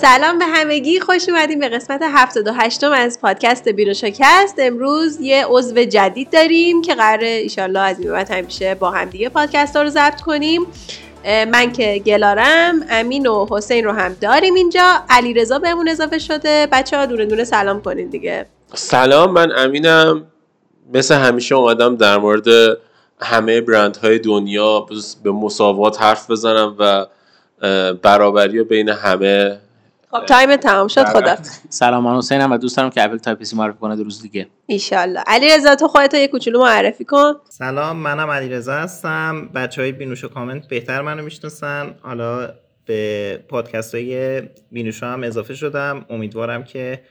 سلام 0.00 0.38
به 0.38 0.44
همگی 0.44 1.00
خوش 1.00 1.28
اومدیم 1.28 1.58
به 1.58 1.68
قسمت 1.68 2.00
78 2.02 2.84
از 2.84 3.20
پادکست 3.20 3.68
بیرو 3.68 3.94
شکست. 3.94 4.54
امروز 4.58 5.20
یه 5.20 5.44
عضو 5.48 5.84
جدید 5.84 6.30
داریم 6.30 6.82
که 6.82 6.94
قرار 6.94 7.24
ایشالله 7.24 7.80
از 7.80 8.00
این 8.00 8.12
بعد 8.12 8.30
همیشه 8.30 8.74
با 8.74 8.90
هم 8.90 9.04
دیگه 9.04 9.28
پادکست 9.28 9.76
رو 9.76 9.88
ضبط 9.88 10.20
کنیم. 10.20 10.66
من 11.24 11.72
که 11.72 12.02
گلارم 12.06 12.84
امین 12.90 13.26
و 13.26 13.46
حسین 13.50 13.84
رو 13.84 13.92
هم 13.92 14.16
داریم 14.20 14.54
اینجا. 14.54 15.02
علی 15.10 15.34
رضا 15.34 15.58
بهمون 15.58 15.88
اضافه 15.88 16.18
شده. 16.18 16.68
بچه 16.72 16.96
ها 16.96 17.06
دونه 17.06 17.26
دونه 17.26 17.44
سلام 17.44 17.82
کنین 17.82 18.08
دیگه. 18.08 18.46
سلام 18.74 19.32
من 19.32 19.52
امینم. 19.56 20.26
مثل 20.94 21.14
همیشه 21.14 21.54
اومدم 21.54 21.96
در 21.96 22.18
مورد 22.18 22.46
همه 23.20 23.60
برندهای 23.60 24.18
دنیا 24.18 24.86
به 25.22 25.30
مساوات 25.30 26.02
حرف 26.02 26.30
بزنم 26.30 26.76
و 26.78 27.06
برابری 28.02 28.62
بین 28.62 28.88
همه 28.88 29.58
خب 30.10 30.24
time 30.24 30.56
تمام 30.56 30.88
شد 30.88 31.04
خدا 31.04 31.36
سلام 31.68 32.04
من 32.04 32.16
حسینم 32.16 32.52
و 32.52 32.58
دوست 32.58 32.76
دارم 32.76 32.90
که 32.90 33.04
اپل 33.04 33.18
Type-C 33.18 33.56
معرفی 33.56 33.78
کنه 33.78 34.02
روز 34.02 34.22
دیگه. 34.22 34.46
ایشالله. 34.66 35.22
علی 35.26 35.48
رضا 35.54 35.74
تو 35.74 35.88
خودت 35.88 36.14
یه 36.14 36.28
کوچولو 36.28 36.60
معرفی 36.60 37.04
کن. 37.04 37.32
سلام 37.48 37.96
منم 37.96 38.30
علی 38.30 38.48
رضا 38.48 38.74
هستم. 38.74 39.48
بچه 39.54 39.82
های 39.82 39.92
بینوش 39.92 40.24
و 40.24 40.28
کامنت 40.28 40.68
بهتر 40.68 41.02
منو 41.02 41.22
می‌شناسن. 41.22 41.94
حالا 42.02 42.54
به 42.86 43.44
پادکست 43.48 43.94
های 43.94 44.42
بینوش 44.72 45.02
هم 45.02 45.22
اضافه 45.22 45.54
شدم. 45.54 46.06
امیدوارم 46.10 46.64
که 46.64 47.02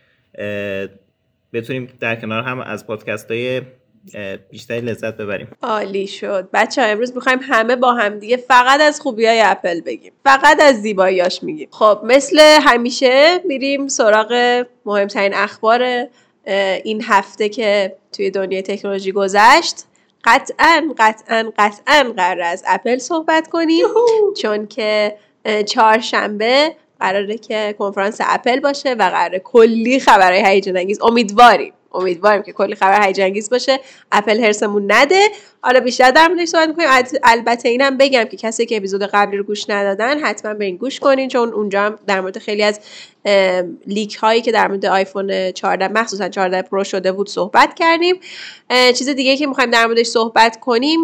بتونیم 1.54 1.90
در 2.00 2.16
کنار 2.16 2.44
هم 2.44 2.60
از 2.60 2.88
پادکست 2.88 3.32
های 3.32 3.62
بیشتری 4.50 4.82
لذت 4.82 5.18
ببریم. 5.18 5.48
عالی 5.62 6.08
شد. 6.08 6.50
بچه 6.54 6.82
ها 6.82 6.88
امروز 6.88 7.16
می‌خوایم 7.16 7.40
همه 7.42 7.76
با 7.76 7.94
هم 7.94 8.20
دیگه 8.20 8.38
فقط 8.38 8.82
از 8.82 9.02
خوبی 9.02 9.26
های 9.26 9.42
اپل 9.42 9.82
بگیم. 9.82 10.12
فقط 10.24 10.62
از 10.62 10.82
زیباییاش 10.82 11.44
میگیم. 11.44 11.68
خب 11.72 12.00
مثل 12.04 12.40
همیشه 12.62 13.42
میریم 13.46 13.88
سراغ 13.88 14.64
مهمترین 14.86 15.34
اخبار 15.34 16.08
این 16.84 17.04
هفته 17.04 17.50
که 17.50 17.96
توی 18.14 18.32
دنیای 18.32 18.62
تکنولوژی 18.62 19.12
گذشت. 19.12 19.76
قطعا 20.24 20.94
قطعا 20.98 21.52
قطعا 21.58 22.14
قرار 22.18 22.42
از 22.42 22.64
اپل 22.68 22.98
صحبت 22.98 23.48
کنیم. 23.48 23.86
چون 24.42 24.68
که 24.68 25.18
چهارشنبه 25.66 26.76
قراره 27.00 27.38
که 27.38 27.76
کنفرانس 27.80 28.18
اپل 28.22 28.60
باشه 28.60 28.94
و 28.94 29.10
قراره 29.10 29.40
کلی 29.40 30.00
خبرهای 30.00 30.46
هیجان 30.46 30.78
انگیز 30.78 31.02
امیدواریم. 31.02 31.74
امیدواریم 31.94 32.44
که 32.44 32.52
کلی 32.52 32.76
خبر 32.76 33.08
هیجان 33.08 33.34
باشه. 33.52 33.80
اپل 34.12 34.40
هرسمون 34.40 34.92
نده. 34.92 35.28
حالا 35.62 35.80
بیشتر 35.80 36.12
در 36.12 36.28
موردش 36.28 36.48
صحبت 36.48 36.68
می‌کنیم. 36.68 36.90
البته 37.24 37.70
اینم 37.70 37.98
بگم 37.98 38.24
که 38.24 38.38
کسی 38.38 38.66
که 38.66 38.78
اپیزود 38.78 39.04
قبلی 39.04 39.38
رو 39.38 39.44
گوش 39.44 39.70
ندادن 39.70 40.20
حتما 40.20 40.54
به 40.54 40.66
این 40.66 40.78
گوش 40.78 41.00
کنین 41.00 41.28
چون 41.28 41.54
اونجا 41.54 41.82
هم 41.82 42.00
در 42.08 42.22
مورد 42.22 42.38
خیلی 42.40 42.64
از 42.64 42.80
leak 43.88 44.16
هایی 44.16 44.42
که 44.42 44.52
در 44.52 44.68
مورد 44.68 44.86
آیفون 44.86 45.52
14 45.52 45.88
مخصوصا 45.88 46.30
14 46.30 46.62
Pro 46.62 46.84
شده 46.84 47.12
بود 47.12 47.30
صحبت 47.30 47.74
کردیم. 47.74 48.16
چیز 48.70 49.10
دیگه 49.10 49.38
که 49.38 49.48
می‌خوایم 49.48 49.72
در 49.72 49.86
موردش 49.86 50.06
صحبت 50.06 50.60
کنیم 50.60 51.00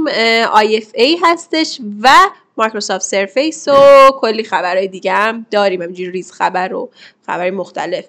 IFA 0.46 1.18
هستش 1.24 1.80
و 2.02 2.10
مایکروسافت 2.58 3.06
Surface 3.06 3.68
و 3.68 3.74
کلی 4.12 4.44
خبرهای 4.44 4.88
دیگه 4.88 5.12
هم 5.12 5.46
داریم. 5.52 5.82
همینجوری 5.82 6.12
ریز 6.12 6.32
خبر 6.32 6.74
و 6.74 6.90
خبرهای 7.26 7.52
مختلف. 7.52 8.06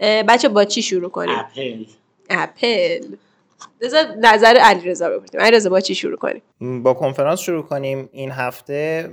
بچه‌ها 0.00 0.48
با 0.48 0.64
چی 0.64 0.82
شروع 0.82 1.10
کنیم؟ 1.10 1.38
اپل. 1.38 1.84
اپل. 2.30 3.16
نظر 4.22 4.56
علیرضا 4.60 5.08
رو 5.08 5.14
علی 5.14 5.44
علیرضا 5.44 5.70
با 5.70 5.80
چی 5.80 5.94
شروع 5.94 6.16
کنیم؟ 6.16 6.82
با 6.82 6.94
کنفرانس 6.94 7.40
شروع 7.40 7.62
کنیم. 7.62 8.08
این 8.12 8.30
هفته 8.30 9.10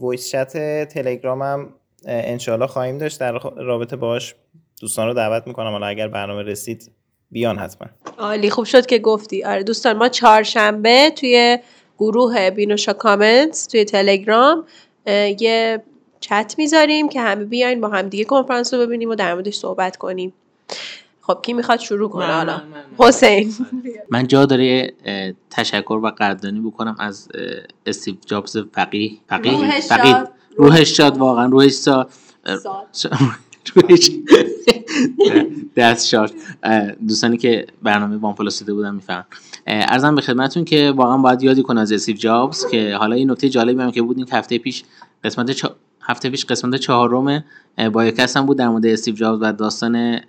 voice 0.00 0.30
chat 0.30 0.52
تلگرامم 0.88 1.74
انشالله 2.06 2.66
خواهیم 2.66 2.98
داشت. 2.98 3.20
در 3.20 3.32
رابطه 3.56 3.96
باش 3.96 4.34
دوستان 4.80 5.06
رو 5.06 5.14
دعوت 5.14 5.46
می‌کنم. 5.46 5.70
حالا 5.70 5.86
اگر 5.86 6.08
برنامه 6.08 6.42
رسید 6.42 6.90
بیان 7.30 7.58
حتما. 7.58 7.88
عالی. 8.18 8.50
خوب 8.50 8.64
شد 8.64 8.86
که 8.86 8.98
گفتی. 8.98 9.44
آره 9.44 9.62
دوستان 9.62 9.96
ما 9.96 10.08
چهارشنبه 10.08 11.10
توی 11.10 11.58
گروه 11.98 12.50
بینوشا 12.50 12.92
کامنت 12.92 13.66
توی 13.70 13.84
تلگرام 13.84 14.66
یه 15.40 15.82
چت 16.20 16.54
می‌ذاریم 16.58 17.08
که 17.08 17.20
همه 17.20 17.44
بیاین 17.44 17.80
با 17.80 17.88
هم 17.88 18.08
دیگه 18.08 18.24
کنفرانس 18.24 18.74
رو 18.74 18.80
ببینیم 18.80 19.10
و 19.10 19.14
در 19.14 19.34
موردش 19.34 19.54
صحبت 19.54 19.96
کنیم. 19.96 20.32
خب 21.26 21.38
کی 21.42 21.52
می‌خواد 21.52 21.78
شروع 21.78 22.08
کنه؟ 22.08 22.26
حالا. 22.26 22.60
حسین. 22.98 23.54
من 24.10 24.26
جا 24.26 24.46
داره 24.46 24.94
تشکر 25.50 26.00
و 26.02 26.12
قدردانی 26.18 26.60
بکنم 26.60 26.96
از 26.98 27.28
استیو 27.86 28.14
جابز 28.26 28.56
فقیه 28.72 29.10
فقیه 29.28 29.80
فقیه. 29.80 30.24
روحش 30.56 30.96
شاد 30.96 31.18
واقعا 31.18 31.46
روحش 31.46 31.84
شاد. 31.84 32.10
دست 35.76 36.06
شاد. 36.06 36.32
دوستانی 37.08 37.36
که 37.36 37.66
برنامه 37.82 38.16
وان 38.16 38.34
پلاس 38.34 38.58
دیده 38.58 38.74
بودن 38.74 38.94
میفهم 38.94 39.24
ارزم 39.66 40.14
به 40.14 40.20
خدمتتون 40.20 40.64
که 40.64 40.92
واقعا 40.96 41.18
باید 41.18 41.42
یادی 41.42 41.62
کنه 41.62 41.80
از 41.80 41.92
استیو 41.92 42.16
جابز 42.16 42.66
که 42.66 42.96
حالا 42.96 43.16
این 43.16 43.30
نکته 43.30 43.48
جالبی 43.48 43.82
هم 43.82 43.90
که 43.90 44.02
بود 44.02 44.18
این 44.18 44.26
هفته 44.32 44.58
پیش 44.58 44.84
قسمت 45.24 45.52
هفته 46.06 46.30
پیش 46.30 46.44
قسمت 46.44 46.76
چهارم 46.76 47.44
بایوکست 47.92 48.36
هم 48.36 48.46
بود 48.46 48.58
در 48.58 48.68
مورد 48.68 48.86
استیو 48.86 49.14
جابز 49.14 49.38
و 49.42 49.52
داستان 49.52 50.20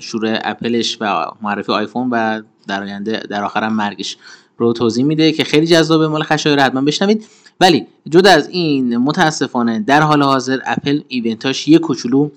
شروع 0.00 0.38
اپلش 0.44 0.98
و 1.00 1.24
معرفی 1.42 1.72
آیفون 1.72 2.08
و 2.10 2.42
در 2.68 2.82
آینده 2.82 3.22
در 3.30 3.44
آخر 3.44 3.64
هم 3.64 3.72
مرگش 3.72 4.16
رو 4.58 4.72
توضیح 4.72 5.04
میده 5.04 5.32
که 5.32 5.44
خیلی 5.44 5.66
جذابه 5.66 6.08
مال 6.08 6.22
خشایار 6.22 6.60
حتما 6.60 6.80
بشنوید. 6.80 7.26
ولی 7.60 7.86
جدا 8.08 8.30
از 8.30 8.48
این 8.48 8.96
متاسفانه 8.96 9.78
در 9.78 10.00
حال 10.00 10.22
حاضر 10.22 10.58
اپل 10.66 11.00
event 11.08 11.51
اش 11.51 11.68
یه 11.68 11.78
کوچولو 11.78 12.28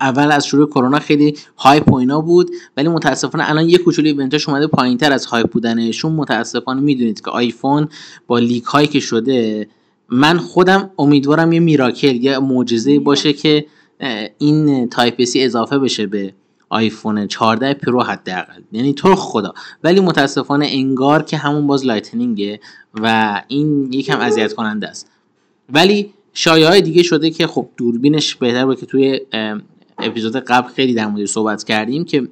اول 0.00 0.32
از 0.32 0.46
شروع 0.46 0.68
کرونا 0.68 0.98
خیلی 0.98 1.36
hype 1.56 1.92
و 1.92 2.22
بود 2.22 2.50
ولی 2.76 2.88
متاسفانه 2.88 3.50
الان 3.50 3.68
یه 3.68 3.78
کوچولو 3.78 4.08
event 4.08 4.37
اش 4.37 4.48
اومده 4.48 4.66
پایینتر 4.66 5.12
از 5.12 5.26
hype 5.26 5.50
بودنشون. 5.50 6.12
متاسفانه 6.12 6.80
می‌دونید 6.80 7.20
که 7.20 7.30
آیفون 7.30 7.88
با 8.26 8.38
leak 8.38 8.64
هایی 8.64 8.86
که 8.86 9.00
شده 9.00 9.68
من 10.08 10.38
خودم 10.38 10.90
امیدوارم 10.98 11.52
یه 11.52 11.60
miracle 11.60 12.16
یه 12.16 12.38
معجزه 12.38 12.98
باشه 12.98 13.32
که 13.32 13.66
این 14.38 14.88
Type-C 14.88 15.42
اضافه 15.42 15.78
بشه 15.78 16.06
به 16.06 16.34
آیفون 16.68 17.26
14 17.26 17.74
پرو 17.74 18.02
حداقل. 18.02 18.62
یعنی 18.72 18.94
تو 18.94 19.14
خدا. 19.14 19.54
ولی 19.84 20.00
متاسفانه 20.00 20.66
انگار 20.70 21.22
که 21.22 21.36
همون 21.36 21.66
باز 21.66 21.86
Lightning 21.86 22.53
ه 22.53 22.60
و 22.94 23.42
این 23.48 23.92
یکم 23.92 24.20
اذیت 24.20 24.52
کننده 24.52 24.88
است. 24.88 25.10
ولی 25.68 26.14
شایعه 26.32 26.68
های 26.68 26.80
دیگه 26.80 27.02
شده 27.02 27.30
که 27.30 27.46
خب 27.46 27.68
دوربینش 27.76 28.34
بهتر 28.34 28.64
بود 28.66 28.80
که 28.80 28.86
توی 28.86 29.20
اپیزود 29.98 30.36
قبل 30.36 30.68
خیلی 30.68 30.94
در 30.94 31.06
مورد 31.06 31.24
صحبت 31.24 31.64
کردیم 31.64 32.04
که 32.04 32.28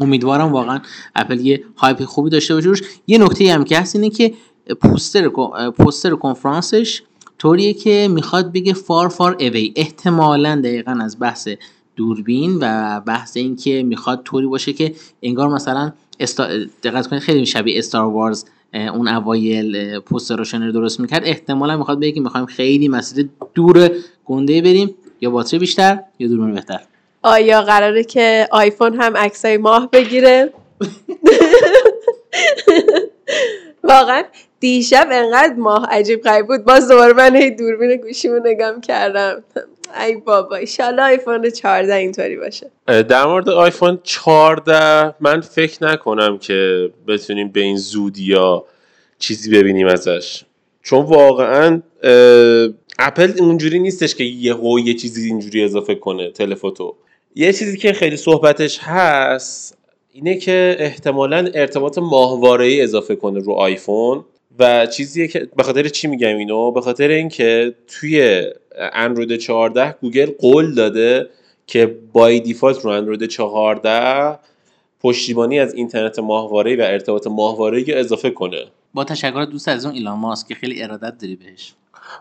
امیدوارم 0.00 0.52
واقعا 0.52 0.80
اپل 1.14 1.40
یه 1.40 1.64
hype 1.76 2.04
خوبی 2.04 2.30
داشته 2.30 2.54
باشه. 2.54 2.84
یه 3.06 3.18
نکته 3.18 3.52
هم 3.52 3.64
که 3.64 3.78
هست 3.78 3.96
اینه 3.96 4.10
که 4.10 4.34
پوستر 4.80 5.28
پوستر 5.70 6.10
کنفرانسش 6.10 7.02
طوریه 7.38 7.72
که 7.72 8.08
می‌خواد 8.10 8.52
بگه 8.52 8.72
far 8.72 9.08
far 9.08 9.36
away 9.40 9.72
احتمالا 9.76 10.60
دقیقا 10.64 10.98
از 11.02 11.20
بحث 11.20 11.48
دوربین 11.96 12.58
و 12.60 13.00
بحث 13.00 13.36
این 13.36 13.56
که 13.56 13.82
می‌خواد 13.82 14.22
طوری 14.24 14.46
باشه 14.46 14.72
که 14.72 14.94
انگار 15.22 15.48
مثلا 15.48 15.92
استا... 16.20 16.48
دقت 16.82 17.06
کنید 17.06 17.22
خیلی 17.22 17.46
شبیه 17.46 17.78
استار 17.78 18.06
وارز 18.06 18.44
اون 18.74 19.08
اوایل 19.08 19.98
پوستر 19.98 20.36
رو 20.36 20.72
درست 20.72 21.00
می‌کرد. 21.00 21.22
احتمالا 21.24 21.76
می‌خواد 21.76 22.00
بگه 22.00 22.12
که 22.12 22.20
می‌خوایم 22.20 22.46
خیلی 22.46 22.88
مسیر 22.88 23.28
دور 23.54 23.90
گنده 24.24 24.62
بریم. 24.62 24.94
یا 25.20 25.30
باتری 25.30 25.58
بیشتر 25.58 25.98
یا 26.18 26.28
دوربین 26.28 26.54
بهتر. 26.54 26.80
آیا 27.22 27.62
قراره 27.62 28.04
که 28.04 28.48
آیفون 28.52 28.94
هم 29.00 29.16
عکسای 29.16 29.56
ماه 29.56 29.90
بگیره؟ 29.90 30.52
واقعا 33.84 34.22
دیشب 34.60 35.08
انقدر 35.12 35.54
ماه 35.54 35.86
عجیب 35.90 36.22
غریب 36.22 36.46
بود. 36.46 36.64
باز 36.64 36.88
دوباره 36.88 37.12
من 37.12 37.36
هی 37.36 37.50
دوربین 37.50 37.96
گوشیمو 37.96 38.40
نگام 38.44 38.80
کردم. 38.80 39.44
ای 40.06 40.16
بابا 40.16 40.56
ایشالله 40.56 41.02
آیفون 41.02 41.50
14 41.50 41.94
اینطوری 41.94 42.36
باشه. 42.36 42.70
در 42.86 43.26
مورد 43.26 43.48
آیفون 43.48 44.00
14 44.02 45.14
من 45.20 45.40
فکر 45.40 45.84
نکنم 45.84 46.38
که 46.38 46.90
بتونیم 47.08 47.48
به 47.48 47.60
این 47.60 47.76
زودی 47.76 48.24
یا 48.24 48.64
چیزی 49.18 49.50
ببینیم 49.50 49.86
ازش. 49.86 50.44
چون 50.82 51.02
واقعا 51.02 51.82
اپل 52.98 53.32
اونجوری 53.38 53.78
نیستش 53.78 54.14
که 54.14 54.24
یه 54.24 54.54
هو 54.54 54.80
یه 54.80 54.94
چیزی 54.94 55.28
اینجوری 55.28 55.64
اضافه 55.64 55.94
کنه 55.94 56.30
telephoto. 56.30 56.96
یه 57.34 57.52
چیزی 57.52 57.76
که 57.76 57.92
خیلی 57.92 58.16
صحبتش 58.16 58.78
هست 58.78 59.78
اینه 60.16 60.36
که 60.36 60.76
احتمالا 60.78 61.48
ارتباط 61.54 61.98
ماهواره 61.98 62.78
اضافه 62.82 63.16
کنه 63.16 63.40
رو 63.40 63.52
آیفون 63.52 64.24
و 64.58 64.86
چیزیه 64.86 65.28
که 65.28 65.48
به 65.56 65.62
خاطر 65.62 65.88
چی 65.88 66.08
میگم 66.08 66.36
اینو؟ 66.36 66.70
به 66.70 66.80
خاطر 66.80 67.08
اینکه 67.08 67.74
توی 67.86 68.42
اندروید 68.92 69.36
14 69.36 69.94
گوگل 70.00 70.30
قول 70.40 70.74
داده 70.74 71.28
که 71.66 71.96
by 72.12 72.40
default 72.40 72.78
رو 72.78 72.90
اندروید 72.90 73.24
14 73.24 74.38
پشتیبانی 75.00 75.58
از 75.60 75.74
اینترنت 75.74 76.18
ماهواره 76.18 76.76
و 76.76 76.80
ارتباط 76.80 77.26
ماهواره 77.26 77.84
اضافه 77.88 78.30
کنه. 78.30 78.64
با 78.94 79.04
تشکر 79.04 79.44
دوست 79.50 79.68
از 79.68 79.86
اون 79.86 79.94
ایلان 79.94 80.18
ماسک 80.18 80.48
که 80.48 80.54
خیلی 80.54 80.82
ارادت 80.82 81.18
داری 81.18 81.36
بهش. 81.36 81.74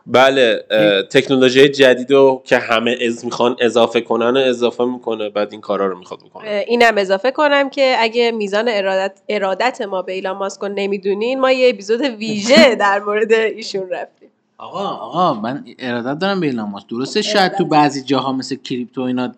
بله 0.07 0.63
تکنولوژی 1.11 1.69
جدید 1.69 2.11
رو 2.11 2.41
که 2.45 2.57
همه 2.57 2.97
از 3.07 3.25
می‌خوان 3.25 3.55
اضافه 3.59 4.01
کنن 4.01 4.37
و 4.37 4.39
اضافه 4.39 4.85
می‌کنه 4.85 5.29
بعد 5.29 5.51
این 5.51 5.61
کارا 5.61 5.87
رو 5.87 5.99
می‌خواد 5.99 6.19
بکنه. 6.19 6.65
اینم 6.67 6.97
اضافه 6.97 7.31
کنم 7.31 7.69
که 7.69 7.95
اگه 7.99 8.31
میزان 8.31 8.65
ارادت, 8.69 9.21
ارادت 9.29 9.81
ما 9.81 10.01
به 10.01 10.13
ایلان 10.13 10.37
ماسک 10.37 10.61
رو 10.61 10.67
نمی‌دونین 10.67 11.39
ما 11.39 11.51
یه 11.51 11.69
اپیزود 11.69 12.01
ویژه 12.01 12.75
در 12.79 12.99
مورد 12.99 13.31
ایشون 13.31 13.89
رفتیم. 13.89 14.29
آقا 14.57 14.87
آقا 14.87 15.33
من 15.33 15.65
ارادت 15.79 16.19
دارم 16.19 16.39
به 16.39 16.45
ایلان 16.47 16.69
ماسک. 16.69 16.87
درسته 16.87 17.21
شاید 17.21 17.55
تو 17.55 17.65
بعضی 17.65 18.03
جاها 18.03 18.33
مثل 18.33 18.55
کریپتو 18.55 19.01
اینا 19.01 19.31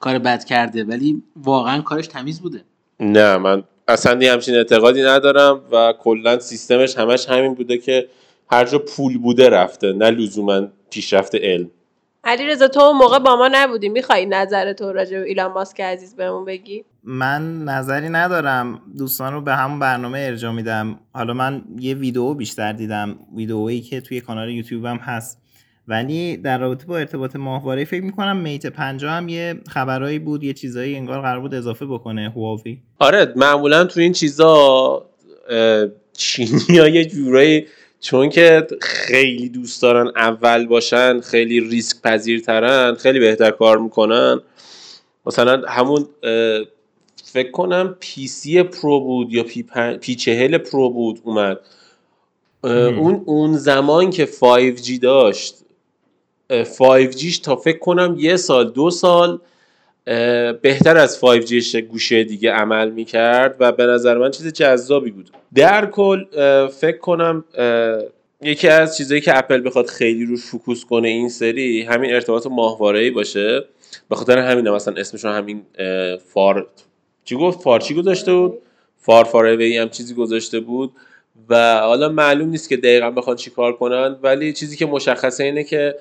کار 0.00 0.18
بد 0.18 0.44
کرده 0.44 0.84
ولی 0.84 1.22
واقعا 1.36 1.80
کارش 1.80 2.06
تمیز 2.06 2.40
بوده. 2.40 2.64
نه 3.00 3.36
من 3.36 3.62
اصلا 3.88 4.22
یه 4.22 4.32
همچین 4.32 4.54
اعتقادی 4.54 5.02
ندارم 5.02 5.60
و 5.72 5.94
کلا 5.98 6.38
سیستمش 6.38 6.98
همش 6.98 7.28
همین 7.28 7.54
بوده 7.54 7.78
که 7.78 8.08
هر 8.50 8.64
جا 8.64 8.78
پول 8.78 9.18
بوده 9.18 9.48
رفته 9.48 9.92
نه 9.92 10.10
لزوما 10.10 10.68
پیشرفت 10.90 11.34
علم. 11.34 11.70
علی 12.24 12.46
رضا 12.46 12.68
تو 12.68 12.80
اون 12.80 12.96
موقع 12.96 13.18
با 13.18 13.36
ما 13.36 13.48
نبودی. 13.52 13.88
می‌خوای 13.88 14.26
نظر 14.26 14.72
تو 14.72 14.92
راجع 14.92 15.20
به 15.20 15.26
ایلان 15.26 15.52
ماسک 15.52 15.80
عزیز 15.80 16.16
بهمون 16.16 16.44
بگی؟ 16.44 16.84
من 17.04 17.64
نظری 17.64 18.08
ندارم. 18.08 18.80
دوستان 18.98 19.32
رو 19.32 19.40
به 19.40 19.54
همون 19.54 19.78
برنامه 19.78 20.18
ارجاع 20.18 20.52
میدم. 20.52 20.98
حالا 21.14 21.34
من 21.34 21.62
یه 21.78 21.94
ویدیو 21.94 22.34
بیشتر 22.34 22.72
دیدم. 22.72 23.16
ویدئویی 23.36 23.80
که 23.80 24.00
توی 24.00 24.20
کانال 24.20 24.50
یوتیوبم 24.50 24.96
هست. 24.96 25.41
ولی 25.88 26.36
در 26.36 26.58
رابطه 26.58 26.86
با 26.86 26.98
ارتباط 26.98 27.36
ماهواره 27.36 27.84
فکر 27.84 28.02
می‌کنم 28.02 28.36
میت 28.36 28.66
50 28.66 29.12
هم 29.12 29.28
یه 29.28 29.54
خبرایی 29.68 30.18
بود 30.18 30.44
یه 30.44 30.52
چیزایی 30.52 30.96
انگار 30.96 31.20
قرار 31.20 31.40
بود 31.40 31.54
اضافه 31.54 31.86
بکنه 31.86 32.30
هواوی. 32.30 32.78
آره 32.98 33.32
معمولا 33.36 33.84
تو 33.84 34.00
این 34.00 34.12
چیزا 34.12 35.06
چینی 36.12 36.78
ها 36.78 36.88
یه 36.88 37.04
جورایی 37.04 37.66
چون 38.00 38.28
که 38.28 38.66
خیلی 38.80 39.48
دوست 39.48 39.82
دارن 39.82 40.12
اول 40.16 40.66
باشن 40.66 41.20
خیلی 41.20 41.60
ریسک 41.60 42.02
پذیرترن 42.02 42.94
خیلی 42.94 43.20
بهتر 43.20 43.50
کار 43.50 43.78
می‌کنن. 43.78 44.40
مثلا 45.26 45.62
همون 45.68 46.06
فکر 47.24 47.50
کنم 47.50 47.96
P 48.00 48.26
سی 48.26 48.62
پرو 48.62 49.00
بود 49.00 49.32
یا 49.32 49.42
P, 49.42 49.62
پن... 49.62 49.96
P 49.96 50.14
چهل 50.14 50.58
پرو 50.58 50.90
بود 50.90 51.20
اومد. 51.24 51.58
اون 52.64 53.22
اون 53.26 53.52
زمان 53.52 54.10
که 54.10 54.26
5G 54.26 54.98
داشت 55.02 55.54
5G 56.52 56.95
ش 56.95 57.38
تا 57.38 57.56
فکر 57.56 57.78
کنم 57.78 58.16
یه 58.18 58.36
سال 58.36 58.70
دو 58.70 58.90
سال 58.90 59.40
بهتر 60.62 60.96
از 60.96 61.20
5G 61.20 61.76
گوشیای 61.76 62.24
دیگه 62.24 62.52
عمل 62.52 62.90
می‌کرد 62.90 63.56
و 63.60 63.72
به 63.72 63.86
نظر 63.86 64.18
من 64.18 64.30
چیز 64.30 64.52
جذابی 64.52 65.10
بود. 65.10 65.30
در 65.54 65.86
کل 65.86 66.24
فکر 66.68 66.98
کنم 66.98 67.44
یکی 68.42 68.68
از 68.68 68.96
چیزایی 68.96 69.20
که 69.20 69.38
اپل 69.38 69.66
بخواد 69.66 69.86
خیلی 69.86 70.24
روش 70.24 70.40
focus 70.40 70.84
کنه 70.84 71.08
این 71.08 71.28
سری 71.28 71.82
همین 71.82 72.14
ارتباط 72.14 72.46
ماهواره‌ای 72.46 73.10
باشه. 73.10 73.64
به 74.08 74.16
خاطر 74.16 74.38
همین 74.38 74.68
مثلا 74.68 74.94
اسمشون 74.94 75.32
همین 75.32 75.62
far 76.32 76.66
چی 77.24 77.36
گفت؟ 77.36 77.60
far 77.60 77.80
چی 77.80 77.94
گذاشته 77.94 78.34
بود؟ 78.34 78.58
far 78.98 79.24
far 79.24 79.47
away 79.47 79.78
هم 79.78 79.88
چیزی 79.88 80.14
گذاشته 80.14 80.60
بود 80.60 80.92
و 81.48 81.80
حالا 81.80 82.08
معلوم 82.08 82.48
نیست 82.48 82.68
که 82.68 82.76
دقیقا 82.76 83.10
بخوان 83.10 83.36
چی 83.36 83.50
کار 83.50 83.72
کنن 83.72 84.16
ولی 84.22 84.52
چیزی 84.52 84.76
که 84.76 84.86
مشخصه 84.86 85.44
اینه 85.44 85.64
که 85.64 85.94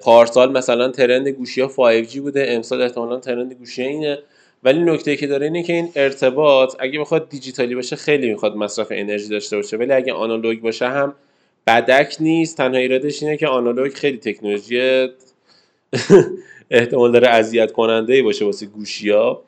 پارسال 0.00 0.52
مثلا 0.52 0.88
ترند 0.88 1.28
گوشی 1.28 1.60
ها 1.60 1.68
5G 1.68 2.16
بوده 2.16 2.46
امسال 2.48 2.82
احتمالا 2.82 3.20
ترند 3.20 3.52
گوشی 3.52 3.82
اینه. 3.82 4.18
ولی 4.64 4.80
نکته 4.80 5.16
که 5.16 5.26
داره 5.26 5.46
اینه 5.46 5.62
که 5.62 5.72
این 5.72 5.88
ارتباط 5.96 6.76
اگه 6.78 7.00
بخواد 7.00 7.28
دیجیتالی 7.28 7.74
باشه 7.74 7.96
خیلی 7.96 8.30
می‌خواد 8.30 8.56
مصرف 8.56 8.86
انرژی 8.90 9.28
داشته 9.28 9.56
باشه 9.56 9.76
ولی 9.76 9.92
اگه 9.92 10.12
آنالوگ 10.12 10.60
باشه 10.60 10.88
هم 10.88 11.14
بدک 11.66 12.16
نیست. 12.20 12.56
تنها 12.56 12.80
ایرادش 12.80 13.22
اینه 13.22 13.36
که 13.36 13.46
آنالوگ 13.46 13.92
خیلی 13.92 14.18
تکنولوژی 14.18 15.08
احتمال 16.70 17.12
داره 17.12 17.28
اذیت 17.28 17.72
کننده 17.72 18.14
ای 18.14 18.22
باشه 18.22 18.44
واسه 18.44 18.66
گوشی 18.66 19.10
ها 19.10 19.42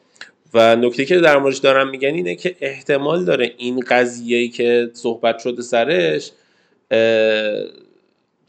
و 0.54 0.76
نکته 0.76 1.04
که 1.04 1.16
در 1.16 1.38
موردش 1.38 1.58
دارم 1.58 1.90
میگن 1.90 2.14
اینه 2.14 2.34
که 2.34 2.56
احتمال 2.60 3.24
داره 3.24 3.52
این 3.56 3.80
قضیه 3.80 4.48
که 4.48 4.90
صحبت 4.92 5.38
شده 5.38 5.62
سرش 5.62 6.32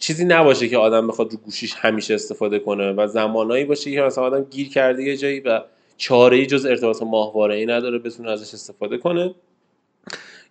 چیزی 0.08 0.26
نباشه 0.26 0.68
که 0.68 0.78
آدم 0.78 1.08
بخواد 1.08 1.32
رو 1.32 1.38
گوشیش 1.38 1.74
همیشه 1.78 2.14
استفاده 2.14 2.60
کنه 2.60 2.92
و 2.92 3.08
زمانایی 3.08 3.66
باشه 3.66 3.92
که 3.92 4.02
مثلا 4.02 4.24
آدم 4.24 4.44
گیر 4.44 4.70
کرده 4.70 5.04
یه 5.04 5.18
جایی 5.18 5.40
و 5.40 5.62
چاره 5.98 6.38
ای 6.38 6.46
جز 6.46 6.66
ارتباط 6.66 7.04
ماهواره 7.04 7.56
ای 7.56 7.66
نداره 7.66 8.00
بتونه 8.00 8.32
ازش 8.32 8.54
استفاده 8.54 8.98
کنه. 8.98 9.36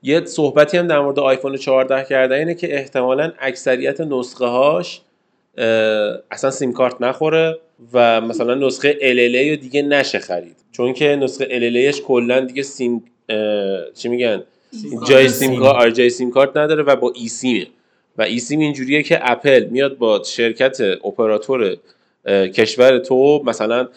یه 0.02 0.24
صحبتی 0.24 0.76
هم 0.76 0.86
در 0.86 1.00
مورد 1.00 1.18
آیفون 1.18 1.56
14 1.56 2.04
کرده 2.04 2.34
اینه 2.34 2.54
که 2.54 2.74
احتمالا 2.74 3.32
اکثریت 3.38 4.00
نسخه 4.00 4.44
هاش 4.44 5.00
اصلا 6.30 6.50
سیم 6.50 6.72
کارت 6.72 7.00
نخوره 7.00 7.58
و 7.92 8.20
مثلا 8.20 8.54
نسخه 8.54 8.92
LLA 8.92 9.50
رو 9.50 9.56
دیگه 9.56 9.82
نشه 9.82 10.18
خرید. 10.18 10.56
چون 10.72 10.92
که 10.92 11.16
نسخه 11.16 11.44
LLAش 11.44 12.00
کلا 12.00 12.40
دیگه 12.40 12.62
سیم 12.62 13.04
چی 13.94 14.08
میگن؟ 14.08 14.42
جای 15.08 15.28
سیم 15.28 15.58
کارت 15.58 15.76
آره 15.76 15.92
جای 15.92 16.10
سیم 16.10 16.30
کارت 16.30 16.56
نداره 16.56 16.82
و 16.82 16.96
با 16.96 17.12
eSIM 17.16 17.28
ه. 17.28 17.66
و 18.18 18.22
eSIM 18.22 18.60
اینجوریه 18.60 19.02
که 19.02 19.18
اپل 19.30 19.64
میاد 19.64 19.98
با 19.98 20.22
شرکت 20.22 20.80
اپراتور 21.04 21.76
کشور 22.28 22.98
تو 22.98 23.42
مثلا 23.44 23.88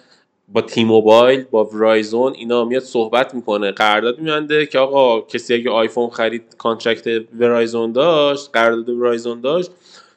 با 0.54 0.62
T-Mobile 0.62 1.44
با 1.52 1.66
Verizon 1.66 2.34
اینا 2.34 2.66
میاد 2.66 2.84
صحبت 2.84 3.36
می‌کنه. 3.36 3.72
قرارداد 3.72 4.20
میبنده 4.20 4.66
که 4.66 4.80
آقا 4.80 5.22
کسی 5.22 5.54
اگه 5.54 5.70
آیفون 5.70 6.10
خرید 6.10 6.44
contract 6.58 7.24
Verizon 7.40 7.92
داشت 7.92 8.50
قرارداد 8.54 8.90
Verizon 8.90 9.42
داشت 9.42 9.72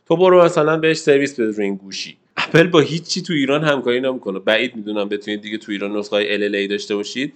تو 0.08 0.17
برو 0.17 0.44
مثلا 0.44 0.76
بهش 0.76 0.97
سرویس 0.97 1.41
بده 1.41 1.50
روی 1.50 1.64
این 1.64 1.76
گوشی. 1.76 2.17
اپل 2.37 2.67
با 2.67 2.81
هیچی 2.81 3.23
تو 3.23 3.32
ایران 3.32 3.64
همکاری 3.64 4.00
نمی‌کنه. 4.00 4.38
بعید 4.38 4.76
می‌دونم 4.76 5.08
بتونید 5.08 5.41
دیگه 5.41 5.58
تو 5.58 5.73
ایران 5.73 5.97
نسخه 5.97 6.38
LLA 6.38 6.70
داشته 6.70 6.94
باشید. 6.97 7.32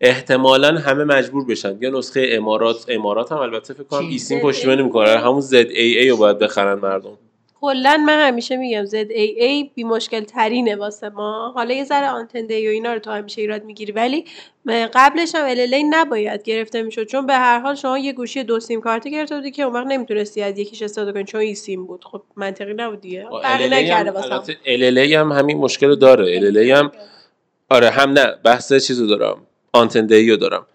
احتمالا 0.00 0.68
همه 0.68 1.04
مجبور 1.04 1.44
بشن. 1.44 1.78
یا 1.80 1.90
نسخه 1.90 2.28
امارات 2.32 2.86
امارات 2.88 3.32
هم 3.32 3.38
البته 3.38 3.74
فکر 3.74 3.82
کنم 3.82 4.00
چی؟ 4.00 4.06
ایسیم 4.06 4.40
پشتیبانی 4.40 4.82
می‌کنه. 4.82 5.08
همون 5.10 5.42
ZAA 5.42 6.06
رو 6.08 6.16
باید 6.16 6.38
بخرن 6.38 6.74
مردم. 6.74 7.18
کلا 7.60 7.96
من 8.06 8.28
همیشه 8.28 8.56
میگم 8.56 8.86
ZAA 8.86 9.74
بی 9.74 9.84
مشکل 9.84 10.20
ترینه 10.20 10.76
واسه 10.76 11.08
ما. 11.08 11.52
حالا 11.54 11.74
یه 11.74 11.84
ذره 11.84 12.08
آنتن 12.08 12.46
دی 12.46 12.66
و 12.66 12.70
اینا 12.70 12.92
رو 12.92 12.98
تو 12.98 13.10
همیشه 13.10 13.40
ایراد 13.40 13.64
می‌گیری. 13.64 13.92
ولی 13.92 14.24
قبلش 14.94 15.34
هم 15.34 15.54
LLA 15.54 15.84
نباید 15.90 16.42
گرفته 16.42 16.82
می‌شد. 16.82 17.04
چون 17.04 17.26
به 17.26 17.34
هر 17.34 17.58
حال 17.58 17.74
شما 17.74 17.98
یه 17.98 18.12
گوشی 18.12 18.42
دو 18.42 18.60
سیم 18.60 18.80
کارتی 18.80 19.10
گرفته 19.10 19.36
بودی 19.36 19.50
که 19.50 19.62
اون 19.62 19.72
وقت 19.72 19.86
نمی‌تونستی 19.86 20.42
از 20.42 20.58
یکیش 20.58 20.82
استفاده 20.82 21.12
کنی 21.12 21.24
چون 21.24 21.40
این 21.40 21.54
سیم 21.54 21.86
بود. 21.86 22.04
خب 22.04 22.22
منطقی 22.36 22.74
نبود 22.74 23.00
دیگه. 23.00 23.26
نکرده 23.70 24.10
واسه 24.10 24.56
هم. 25.18 25.32
همین 25.32 25.58
مشکل 25.58 25.94
داره. 25.94 26.40
LLA 26.40 26.70
هم 26.70 26.92
آره 27.70 27.90
هم 27.90 28.10
نه. 28.10 28.34
بحث 28.44 28.72
چیزو 28.72 29.06
دارم. 29.06 29.46
آنتن 29.74 30.06
دی 30.06 30.30
رو 30.30 30.36
دارم. 30.36 30.66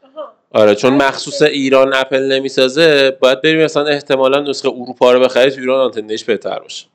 آره 0.52 0.76
چون 0.76 0.94
مخصوص 0.94 1.42
ایران 1.42 1.94
اپل 1.94 2.32
نمی‌سازه 2.32 3.18
باید 3.22 3.42
بریم 3.42 3.64
مثلا 3.64 3.86
احتمالا 3.86 4.40
نسخه 4.40 4.70
اروپا 4.70 5.12
رو 5.12 5.20
بخری 5.20 5.52
تو 5.52 5.60
ایران 5.60 5.86
آنتن 5.86 6.08
دیش 6.08 6.24
بهتر 6.24 6.60
باشه. 6.60 6.86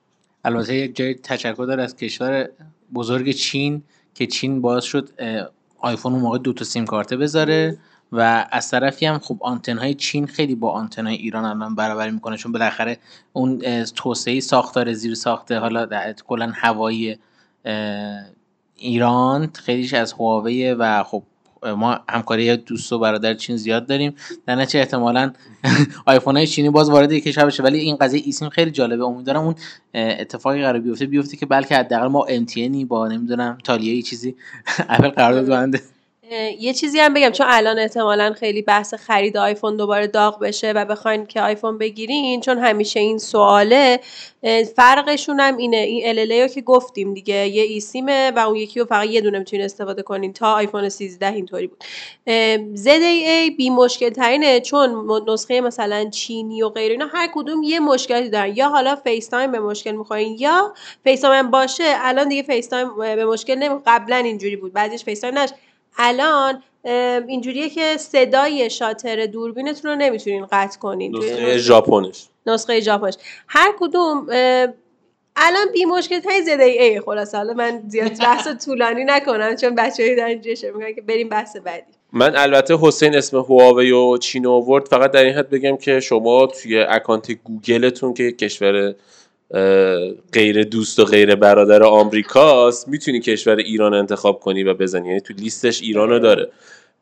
البته 0.45 0.75
یک 0.75 0.97
جای 0.97 1.15
تشکر 1.15 1.65
داره 1.65 1.83
از 1.83 1.97
کشور 1.97 2.49
بزرگ 2.95 3.31
چین 3.31 3.83
که 4.15 4.27
چین 4.27 4.61
باعث 4.61 4.85
شد 4.85 5.09
آیفون 5.79 6.13
اون 6.13 6.23
موقع 6.23 6.39
دو 6.39 6.53
تا 6.53 6.65
سیم 6.65 6.85
کارته 6.87 7.17
بذاره 7.17 7.79
و 8.13 8.47
از 8.51 8.71
طرفی 8.71 9.07
هم 9.07 9.19
خب 9.19 9.37
آنتن 9.41 9.79
های 9.79 9.95
چین 9.95 10.27
خیلی 10.27 10.55
با 10.55 10.71
آنتن 10.71 11.07
های 11.07 11.17
ایران 11.17 11.45
الان 11.45 11.75
برابری 11.75 12.11
می‌کنه 12.11 12.37
چون 12.37 12.53
بالاخره 12.53 12.99
اون 13.33 13.63
توسعه 13.97 14.41
ساختار 14.41 14.93
زیر 14.93 15.15
ساخته 15.15 15.59
حالا 15.59 15.87
در- 15.87 16.13
کلا 16.13 16.53
هوایی 16.55 17.19
ایران 18.77 19.51
خیلیش 19.55 19.95
از 19.95 20.13
هواوی 20.13 20.73
و 20.73 21.03
خب 21.03 21.23
ما 21.65 22.01
همکاری 22.09 22.57
دوست 22.57 22.93
و 22.93 22.99
برادر 22.99 23.35
چین 23.35 23.57
زیاد 23.57 23.87
داریم. 23.87 24.15
در 24.47 24.55
نتیجه 24.55 24.81
احتمالا 24.81 25.33
آیفون 26.07 26.37
های 26.37 26.47
چینی 26.47 26.71
باز 26.71 26.91
وارد 26.91 27.13
کشور 27.13 27.47
بشه 27.47 27.63
ولی 27.63 27.79
این 27.79 27.97
قضیه 27.97 28.23
eSIM 28.25 28.49
خیلی 28.49 28.71
جالبه. 28.71 29.05
امیدوارم 29.05 29.45
اون 29.45 29.55
اتفاقی 29.95 30.63
قرار 30.63 30.79
بیفته 30.81 31.07
بیفته 31.07 31.37
که 31.37 31.47
بلکه 31.47 31.77
حداقل 31.77 32.07
با 32.07 32.25
MTN 32.25 32.85
ی 32.85 32.97
یا 32.97 33.09
نمی‌دونم 33.09 33.59
تالیا 33.65 34.03
چیزی 34.03 34.37
اپل 34.89 35.09
قرارداد 35.09 35.47
بنده 35.47 35.81
یه 36.61 36.73
چیزی 36.73 36.99
هم 36.99 37.15
بگم 37.15 37.31
چون 37.31 37.47
الان 37.51 37.79
احتمالا 37.79 38.33
خیلی 38.33 38.63
بحث 38.63 38.95
خرید 38.95 39.37
آیفون 39.37 39.77
دوباره 39.77 40.07
داغ 40.07 40.39
بشه 40.41 40.73
و 40.73 40.85
بخواین 40.85 41.27
که 41.27 41.41
آیفون 41.41 41.79
بگیرین 41.79 42.41
چون 42.41 42.59
همیشه 42.59 43.01
این 43.01 43.19
سواله. 43.19 44.01
فرقشون 44.77 45.41
هم 45.41 45.57
اینه 45.57 45.77
این 45.77 46.15
LLA 46.15 46.41
رو 46.43 46.47
که 46.49 46.61
گفتیم 46.61 47.15
دیگه 47.15 47.49
یه 47.49 47.63
eSIM 47.63 47.81
ه 47.81 48.31
و 48.31 48.39
اون 48.39 48.57
یکی 48.57 48.81
رو 48.81 48.87
فقط 48.87 49.07
یه 49.07 49.21
دونه 49.21 49.39
می‌تونین 49.39 49.65
استفاده 49.65 50.03
کنین 50.03 50.33
تا 50.33 50.53
آیفون 50.53 50.89
13 50.89 51.27
اینطوری 51.27 51.67
بود. 51.67 51.85
اه، 52.27 52.57
ZAA 52.57 53.57
بی 53.57 53.71
مشکل 53.71 54.11
ترینه 54.11 54.61
چون 54.61 55.07
نسخه 55.29 55.61
مثلا 55.61 56.11
چینی 56.11 56.63
و 56.63 56.69
غیر 56.69 56.91
اینا 56.93 57.07
هر 57.13 57.31
کدوم 57.35 57.63
یه 57.63 57.81
مشکلی 57.81 58.29
دارن. 58.29 58.57
یا 58.57 58.69
حالا 58.69 58.97
FaceTime 58.97 59.53
به 59.53 59.61
مشکل 59.61 59.93
می‌خورین 59.93 60.37
یا 60.39 60.75
FaceTime 61.05 61.51
باشه. 61.51 61.85
الان 61.87 62.29
دیگه 62.29 62.43
FaceTime 62.43 62.97
به 62.99 63.25
مشکل 63.25 63.55
نمی 63.55 63.79
قبلا 63.87 64.17
اینجوری 64.17 64.57
بود. 64.57 64.73
بعضیش 64.73 65.05
FaceTime 65.05 65.39
نش 65.39 65.49
الان 65.99 66.63
اینجوریه 67.29 67.71
که 67.71 67.97
صدای 67.97 68.71
شاتر 68.71 69.27
دوربینتون 69.27 69.91
رو 69.91 69.97
نمی‌تونین 69.97 70.47
قطع 70.53 70.79
کنین. 70.79 71.17
نسخه 71.17 71.59
ژاپنش. 71.59 72.27
نسخه 72.47 72.81
ژاپنش. 72.81 73.15
هر 73.49 73.75
کدوم 73.79 74.27
الان 75.37 75.67
بی 75.73 75.85
مشکل 75.85 76.21
تای 76.21 76.43
زده 76.43 76.65
ای. 76.65 77.01
خلاص 77.01 77.35
حالا 77.35 77.53
من 77.53 77.83
زیاد 77.89 78.19
بحث 78.19 78.49
طولانی 78.65 79.05
نکنم 79.05 79.57
چون 79.57 79.75
بچه‌ای 79.75 80.17
دارن 80.17 80.41
جشه 80.41 80.71
میگن 80.71 80.95
که 80.95 81.01
بریم 81.01 81.29
بحث 81.29 81.57
بعدی. 81.57 81.93
من 82.13 82.37
البته 82.37 82.77
حسین 82.81 83.17
اسم 83.17 83.37
هواوی 83.37 83.93
و 83.93 84.17
چین 84.17 84.47
آورد. 84.47 84.89
فقط 84.89 85.11
در 85.11 85.25
این 85.25 85.35
حد 85.35 85.51
بگم 85.51 85.77
که 85.77 86.01
شما 86.01 86.47
توی 86.47 86.79
اکانت 86.79 87.33
گوگلتون 87.33 88.15
که 88.15 88.33
کشور 88.33 88.95
غیر 90.33 90.65
دوست 90.65 90.99
و 90.99 91.05
غیر 91.05 91.35
برادر 91.35 91.83
آمریکاست. 91.83 92.89
می‌تونی 92.89 93.21
کشور 93.21 93.57
ایران 93.57 93.95
انتخاب 93.95 94.41
کنی 94.41 94.63
و 94.63 94.75
بزنی. 94.75 95.09
یعنی 95.09 95.21
تو 95.21 95.35
لیستش 95.35 95.83
ایران 95.83 96.11
رو 96.11 96.19
داره. 96.19 96.51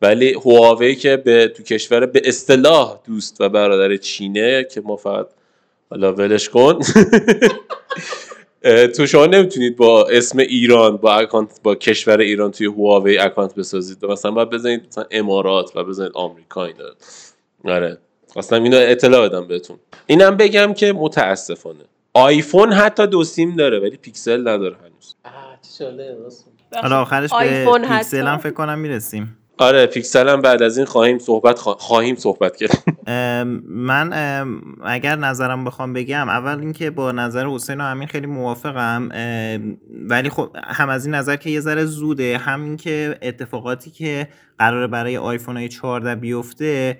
ولی 0.03 0.33
هواوی 0.33 0.95
که 0.95 1.17
به 1.17 1.49
تو 1.49 1.63
کشور 1.63 2.07
به 2.07 2.23
اصطلاح 2.25 3.01
دوست 3.07 3.41
و 3.41 3.49
برادر 3.49 3.97
چینه 3.97 4.67
که 4.75 4.81
ما 4.81 4.97
فقط 4.97 5.27
حالا 5.91 6.13
ولش 6.13 6.49
کن. 6.49 6.79
تو 8.97 9.07
شما 9.07 9.27
نمی‌تونید 9.27 9.77
با 9.77 10.07
اسم 10.09 10.39
ایران 10.39 10.97
با 10.97 11.15
اکانت 11.15 11.61
با 11.63 11.75
کشور 11.75 12.21
ایران 12.21 12.51
توی 12.51 12.67
هواوی 12.67 13.19
اکانت 13.19 13.55
بسازید. 13.55 14.05
مثلا 14.05 14.31
باید 14.31 14.51
بزنید 14.51 14.87
مثلا 14.89 15.05
امارات 15.11 15.77
و 15.77 15.85
بزنید 15.85 16.13
آمریکا 16.15 16.65
اینا. 16.65 16.85
آره. 17.65 17.99
اصلا 18.37 18.59
اینو 18.59 18.77
اطلاع 18.81 19.29
بدم 19.29 19.47
بهتون. 19.47 19.79
اینم 20.07 20.37
بگم 20.37 20.75
که 20.75 20.93
متاسفانه. 20.93 21.85
آیفون 22.15 22.73
حتی 22.73 23.07
دو 23.07 23.25
سیم 23.25 23.57
داره 23.57 23.79
ولی 23.81 23.97
پیکسل 23.97 24.41
نداره 24.41 24.77
هنوز. 24.77 25.17
حالا 26.83 27.01
آخرش 27.01 27.31
به. 27.31 27.37
پیکسل 27.99 28.27
هم 28.27 28.39
فکر 28.39 28.53
کنم 28.53 28.79
می‌رسیم. 28.79 29.39
آره 29.59 29.87
پیکسل 29.87 30.29
هم 30.29 30.41
بعد 30.41 30.63
از 30.63 30.77
این 30.77 30.87
خواهیم 30.87 31.19
صحبت 31.19 31.59
خوا- 31.59 31.77
خواهیم 31.79 32.17
صحبت 32.17 32.57
کرد. 32.57 32.71
من 33.67 34.13
اگر 34.85 35.17
نظرم 35.17 35.65
بخوام 35.65 35.93
بگم 35.93 36.29
اول 36.29 36.61
اینکه 36.61 36.91
با 36.91 37.13
نظر 37.13 37.47
حسین 37.47 37.81
و 37.81 37.85
امین 37.85 38.09
خیلی 38.09 38.27
موافقم 38.27 39.09
ولی 40.09 40.29
خب 40.29 40.57
هم 40.65 40.89
از 40.89 41.07
این 41.07 41.15
نظر 41.15 41.37
که 41.37 41.51
یه 41.51 41.61
ذره 41.61 41.85
زوده 41.85 42.39
همین 42.39 42.77
که 42.77 43.19
اتفاقاتی 43.23 43.91
که 43.91 44.29
قراره 44.59 44.87
برای 44.87 45.17
آیفون 45.17 45.57
های 45.57 45.69
14 45.69 46.15
بیفته 46.15 46.99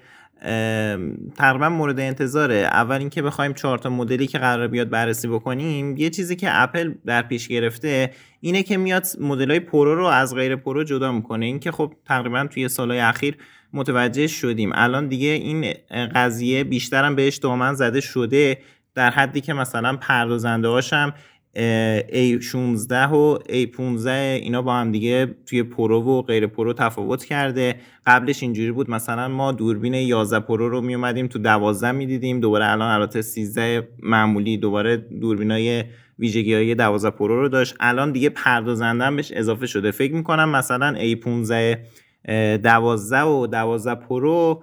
تقریبا 1.37 1.69
مورد 1.69 2.01
انتظاره. 2.01 2.55
اول 2.55 2.97
اینکه 2.97 3.23
بخوایم 3.23 3.53
چهار 3.53 3.79
تا 3.79 3.91
مدلی 3.91 4.27
که 4.27 4.39
قرار 4.39 4.69
بیاد 4.69 4.91
بررسی 4.91 5.29
بکنیم 5.29 5.97
یه 5.97 6.11
چیزی 6.11 6.37
که 6.37 6.63
اپل 6.63 6.95
در 7.07 7.23
پیش 7.23 7.49
گرفته 7.49 8.11
اینه 8.41 8.63
که 8.63 8.77
میاد 8.77 9.07
مدل 9.21 9.51
های 9.51 9.61
پرو 9.61 9.95
رو 9.95 10.05
از 10.05 10.35
غیر 10.35 10.57
پرو 10.57 10.85
جدا 10.85 11.13
می‌کنه. 11.13 11.47
این 11.47 11.59
که 11.59 11.71
خب 11.71 11.93
تقریبا 12.05 12.47
توی 12.47 12.69
سالهای 12.69 13.01
اخیر 13.01 13.37
متوجه 13.73 14.27
شدیم. 14.27 14.71
الان 14.75 15.09
دیگه 15.09 15.29
این 15.29 15.75
قضیه 16.15 16.65
بیشترم 16.65 17.15
بهش 17.17 17.37
دامن 17.37 17.75
زده 17.75 18.01
شده 18.01 18.59
در 18.95 19.11
حدی 19.11 19.41
که 19.41 19.53
مثلا 19.53 19.97
پردازنده 19.97 20.69
هاشم 20.69 21.15
A16 21.57 22.93
و 22.93 23.39
A15 23.49 24.07
اینا 24.07 24.63
با 24.63 24.75
هم 24.75 24.93
دیگه 24.93 25.35
توی 25.47 25.63
پرو 25.63 26.03
و 26.03 26.23
غیر 26.23 26.47
پرو 26.47 26.73
تفاوت 26.73 27.25
کرده. 27.25 27.75
قبلش 28.07 28.43
اینجوری 28.43 28.73
بود 28.73 28.91
مثلا 28.91 29.29
ما 29.29 29.53
دوربین 29.53 29.95
11 29.95 30.41
پرو 30.41 30.69
رو 30.69 30.81
می 30.81 30.95
اومدیم 30.95 31.27
تو 31.27 31.39
12 31.39 31.93
می‌دیدیم 31.93 32.41
دوباره 32.41 32.71
الان 32.71 32.91
البته 32.91 33.23
13 33.23 33.89
معمولی 34.03 34.57
دوباره 34.59 34.97
دوربینای 34.97 35.85
ویژگی 36.19 36.55
های 36.55 36.75
12 36.75 37.11
پرو 37.11 37.41
رو 37.41 37.49
داشت. 37.49 37.75
الان 37.81 38.13
دیگه 38.13 38.29
پردازنده 38.29 39.05
هم 39.05 39.17
بهش 39.17 39.33
اضافه 39.33 39.67
شده. 39.67 39.91
فکر 39.91 40.15
می‌کنم 40.15 40.49
مثلا 40.49 40.95
A15 40.95 41.79
اه، 42.25 42.57
12 42.57 43.23
و 43.23 43.47
12 43.47 43.95
پرو 43.95 44.63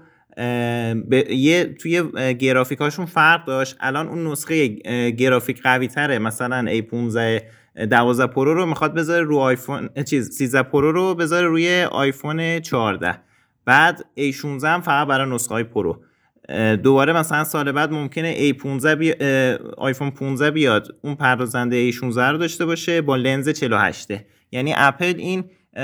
یه 1.30 1.76
توی 1.82 2.04
گرافیکاشون 2.34 3.06
فرق 3.06 3.46
داشت. 3.46 3.78
الان 3.80 4.08
اون 4.08 4.28
نسخه 4.28 4.68
گرافیک 5.12 5.62
قوی 5.62 5.88
تره 5.88 6.20
مثلا 6.20 6.66
A15 6.72 7.42
12 7.86 8.28
پرو 8.28 8.54
رو 8.54 8.66
می‌خواد 8.66 8.94
بذاره 8.94 9.24
رو 9.24 9.38
آیفون 9.38 9.90
چیز 10.06 10.30
13 10.38 10.64
پرو 10.64 10.92
رو 10.92 11.16
بذاره 11.16 11.48
روی 11.48 11.84
آیفون 11.92 12.60
14 12.60 13.20
بعد 13.66 14.06
A16 14.18 14.64
هم 14.64 14.82
فقط 14.82 15.08
برای 15.08 15.30
نسخه 15.32 15.54
های 15.54 15.64
پرو 15.64 16.04
دوباره 16.84 17.14
مثلا 17.14 17.44
سال 17.44 17.72
بعد 17.72 17.92
ممکنه 17.92 18.52
A15 18.52 18.86
بی... 18.86 19.14
آیفون 19.78 20.12
15 20.12 20.52
بیاد. 20.52 20.96
اون 21.02 21.16
پردازنده 21.16 21.92
A16 21.92 22.18
رو 22.18 22.38
داشته 22.38 22.66
باشه 22.66 23.02
با 23.02 23.16
لنز 23.16 23.50
48 23.50 24.08
یعنی 24.52 24.74
اپل 24.78 25.14
این 25.18 25.44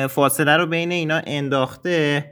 فاصله 0.09 0.57
رو 0.57 0.65
بین 0.65 0.91
اینا 0.91 1.21
انداخته 1.27 2.25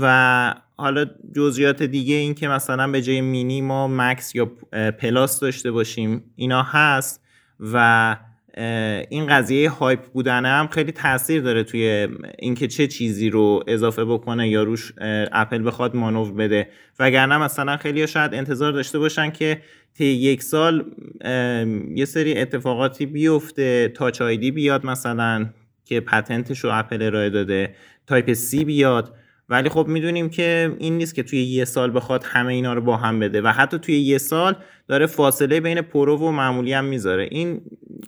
و 0.00 0.54
حالا 0.80 1.06
جزئیات 1.36 1.82
دیگه 1.82 2.14
این 2.14 2.34
که 2.34 2.48
مثلا 2.48 2.90
به 2.90 3.02
جای 3.02 3.20
مینی 3.20 3.60
ما 3.60 3.88
Max 3.88 4.34
یا 4.34 4.52
Plus 4.98 5.40
داشته 5.40 5.70
باشیم 5.70 6.24
اینا 6.36 6.62
هست 6.62 7.24
و 7.60 8.16
این 9.10 9.26
قضیه 9.26 9.70
hype 9.70 10.04
بودن 10.04 10.46
هم 10.46 10.68
خیلی 10.68 10.92
تاثیر 10.92 11.42
داره 11.42 11.64
توی 11.64 12.08
اینکه 12.38 12.68
چه 12.68 12.86
چیزی 12.86 13.30
رو 13.30 13.64
اضافه 13.66 14.04
بکنه 14.04 14.48
یا 14.48 14.62
روش 14.62 14.92
اپل 15.32 15.66
بخواد 15.66 15.96
مانور 15.96 16.32
بده. 16.32 16.68
وگرنه 16.98 17.38
مثلا 17.38 17.76
خیلی 17.76 18.06
شاید 18.06 18.34
انتظار 18.34 18.72
داشته 18.72 18.98
باشن 18.98 19.30
که 19.30 19.62
طی 19.94 20.04
یک 20.04 20.42
سال 20.42 20.84
یه 21.94 22.04
سری 22.04 22.38
اتفاقاتی 22.38 23.06
بیفته. 23.06 23.88
Touch 23.88 24.22
ID 24.22 24.50
بیاد 24.50 24.86
مثلا 24.86 25.46
که 25.84 26.00
patent 26.00 26.44
ش 26.44 26.58
رو 26.58 26.70
اپل 26.72 27.02
ارائه 27.02 27.30
داده. 27.30 27.74
Type-C 28.06 28.64
بیاد. 28.64 29.14
ولی 29.48 29.68
خب 29.68 29.86
می‌دونیم 29.86 30.30
که 30.30 30.76
این 30.78 30.98
نیست 30.98 31.14
که 31.14 31.22
توی 31.22 31.42
یه 31.42 31.64
سال 31.64 31.96
بخواد 31.96 32.24
همه 32.24 32.52
اینا 32.52 32.74
رو 32.74 32.80
با 32.80 32.96
هم 32.96 33.20
بده 33.20 33.42
و 33.42 33.48
حتی 33.48 33.78
توی 33.78 34.00
یه 34.00 34.18
سال 34.18 34.56
داره 34.88 35.06
فاصله 35.06 35.60
بین 35.60 35.82
Pro 35.82 36.16
و 36.16 36.30
معمولی 36.30 36.72
هم 36.72 36.84
می‌ذاره. 36.84 37.28
این 37.30 37.60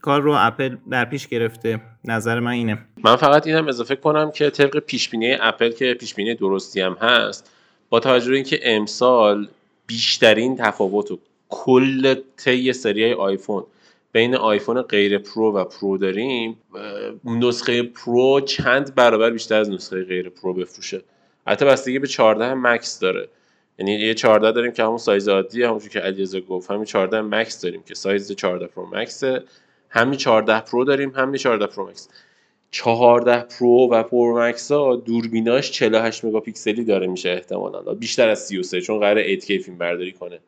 کار 0.02 0.22
رو 0.22 0.34
اپل 0.38 0.76
در 0.90 1.04
پیش 1.04 1.26
گرفته. 1.26 1.80
نظر 2.04 2.40
من 2.40 2.50
اینه. 2.50 2.78
من 3.04 3.16
فقط 3.16 3.46
اینم 3.46 3.68
اضافه 3.68 3.96
کنم 3.96 4.30
که 4.30 4.50
طبق 4.50 4.78
پیشبینی 4.78 5.32
اپل 5.40 5.70
که 5.70 5.94
پیشبینی 5.94 6.34
درستی 6.34 6.80
هم 6.80 6.96
هست 7.00 7.50
با 7.88 8.00
توجه 8.00 8.30
به 8.30 8.34
اینکه 8.34 8.60
امسال 8.62 9.48
بیشترین 9.86 10.56
تفاوت 10.56 11.10
و 11.10 11.18
کل 11.48 12.14
طی 12.36 12.72
سری 12.72 13.12
آیفون 13.12 13.64
بین 14.12 14.34
آیفون 14.34 14.82
غیر 14.82 15.18
Pro 15.18 15.52
و 15.52 15.64
Pro 15.64 15.98
داریم 15.98 16.56
نسخه 17.24 17.82
Pro 17.82 18.40
چند 18.40 18.94
برابر 18.94 19.30
بیشتر 19.30 19.60
از 19.60 19.70
نسخه 19.70 20.04
غیر 20.04 20.28
Pro 20.28 20.54
بفروشه. 20.54 21.02
حتی 21.50 21.64
بستگی 21.64 21.98
به 21.98 22.06
14 22.06 22.54
Max 22.54 22.98
داره. 22.98 23.28
یعنی 23.78 23.92
یه 23.92 24.14
14 24.14 24.52
داریم 24.52 24.72
که 24.72 24.82
همون 24.82 24.98
سایز 24.98 25.28
عادیه 25.28 25.68
همونجور 25.68 25.88
که 25.88 26.00
علیرضا 26.00 26.40
گفت. 26.40 26.70
همین 26.70 26.84
14 26.84 27.20
Max 27.20 27.60
داریم 27.60 27.82
که 27.82 27.94
سایز 27.94 28.32
14 28.32 28.66
Pro 28.66 28.86
Max 28.86 29.28
ه 29.28 29.42
همین 29.88 30.18
14 30.18 30.60
Pro 30.60 30.84
داریم 30.84 31.10
همین 31.10 31.36
14 31.36 31.66
Pro 31.66 31.88
Max 31.88 32.08
14 32.70 33.40
Pro 33.40 33.88
و 33.90 34.02
Pro 34.02 34.42
Max 34.42 34.72
ها 34.72 34.96
دوربیناش 34.96 35.70
48 35.70 36.24
مگاپیکسلی 36.24 36.84
داره 36.84 37.06
میشه 37.06 37.30
احتمالا. 37.30 37.94
بیشتر 37.94 38.28
از 38.28 38.46
33 38.46 38.80
چون 38.80 39.00
قرار 39.00 39.36
8K 39.36 39.46
فیلم 39.46 39.78
برداری 39.78 40.12
کنه. 40.12 40.38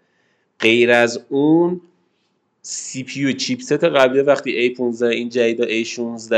غیر 0.60 0.90
از 0.90 1.24
اون 1.28 1.80
سی 2.62 3.04
پی 3.04 3.24
و 3.24 3.32
چیپست 3.32 3.84
قبلی 3.84 4.20
وقتی 4.20 4.74
A15 4.74 5.02
این 5.02 5.28
جدید 5.28 5.84
A16 5.84 6.32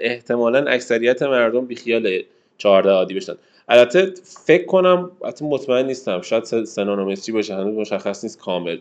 احتمالا 0.00 0.64
اکثریت 0.64 1.22
مردم 1.22 1.66
بیخیال 1.66 2.22
14 2.58 2.90
عادی 2.90 3.14
بشن. 3.14 3.34
البته 3.70 4.12
فکر 4.44 4.64
کنم 4.66 5.10
حتی 5.26 5.44
مطمئن 5.44 5.86
نیستم 5.86 6.20
شاید 6.20 6.44
سه- 6.44 6.84
نانومتری 6.84 7.32
باشه 7.32 7.54
هنوز 7.54 7.74
مشخص 7.76 8.24
نیست 8.24 8.38
کامل. 8.38 8.78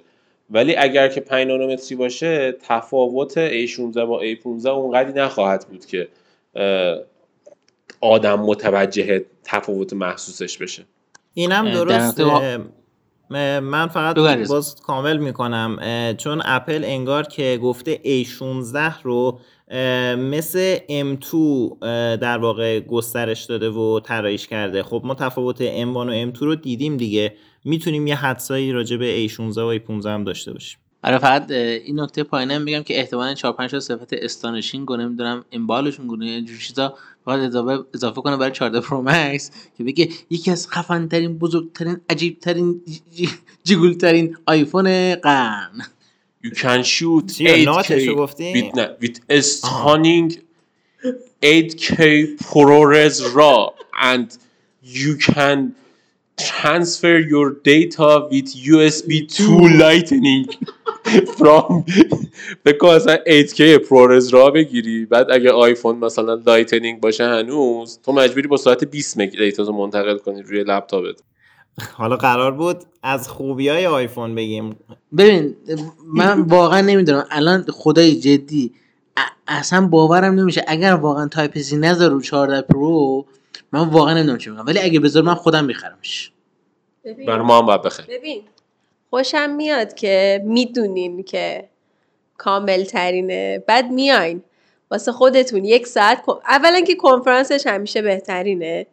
ولی 0.50 0.76
اگر 0.76 1.08
که 1.08 1.22
5 1.22 1.48
نانومتری 1.48 1.96
باشه 1.96 2.52
تفاوت 2.52 3.66
A16 3.66 3.98
با 3.98 4.22
A15 4.24 4.66
اونقدری 4.66 5.14
نخواهد 5.14 5.66
بود 5.70 5.86
که 5.86 6.08
آدم 8.02 8.40
متوجه 8.40 9.26
تفاوت 9.44 9.94
محسوسش 9.94 10.58
بشه. 10.58 10.84
اینم 11.34 11.66
اه، 11.66 11.74
در 11.74 11.80
درست. 11.80 12.00
نقطه 12.00 12.24
ها- 12.24 12.42
اه، 12.42 12.58
م- 13.30 13.60
من 13.60 13.88
فقط. 13.88 14.16
باز 14.50 14.76
کامل 14.76 15.18
می‌کنم. 15.18 15.80
چون 16.18 16.42
اپل 16.46 16.82
انگار 16.86 17.24
که 17.24 17.60
گفته 17.64 17.96
A16 18.06 19.04
رو 19.04 19.40
مثل 20.18 20.78
M2 20.78 21.34
اه، 21.34 22.18
در 22.18 22.38
واقع 22.38 22.80
گسترش 22.80 23.44
داده 23.44 23.70
و 23.70 24.00
طراحیش 24.00 24.48
کرده. 24.48 24.84
خب 24.84 25.02
ما 25.06 25.16
تفاوت 25.16 25.58
M1 25.58 25.96
و 25.96 26.32
M2 26.32 26.40
رو 26.40 26.56
دیدیم 26.56 26.98
دیگه. 26.98 27.36
می‌تونیم 27.66 28.08
یه 28.08 28.16
حدسایی 28.16 28.72
راجع 28.72 28.98
به 28.98 29.28
A16 29.28 29.58
و 29.58 29.78
A15 29.80 30.06
هم 30.06 30.24
داشته 30.24 30.54
باشیم. 30.54 30.80
آره 31.04 31.18
فقط 31.18 31.52
این 31.52 32.00
نکته 32.00 32.24
پایینم 32.24 32.62
میگم 32.62 32.84
که 32.84 33.00
احتمالاً 33.00 33.34
4 33.34 33.54
5 33.54 33.72
تا 33.72 33.80
صفت 33.80 34.14
استانشینگ 34.14 34.92
و 34.92 34.98
نمی‌دونم 34.98 35.46
امبالشون 35.52 36.08
گونه 36.08 36.26
اینجور 36.26 36.58
چیزا 36.58 36.94
باید 37.24 37.42
اضافه 37.42 37.84
اضافه 37.94 38.22
کنه 38.22 38.38
برای 38.38 38.52
14 38.52 38.82
پرو 38.82 39.02
مکس 39.02 39.52
که 39.78 39.84
بگه 39.84 40.10
یکی 40.30 40.52
از 40.52 40.68
خفن 40.70 41.08
ترین 41.08 41.38
بزرگترین 41.38 41.98
عجیب 42.10 42.40
ترین 42.40 42.82
جیگول 43.64 43.94
ترین 43.94 44.38
آیفون 44.46 45.16
قرن. 45.16 45.82
You 46.44 46.52
can 46.52 46.84
shoot 46.84 47.32
چیه، 47.34 47.64
8K 47.64 47.66
ناتشو 47.66 48.16
گفتی؟ 48.16 48.72
with, 48.74 49.02
with 49.02 49.20
a 49.30 49.42
stunning 49.42 50.38
8K 51.44 52.00
ProRes 52.38 53.36
RAW 53.36 53.74
and 54.02 54.38
you 54.82 55.18
can 55.18 55.76
transfer 56.38 57.18
your 57.20 57.48
data 57.74 58.28
with 58.32 58.48
USB 58.56 59.28
2 59.28 59.68
lightning 59.84 60.46
from 61.38 61.84
بگو 62.66 62.88
اصلا 62.88 63.18
8K 63.18 63.80
ProRes 63.88 64.32
RAW 64.32 64.52
بگیری 64.52 65.06
بعد 65.06 65.32
اگه 65.32 65.52
آیفون 65.52 65.96
مثلا 65.96 66.34
Lightning 66.34 67.02
باشه 67.02 67.26
هنوز 67.26 68.00
تو 68.04 68.12
مجبوری 68.12 68.48
با 68.48 68.58
سرعت 68.58 68.84
20 68.84 69.18
مگ 69.18 69.38
data 69.38 69.72
منتقل 69.72 70.18
کنی 70.18 70.42
روی 70.42 70.64
لپتاپت 70.64 71.22
حالا 71.94 72.16
قرار 72.16 72.52
بود 72.52 72.84
از 73.04 73.30
خوبی 73.30 73.70
های 73.70 73.86
آیفون 73.86 74.36
بگیم. 74.36 74.76
ببین 75.18 75.56
من 76.06 76.42
واقعا 76.42 76.82
نمی‌دونم. 76.82 77.26
الان 77.32 77.66
خدایی 77.72 78.16
جدی 78.16 78.74
اصلا 79.48 79.88
باورم 79.88 80.40
نمیشه. 80.40 80.66
اگر 80.68 80.94
واقعا 80.94 81.28
Type-C 81.28 81.78
نذار 81.78 82.12
رو 82.12 82.22
14 82.22 82.62
Pro 82.62 83.26
من 83.72 83.90
واقعا 83.90 84.14
نمی‌دونم 84.14 84.38
چی 84.38 84.50
میگم. 84.50 84.66
ولی 84.66 84.80
اگه 84.80 85.00
بذار 85.00 85.24
من 85.24 85.34
خودم 85.34 85.66
میخرمش. 85.66 86.32
ببین 87.06 87.26
برای 87.26 87.46
ما 87.46 87.58
هم 87.58 87.66
باید 87.66 87.82
بخریم. 87.82 88.18
ببین 88.18 88.42
خوشم 89.10 89.50
میاد 89.50 89.94
که 89.94 90.44
می‌دونین 90.46 91.24
که 91.24 91.70
کامل 92.38 92.84
ترینه 92.84 93.64
بعد 93.68 93.92
میاین 93.92 94.44
واسه 94.92 95.12
خودتون 95.12 95.66
یک 95.66 95.88
ساعت 95.88 96.24
اولا 96.50 96.82
که 96.82 96.96
کنفرانسش 96.96 97.68
همیشه 97.68 98.02
بهترینه. 98.02 98.86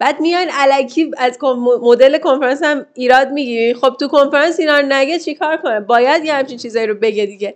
بعد 0.00 0.20
میاین 0.20 0.48
علکی 0.52 1.10
از 1.18 1.38
مدل 1.82 2.18
کنفرانس 2.18 2.62
هم 2.62 2.86
ایراد 2.94 3.28
می‌گیرین 3.28 3.74
خب 3.74 3.96
تو 4.00 4.08
کنفرانس 4.08 4.60
اینا 4.60 4.80
نگه 4.80 5.18
چیکار 5.18 5.56
کنه؟ 5.56 5.80
باید 5.80 6.24
یه 6.24 6.34
همچین 6.34 6.58
چیزایی 6.58 6.86
رو 6.86 6.94
بگه 6.94 7.26
دیگه. 7.26 7.54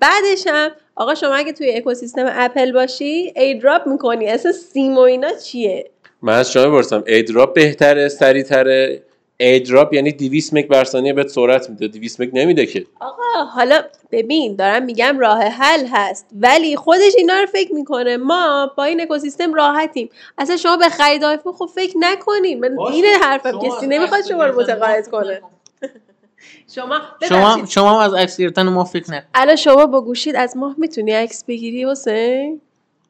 بعدش 0.00 0.46
هم 0.46 0.70
آقا 0.96 1.14
شما 1.14 1.34
اگه 1.34 1.52
توی 1.52 1.76
اکوسیستم 1.76 2.26
اپل 2.28 2.72
باشی 2.72 3.32
ایدراپ 3.36 3.86
می‌کنی. 3.86 4.26
اصلا 4.26 4.52
سیم 4.52 4.96
و 4.96 5.00
اینا 5.00 5.32
چیه؟ 5.32 5.90
من 6.22 6.38
از 6.38 6.52
شما 6.52 6.66
بپرسم 6.66 7.04
ایدراپ 7.06 7.54
بهتره 7.54 8.08
سریعتره؟ 8.08 9.02
ایدراپ 9.40 9.94
یعنی 9.94 10.12
200 10.12 10.54
مگ 10.54 10.66
بر 10.66 10.84
ثانیه 10.84 11.12
بهت 11.12 11.28
سرعت 11.28 11.70
میده. 11.70 11.88
200 11.88 12.20
مگ 12.20 12.30
نمیده 12.32 12.66
که. 12.66 12.86
آقا 13.00 13.44
حالا 13.54 13.82
ببین 14.12 14.56
دارم 14.56 14.82
میگم 14.82 15.18
راه 15.18 15.42
حل 15.42 15.86
هست 15.90 16.26
ولی 16.40 16.76
خودش 16.76 17.12
اینا 17.16 17.40
رو 17.40 17.46
فکر 17.46 17.74
می‌کنه. 17.74 18.16
ما 18.16 18.72
با 18.76 18.84
این 18.84 19.00
اکوسیستم 19.00 19.54
راحتیم. 19.54 20.10
اصلا 20.38 20.56
شما 20.56 20.76
به 20.76 20.88
خرید 20.88 21.24
آیفون 21.24 21.52
خب 21.52 21.66
فکر 21.74 21.94
نکنین. 21.98 22.60
من 22.60 22.78
این 22.92 23.04
حرفم 23.04 23.58
کسی 23.58 23.86
نمی‌خواد 23.86 24.20
شما 24.28 24.46
رو 24.46 24.60
متقاعد 24.60 25.08
کنه. 25.08 25.40
شما 26.74 27.00
شما 27.28 27.66
شما 27.68 27.90
هم 27.90 27.98
از 27.98 28.14
عکس 28.14 28.36
گرفتن 28.36 28.68
ما 28.68 28.84
فکر 28.84 29.10
نکن. 29.10 29.26
الان 29.34 29.56
شما 29.56 29.86
با 29.86 30.00
گوشید 30.00 30.36
از 30.36 30.56
ماه 30.56 30.74
می‌تونی 30.78 31.12
عکس 31.12 31.44
بگیری 31.44 31.90
حسین 31.90 32.60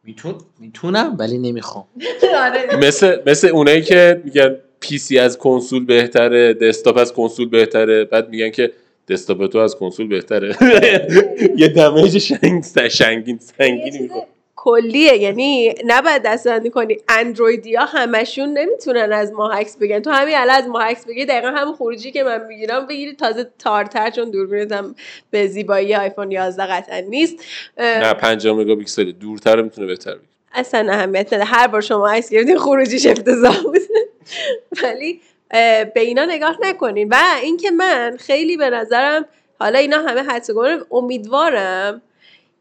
میتون 0.05 0.35
می‌تونم 0.59 1.17
ولی 1.19 1.39
نمی‌خوام. 1.39 1.85
آره. 2.45 2.77
مثل 2.77 3.23
مثل 3.27 3.49
اونایی 3.49 3.83
که 3.83 4.21
میگن 4.25 4.57
PC 4.81 5.19
از 5.19 5.39
کنسول 5.39 5.85
بهتره 5.85 6.55
دسکتاپ 6.55 6.97
از 6.97 7.13
کنسول 7.13 7.49
بهتره. 7.49 8.05
بعد 8.05 8.29
میگن 8.29 8.51
که 8.51 8.73
دسکتاپ 9.09 9.47
تو 9.47 9.59
از 9.59 9.77
کنسول 9.77 10.09
بهتره. 10.09 10.57
یه 11.57 11.69
damage 11.69 12.19
شنگ 12.19 12.89
شنگین 12.89 13.39
سنگینی 13.39 13.99
می‌کنه. 13.99 14.27
کلیه 14.57 15.17
یعنی 15.17 15.75
نباید 15.87 16.23
دسته‌بندی 16.23 16.71
کنی. 16.71 16.97
اندرویدی 17.09 17.75
ها 17.75 17.85
همشون 17.85 18.49
نمی‌تونن 18.59 19.13
از 19.13 19.33
ما 19.33 19.51
عکس 19.51 19.77
بگیرن 19.77 20.03
تو 20.03 20.11
همین 20.11 20.35
الان 20.37 20.57
از 20.57 20.69
ما 20.69 20.81
عکس 20.81 21.07
بگیری 21.07 21.27
دقیقا 21.27 21.49
همون 21.49 21.75
خروجی 21.75 22.11
که 22.11 22.25
من 22.25 22.47
می‌گیرم 22.47 22.87
بگیری. 22.87 23.13
تازه 23.13 23.47
تارتر 23.59 24.11
چون 24.11 24.31
دوربینت 24.31 24.73
هم 24.73 24.95
به 25.31 25.47
زیبایی 25.47 25.95
آیفون 25.95 26.31
11 26.31 26.63
قطعا 26.63 27.01
نیست. 27.01 27.37
نه 27.79 28.15
50 28.15 28.57
مگاپیکسل 28.57 29.13
دورتر 29.13 29.63
می‌تونه 29.63 29.87
بهتر 29.87 30.13
بگیره. 30.13 30.29
اصلا 30.53 30.93
اهمیت 30.93 31.27
نداره. 31.27 31.45
هر 31.45 31.67
بار 31.67 31.81
شما 31.81 32.09
عکس 32.09 32.31
گرفتین 32.31 32.59
خروجیش 32.59 33.07
افتضاح 33.07 33.63
بود 33.63 33.81
ولی 34.83 35.21
به 35.95 36.01
اینا 36.01 36.25
نگاه 36.25 36.57
نکنین. 36.61 37.09
و 37.09 37.17
اینکه 37.43 37.71
من 37.71 38.17
خیلی 38.21 38.57
به 38.57 38.71
نظرم 38.71 39.25
حالا 39.59 39.79
اینا 39.79 39.99
همه 39.99 40.21
حدس 40.21 40.51
امیدوارم 40.91 42.02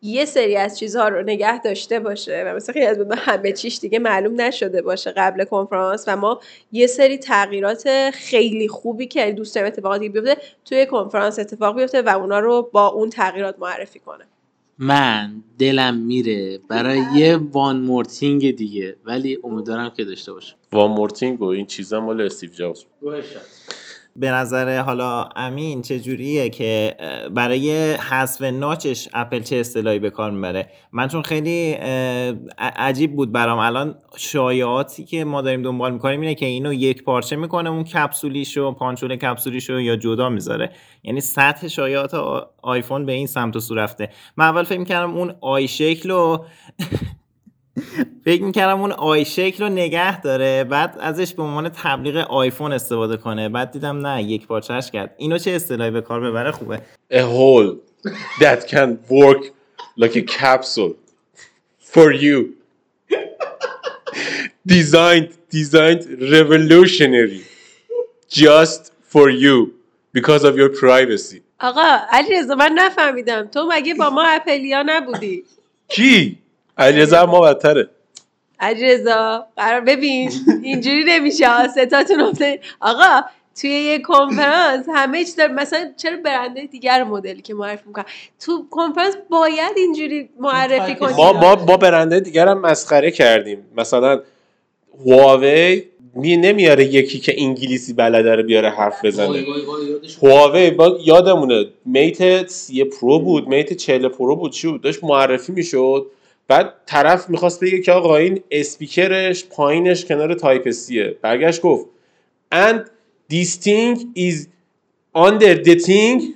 یه 0.01 0.25
سری 0.25 0.55
از 0.55 0.79
چیزها 0.79 1.07
رو 1.07 1.21
نگه 1.21 1.61
داشته 1.61 1.99
باشه 1.99 2.43
و 2.47 2.55
مثل 2.55 2.73
خیلی 2.73 2.85
از 2.85 2.99
من 2.99 3.17
همه 3.17 3.51
چیش 3.51 3.79
دیگه 3.79 3.99
معلوم 3.99 4.41
نشده 4.41 4.81
باشه 4.81 5.11
قبل 5.11 5.43
کنفرانس 5.43 6.03
و 6.07 6.15
ما 6.15 6.41
یه 6.71 6.87
سری 6.87 7.17
تغییرات 7.17 8.09
خیلی 8.13 8.67
خوبی 8.67 9.07
که 9.07 9.31
دوست 9.31 9.55
داریم 9.55 9.67
اتفاقاتی 9.67 10.09
بیفته 10.09 10.37
توی 10.65 10.85
کنفرانس 10.85 11.39
اتفاق 11.39 11.75
بیفته 11.75 12.01
و 12.01 12.09
اونا 12.09 12.39
رو 12.39 12.69
با 12.73 12.87
اون 12.87 13.09
تغییرات 13.09 13.55
معرفی 13.59 13.99
کنه. 13.99 14.25
من 14.81 15.43
دلم 15.59 15.97
میره 15.97 16.59
برای 16.69 17.01
یه 17.15 17.37
one 17.37 17.81
more 17.81 18.14
thing 18.14 18.55
دیگه 18.55 18.95
ولی 19.05 19.39
امیدوارم 19.43 19.89
که 19.89 20.03
داشته 20.05 20.33
باشه 20.33 20.55
one 20.71 20.91
more 20.91 21.14
thing 21.14 21.41
و 21.41 21.45
این 21.45 21.65
چیزا 21.65 21.99
مال 22.01 22.21
استیو 22.21 22.49
جابز 22.49 22.85
به 24.15 24.31
نظر 24.31 24.79
حالا 24.79 25.29
امین 25.35 25.81
چجوریه 25.81 26.49
که 26.49 26.95
اه، 26.99 27.29
برای 27.29 27.93
حذف 27.93 28.41
notch 28.41 28.90
ش 28.90 29.09
اپل 29.13 29.39
چه 29.39 29.55
اصطلاحی 29.55 29.99
به 29.99 30.09
کار 30.09 30.31
می‌بره؟ 30.31 30.69
من 30.91 31.07
چون 31.07 31.21
خیلی 31.21 31.71
عجیب 32.59 33.15
بود 33.15 33.31
برام. 33.31 33.59
الان 33.59 33.95
شایعاتی 34.17 35.05
که 35.05 35.23
ما 35.25 35.41
داریم 35.41 35.61
دنبال 35.61 35.93
می‌کنیم 35.93 36.21
اینه 36.21 36.35
که 36.35 36.45
اینو 36.45 36.73
یک 36.73 37.03
پارچه 37.03 37.35
می‌کنه 37.35 37.69
اون 37.69 37.83
کپسولیشو 37.83 38.71
punch 38.71 38.96
hole 38.96 39.15
کپسولیشو 39.15 39.79
یا 39.79 39.95
جدا 39.95 40.29
می‌ذاره. 40.29 40.71
یعنی 41.03 41.21
سطح 41.21 41.67
شایعات 41.67 42.13
آیفون 42.61 43.05
به 43.05 43.11
این 43.11 43.27
سمت 43.27 43.55
و 43.55 43.59
سو 43.59 43.75
رفته. 43.75 44.09
من 44.37 44.45
اول 44.45 44.63
فکر 44.63 44.79
می‌کردم 44.79 45.17
اون 45.17 45.35
آی 45.41 45.67
شکل 45.67 46.09
رو 46.09 46.45
فکر 48.25 48.43
می‌کردم 48.43 48.81
اون 48.81 48.91
آی 48.91 49.25
شکل 49.25 49.63
رو 49.63 49.69
نگه 49.69 50.21
داره 50.21 50.63
بعد 50.63 50.97
ازش 51.01 51.33
به 51.33 51.43
عنوان 51.43 51.69
تبلیغ 51.69 52.15
آیفون 52.15 52.71
استفاده 52.71 53.17
کنه. 53.17 53.49
بعد 53.49 53.71
دیدم 53.71 54.07
نه 54.07 54.23
یک 54.23 54.47
پارچهش 54.47 54.91
کرد. 54.91 55.15
اینو 55.17 55.37
چه 55.37 55.51
اصطلاحی 55.51 55.91
به 55.91 56.01
کار 56.01 56.21
ببره؟ 56.21 56.51
خوبه. 56.51 56.81
A 57.11 57.17
hole 57.17 57.77
that 58.39 58.67
can 58.67 58.97
work 59.09 59.43
like 59.99 60.15
a 60.15 60.21
capsule 60.21 60.93
for 61.93 62.11
you. 62.13 62.37
Designed 64.67 65.29
designed 65.59 66.03
revolutionary 66.37 67.41
just 68.41 68.81
for 69.13 69.27
you 69.43 69.55
because 70.17 70.43
of 70.43 70.53
your 70.57 70.69
privacy. 70.69 71.41
آقا 71.59 71.97
علی 72.09 72.41
من 72.57 72.71
نفهمیدم. 72.75 73.47
تو 73.47 73.69
مگه 73.71 73.93
با 73.93 74.09
ما 74.09 74.23
اپلیا 74.27 74.83
نبودی؟ 74.85 75.43
کی؟ 75.87 76.37
علیرضا 76.79 77.25
ما 77.25 77.41
بدتره. 77.41 77.89
علیرضا 78.59 79.47
قرار 79.57 79.81
ببین 79.81 80.31
اینجوری 80.63 81.03
نمیشه 81.07 81.67
ستاتون 81.67 82.21
افته 82.21 82.59
آقا 82.79 83.21
توی 83.61 83.69
یه 83.69 83.99
کنفرانس 83.99 84.85
همه 84.93 85.19
چیز 85.19 85.35
داره 85.35 85.53
مثلا 85.53 85.91
چرا 85.97 86.17
برنده 86.25 86.65
دیگر 86.65 87.03
مدلی 87.03 87.41
که 87.41 87.53
معرفی 87.53 87.83
می‌کنن؟ 87.87 88.05
تو 88.39 88.65
کنفرانس 88.71 89.15
باید 89.29 89.77
اینجوری 89.77 90.29
معرفی 90.39 90.95
کنی. 90.95 91.13
ما 91.13 91.33
ما 91.33 91.55
با 91.55 91.77
برندهای 91.77 92.19
دیگه 92.19 92.47
هم 92.47 92.61
مسخره 92.61 93.11
کردیم. 93.11 93.65
مثلا 93.77 94.21
هواوی 95.05 95.83
می 96.13 96.37
نمیاره 96.37 96.85
یکی 96.85 97.19
که 97.19 97.33
انگلیسی 97.37 97.93
بلده 97.93 98.35
رو 98.35 98.43
بیاره 98.43 98.69
حرف 98.69 99.05
بزنه. 99.05 99.45
هواوی 100.23 100.71
با 100.71 100.97
یادمونه 101.05 101.65
Mate 101.85 102.47
30 102.47 102.83
Pro 102.83 103.19
بود 103.19 103.47
Mate 103.47 103.73
40 103.73 104.07
Pro 104.07 104.35
بود. 104.35 104.51
چی 104.51 104.67
بود؟ 104.67 104.81
داشت 104.81 105.03
معرفی 105.03 105.51
می‌شد. 105.51 106.05
بعد 106.49 106.73
طرف 106.85 107.29
می‌خواست 107.29 107.63
بگه 107.63 107.81
که 107.81 107.91
آقا 107.91 108.17
این 108.17 108.43
اسپیکرش 108.51 109.45
پایینش 109.45 110.05
کنار 110.05 110.33
Type-C 110.33 110.71
ه 110.71 111.17
برگشت 111.21 111.61
گفت 111.61 111.85
and 112.55 112.79
this 113.31 113.49
thing 113.65 113.99
is 114.15 114.47
under 115.15 115.63
the 115.63 115.75
thing. 115.85 116.21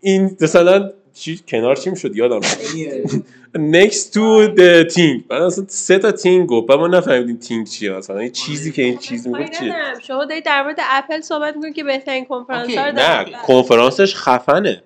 این 0.00 0.36
مثلا 0.40 0.90
چی 1.14 1.40
کنار 1.48 1.76
چی 1.76 1.90
می‌شد؟ 1.90 2.16
یادم 2.16 2.40
next 3.54 4.12
to 4.14 4.48
the 4.56 4.94
thing. 4.94 5.22
بعد 5.28 5.42
اصلا 5.42 5.64
سه 5.68 5.98
تا 5.98 6.12
thing 6.12 6.46
گفت. 6.46 6.66
بعد 6.66 6.78
ما 6.78 6.86
نفهمیدیم 6.86 7.36
thing 7.36 7.66
چیه 7.66 7.90
مثلا. 7.90 8.18
این 8.18 8.32
چیزی 8.32 8.72
که 8.72 8.82
این 8.82 8.98
چیز 8.98 9.28
کاری 9.28 9.44
می‌گفت 9.44 9.60
چیه. 9.60 9.74
شما 10.06 10.24
دارید 10.24 10.44
در 10.44 10.62
مورد 10.62 10.76
اپل 10.90 11.20
صحبت 11.20 11.56
می‌کنید 11.56 11.74
که 11.74 11.84
بهترین 11.84 12.24
کنفرانس 12.24 12.70
نه. 12.78 13.24
کنفرانسش 13.46 14.14
خفنه. 14.14 14.82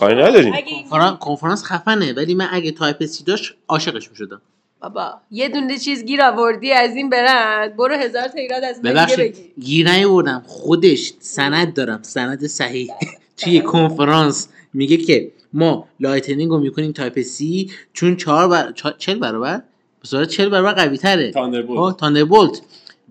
کاری 0.00 0.22
نداریم. 0.22 0.54
کنفرانس 0.82 1.18
کنفرانس 1.18 1.64
خفنه 1.64 2.12
ولی 2.12 2.34
من 2.34 2.48
اگه 2.52 2.70
Type-C 2.70 3.24
داشت 3.24 3.54
عاشقش 3.68 4.10
می‌شدم. 4.10 4.40
بابا 4.82 5.12
یه 5.30 5.48
دونه 5.48 5.78
چیز 5.78 6.04
گیر 6.04 6.22
آوردی 6.22 6.72
از 6.72 6.96
این 6.96 7.10
برند 7.10 7.76
برو 7.76 7.94
هزار 7.94 8.28
تا 8.28 8.38
ایراد 8.38 8.64
از 8.64 8.80
من 8.84 9.06
بگی؟ 9.18 9.52
گیر 9.60 9.90
نیاوردم 9.92 10.42
خودش 10.46 11.12
سند 11.20 11.74
دارم 11.74 12.02
سند 12.02 12.46
صحیح. 12.46 12.90
توی 13.36 13.60
کنفرانس 13.60 14.48
میگه 14.72 14.96
که 14.96 15.32
ما 15.52 15.88
Lightning 16.00 16.50
رو 16.50 16.58
می‌کنیم 16.58 16.92
Type-C 16.92 17.70
چون 17.92 18.16
چهار 18.16 18.48
بر... 18.48 18.72
چهار- 18.72 18.94
چل 18.98 19.18
برابر؟ 19.18 19.56
به 20.02 20.08
صورت 20.08 20.28
چل 20.28 20.48
برابر 20.48 20.72
قوی 20.72 20.98
تره. 20.98 21.30
Thunderbolt. 21.30 21.96
Thunderbolt 21.96 22.60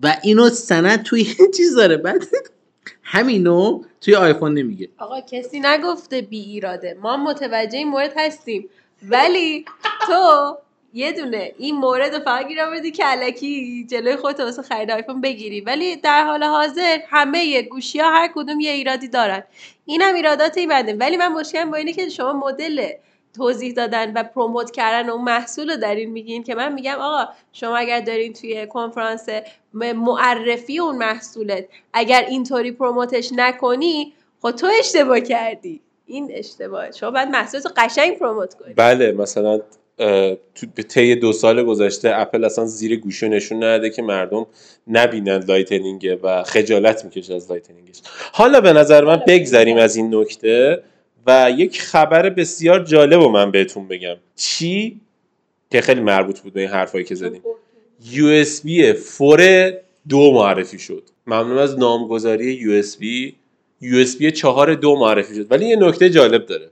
و 0.02 0.16
اینو 0.22 0.48
سند 0.50 1.02
توی 1.02 1.26
چیز 1.56 1.76
داره. 1.76 1.96
بعد 1.96 2.22
همینو 3.12 3.82
توی 4.00 4.14
آیفون 4.14 4.54
نمیگه. 4.54 4.88
آقا 4.98 5.20
کسی 5.20 5.60
نگفته 5.60 6.20
بی 6.20 6.40
ایراده. 6.40 6.96
ما 7.02 7.16
متوجه 7.16 7.78
این 7.78 7.88
مورد 7.88 8.12
هستیم. 8.16 8.68
ولی 9.08 9.64
تو 10.06 10.56
یه 10.94 11.12
دونه 11.12 11.52
این 11.58 11.76
مورد 11.76 12.18
فقط 12.18 12.48
گیر 12.48 12.60
آوردی 12.60 12.90
که 12.90 13.04
الکی 13.04 13.86
جلوی 13.90 14.16
خودت 14.16 14.40
واسه 14.40 14.62
خرید 14.62 14.90
آیفون 14.90 15.20
بگیری. 15.20 15.60
ولی 15.60 15.96
در 15.96 16.24
حال 16.24 16.44
حاضر 16.44 16.98
همه 17.08 17.62
گوشی 17.62 18.00
ها 18.00 18.10
هر 18.10 18.30
کدوم 18.34 18.60
یه 18.60 18.70
ایرادی 18.70 19.08
دارن. 19.08 19.42
اینم 19.86 20.14
ایرادات 20.14 20.58
این 20.58 20.68
برنده. 20.68 20.94
ولی 20.94 21.16
من 21.16 21.28
مشکلم 21.28 21.70
با 21.70 21.76
اینه 21.76 21.92
که 21.92 22.08
شما 22.08 22.32
مدل 22.32 22.88
توضیح 23.36 23.72
دادن 23.72 24.12
و 24.12 24.22
promote 24.22 24.70
کردن 24.70 25.10
اون 25.10 25.24
محصول 25.24 25.70
رو 25.70 25.76
دارین 25.76 26.10
میگین 26.10 26.42
که 26.42 26.54
من 26.54 26.72
میگم 26.72 26.96
آقا 27.00 27.32
شما 27.52 27.76
اگر 27.76 28.00
دارین 28.00 28.32
توی 28.32 28.66
کنفرانس 28.66 29.26
معرفی 29.74 30.78
اون 30.78 30.96
محصولت 30.96 31.64
اگر 31.92 32.24
اینطوری 32.28 32.72
promote 32.72 33.17
ش 33.17 33.30
نکنی 33.36 34.12
خب 34.42 34.50
تو 34.50 34.68
اشتباه 34.78 35.20
کردی. 35.20 35.80
این 36.06 36.30
اشتباهه 36.34 36.90
شما 36.90 37.10
باید 37.10 37.28
محصولت 37.28 37.66
رو 37.66 37.72
قشنگ 37.76 38.18
promote 38.18 38.54
کنی. 38.54 38.74
بله 38.74 39.12
مثلا 39.12 39.60
تو 40.54 40.66
به 40.74 40.82
طی 40.82 41.14
دو 41.14 41.32
سال 41.32 41.62
گذشته 41.62 42.12
اپل 42.14 42.44
اصلا 42.44 42.64
زیر 42.64 43.00
گوشی 43.00 43.28
نشون 43.28 43.58
نداده 43.58 43.90
که 43.90 44.02
مردم 44.02 44.46
نبینن 44.86 45.44
Lightning 45.48 46.09
ه 46.09 46.16
و 46.16 46.42
خجالت 46.42 47.04
می‌کشه 47.04 47.34
از 47.34 47.50
Lightning 47.50 47.88
ش. 47.88 48.00
حالا 48.32 48.60
به 48.60 48.72
نظر 48.72 49.04
من 49.04 49.22
بگذریم 49.26 49.76
از 49.76 49.96
این 49.96 50.14
نکته. 50.14 50.82
و 51.26 51.52
یک 51.56 51.80
خبر 51.80 52.30
بسیار 52.30 52.84
جالب 52.84 53.20
رو 53.20 53.28
من 53.28 53.50
بهتون 53.50 53.88
بگم. 53.88 54.16
چی؟ 54.36 55.00
که 55.70 55.80
خیلی 55.80 56.00
مربوط 56.00 56.40
بود 56.40 56.52
به 56.52 56.60
این 56.60 56.70
حرفایی 56.70 57.04
که 57.04 57.14
زدیم. 57.14 57.42
USB 58.12 58.96
فور 58.96 59.72
دو 60.08 60.32
معرفی 60.32 60.78
شد. 60.78 61.02
ممنون 61.26 61.58
از 61.58 61.78
نامگذاری 61.78 62.82
USB 62.82 63.32
USB 63.82 64.24
4 64.24 64.74
دو 64.74 64.96
معرفی 64.96 65.34
شد. 65.34 65.52
ولی 65.52 65.66
یه 65.66 65.76
نکته 65.76 66.10
جالب 66.10 66.46
داره. 66.46 66.70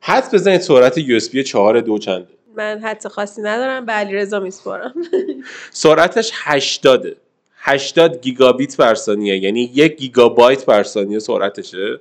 حد 0.00 0.34
بزنید 0.34 0.60
سرعت 0.60 1.00
USB 1.00 1.38
4 1.38 1.80
دو 1.80 1.98
چنده. 1.98 2.28
من 2.56 2.80
حد 2.82 3.06
خاصی 3.06 3.42
ندارم 3.42 3.86
به 3.86 3.92
علیرضا 3.92 4.40
میسپارم. 4.40 4.94
سرعتش 5.70 6.30
80 6.34 7.16
80 7.56 8.20
گیگابیت 8.20 8.76
بر 8.76 8.94
ثانیه 8.94 9.38
یعنی 9.38 9.70
یک 9.74 9.96
گیگابایت 9.96 10.64
بر 10.64 10.82
ثانیه 10.82 11.18
سرعتشه. 11.18 11.98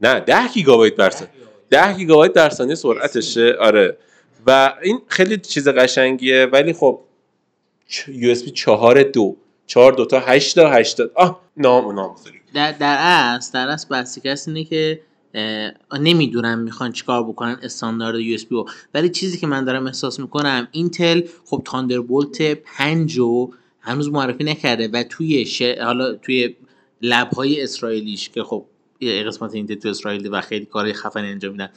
نه 0.00 0.20
10 0.20 0.48
گیگابایت 0.48 0.96
بر 0.96 1.10
ثانیه. 1.10 1.32
10 1.70 1.94
گیگابایت. 1.96 2.32
در 2.32 2.50
ثانیه 2.50 2.74
سرعتشه 2.74 3.56
آره. 3.60 3.96
و 4.46 4.74
این 4.82 5.00
خیلی 5.08 5.36
چیز 5.36 5.68
قشنگیه 5.68 6.46
ولی 6.46 6.72
خب 6.72 7.00
چ- 7.90 8.34
USB 8.34 8.52
4 8.52 9.02
دو. 9.02 9.36
4 9.66 9.92
دو 9.92 10.04
تا 10.04 10.20
8 10.20 10.54
تا 10.54 10.70
80 10.70 11.10
آه 11.14 11.40
نام 11.56 11.94
نام. 11.94 12.16
در 12.54 12.72
در 12.72 12.96
اصل 13.00 13.52
در 13.52 13.68
اصل 13.68 13.94
هست 13.94 14.48
اینه 14.48 14.64
که 14.64 15.00
نمی‌دونم 16.00 16.58
می‌خوان 16.58 16.92
چیکار 16.92 17.24
بکنن 17.24 17.58
استاندارد 17.62 18.20
USB 18.20 18.56
ولی 18.94 19.08
چیزی 19.08 19.38
که 19.38 19.46
من 19.46 19.64
دارم 19.64 19.86
احساس 19.86 20.20
می‌کنم 20.20 20.68
اینتل 20.72 21.22
خب 21.44 21.62
Thunderbolt 21.64 22.54
5 22.54 23.18
رو 23.18 23.54
هنوز 23.80 24.08
معرفی 24.08 24.44
نکرده 24.44 24.88
و 24.88 25.02
توی 25.02 25.46
ش... 25.46 25.62
حالا 25.62 26.14
توی 26.14 26.56
lab 27.02 27.28
های 27.28 27.62
اسرائیلیش 27.62 28.28
که 28.28 28.42
خب 28.42 28.64
قسمت 29.00 29.54
اینتل 29.54 29.74
تو 29.74 29.88
اسرائیل 29.88 30.28
و 30.32 30.40
خیلی 30.40 30.64
کارهای 30.64 30.92
خفنی 30.92 31.28
انجام 31.28 31.52
میدن. 31.52 31.68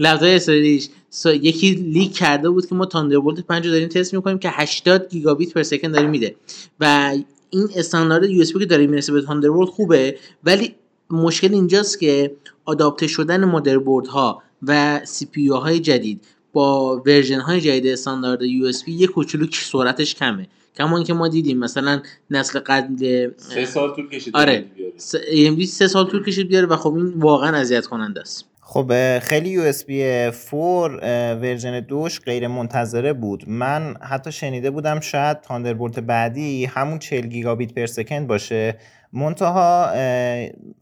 های 0.00 0.34
اسرائیلیش 0.34 0.88
یکی 1.26 1.70
leak 1.74 2.14
کرده 2.14 2.50
بود 2.50 2.66
که 2.66 2.74
ما 2.74 2.86
Thunderbolt 2.86 3.40
5 3.40 3.66
رو 3.66 3.72
داریم 3.72 3.88
تست 3.88 4.14
می‌کنیم 4.14 4.38
که 4.38 4.50
80 4.52 5.08
گیگابیت 5.08 5.54
per 5.54 5.62
second 5.62 5.94
داره 5.94 6.06
میده. 6.06 6.36
و 6.80 7.14
این 7.50 7.68
استاندارد 7.76 8.30
U 8.30 8.44
که 8.44 8.66
داره 8.66 8.86
می‌رسه 8.86 9.12
به 9.12 9.22
Thunderbolt 9.22 9.68
خوبه 9.68 10.18
ولی 10.44 10.74
مشکل 11.10 11.54
اینجاست 11.54 12.00
که 12.00 12.36
adapt 12.64 12.99
ه 12.99 13.06
شدن 13.06 13.44
مادربرد 13.44 14.06
ها 14.06 14.42
و 14.62 15.00
CPU 15.04 15.48
های 15.48 15.80
جدید 15.80 16.24
با 16.54 16.96
version 17.06 17.40
های 17.40 17.60
جدید 17.60 17.86
استاندارد 17.86 18.42
USB 18.42 18.92
یه 18.92 19.06
کوچولو 19.06 19.46
که 19.46 19.58
سرعتش 19.60 20.14
کمه. 20.14 20.46
کما 20.76 20.96
اینکه 20.96 21.14
ما 21.14 21.28
دیدیم 21.28 21.58
مثلا 21.58 22.02
نسل 22.30 22.58
قبل 22.58 23.30
سه 23.36 23.64
سال 23.64 23.94
طول 23.94 24.08
کشید 24.08 24.36
آره 24.36 24.64
س- 24.96 25.16
AMD 25.16 25.64
سه 25.64 25.86
سال 25.88 26.06
طول 26.10 26.24
کشید 26.24 26.48
بیاره 26.48 26.66
و 26.66 26.76
خب 26.76 26.94
این 26.94 27.12
واقعا 27.16 27.56
اذیت 27.56 27.86
کننده 27.86 28.20
است. 28.20 28.44
خب 28.60 29.18
خیلی 29.18 29.50
USB 29.50 30.30
4 30.50 30.96
version 31.34 31.80
دوش 31.80 32.20
غیر 32.20 32.48
منتظره 32.48 33.12
بود. 33.12 33.44
من 33.48 33.94
حتی 34.00 34.32
شنیده 34.32 34.70
بودم 34.70 35.00
شاید 35.00 35.40
Thunderbolt 35.40 35.98
بعدی 35.98 36.64
همون 36.64 36.98
40 36.98 37.26
gigabit 37.26 37.74
per 37.74 37.86
second 37.86 38.26
باشه. 38.26 38.76
منتها 39.14 39.90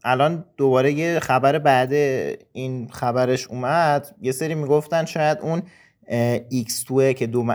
الان 0.03 0.45
دوباره 0.57 0.91
یه 0.91 1.19
خبر 1.19 1.59
بعد 1.59 1.93
این 2.51 2.87
خبرش 2.91 3.47
اومد 3.47 4.15
یه 4.21 4.31
سری 4.31 4.55
می‌گفتن 4.55 5.05
شاید 5.05 5.37
اون 5.41 5.61
اه، 6.07 6.37
X2 6.37 7.13
که 7.13 7.27
دو, 7.27 7.53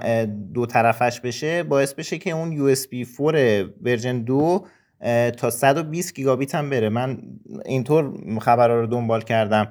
دو 0.55 0.67
طرفش 0.67 1.21
بشه 1.21 1.63
باعث 1.63 1.95
بشه 1.95 2.19
که 2.19 2.31
اون 2.31 2.75
USB 2.75 3.07
4 3.19 3.65
ورژن 3.83 4.23
2 4.23 4.67
اه، 5.01 5.31
تا 5.31 5.51
120 5.51 6.15
گیگابیت 6.15 6.55
هم 6.55 6.71
بره. 6.71 6.89
من 6.89 7.19
اینطور 7.65 8.13
خبرها 8.41 8.77
رو 8.77 8.87
دنبال 8.87 9.23
کردم. 9.23 9.69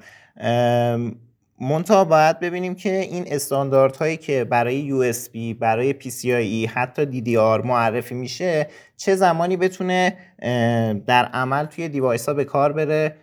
ام، 1.59 1.67
منتها 1.67 2.05
باید 2.05 2.39
ببینیم 2.39 2.75
که 2.75 2.99
این 2.99 3.23
استانداردهایی 3.27 4.17
که 4.17 4.43
برای 4.43 4.89
USB 4.89 5.55
برای 5.59 5.95
PCIe 6.01 6.69
حتی 6.69 7.05
DDR 7.05 7.65
معرفی 7.65 8.15
میشه 8.15 8.67
چه 8.97 9.15
زمانی 9.15 9.57
بتونه 9.57 10.17
در 11.07 11.25
عمل 11.33 11.65
توی 11.65 11.89
دیوایس 11.89 12.27
ها 12.29 12.33
به 12.33 12.43
کار 12.43 12.73
بره 12.73 13.15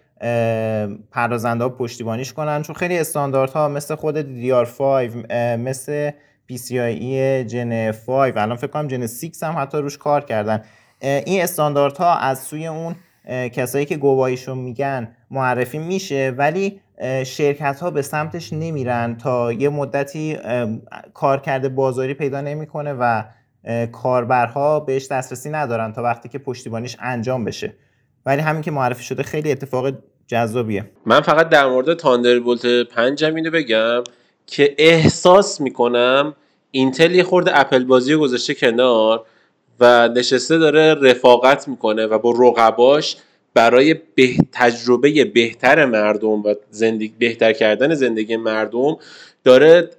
پردازنده 1.10 1.64
ها 1.64 1.70
پشتیبانیش 1.70 2.32
کنن. 2.32 2.62
چون 2.62 2.74
خیلی 2.74 2.98
استانداردها 2.98 3.68
مثل 3.68 3.94
خود 3.94 4.22
DDR5 4.22 4.80
ام، 4.80 5.60
مثل 5.60 6.10
PCIe 6.52 7.46
جن 7.46 7.92
5 7.92 8.08
الان 8.08 8.56
فکر 8.56 8.66
کنم 8.66 8.88
جن 8.88 9.06
6 9.06 9.42
هم 9.42 9.58
حتی 9.58 9.78
روش 9.78 9.98
کار 9.98 10.24
کردن. 10.24 10.62
این 11.00 11.42
استانداردها 11.42 12.16
از 12.16 12.38
سوی 12.38 12.66
اون 12.66 12.94
کسایی 13.28 13.86
که 13.86 13.96
گواهیشو 13.96 14.54
میگن 14.54 15.08
معرفی 15.30 15.78
میشه. 15.78 16.34
ولی 16.38 16.80
شرکت 17.26 17.80
ها 17.80 17.90
به 17.90 18.02
سمتش 18.02 18.52
نمیرن 18.52 19.16
تا 19.16 19.52
یه 19.52 19.68
مدتی 19.68 20.38
کار 21.14 21.40
کرده 21.40 21.68
بازاری 21.68 22.14
پیدا 22.14 22.40
نمی‌کنه 22.40 22.92
و 22.92 23.22
کاربرها 23.92 24.80
بهش 24.80 25.08
دسترسی 25.08 25.50
ندارن 25.50 25.92
تا 25.92 26.02
وقتی 26.02 26.28
که 26.28 26.38
پشتیبانیش 26.38 26.96
انجام 27.00 27.44
بشه. 27.44 27.74
ولی 28.26 28.40
همین 28.40 28.62
که 28.62 28.70
معرفی 28.70 29.04
شده 29.04 29.22
خیلی 29.22 29.52
اتفاق 29.52 29.92
جذابیه. 30.26 30.90
من 31.06 31.20
فقط 31.20 31.48
در 31.48 31.66
مورد 31.66 31.94
تاندربولت 31.94 32.66
5 32.82 33.24
هم 33.24 33.34
اینو 33.34 33.50
بگم 33.50 34.02
که 34.46 34.74
احساس 34.78 35.60
می‌کنم 35.60 36.34
اینتل 36.70 37.14
یه 37.14 37.22
خورده 37.22 37.60
اپل 37.60 37.84
بازی 37.84 38.16
گذاشته 38.16 38.54
کنار 38.54 39.26
و 39.80 40.08
نشسته 40.08 40.58
داره 40.58 40.94
رفاقت 40.94 41.68
می‌کنه 41.68 42.06
و 42.06 42.18
با 42.18 42.34
رقباش 42.38 43.16
برای 43.54 43.94
به 44.14 44.36
تجربه 44.52 45.24
بهتر 45.24 45.84
مردم 45.84 46.42
و 46.42 46.54
زندگی 46.70 47.14
بهتر 47.18 47.52
کردن 47.52 47.94
زندگی 47.94 48.36
مردم 48.36 48.96
داره 49.44 49.90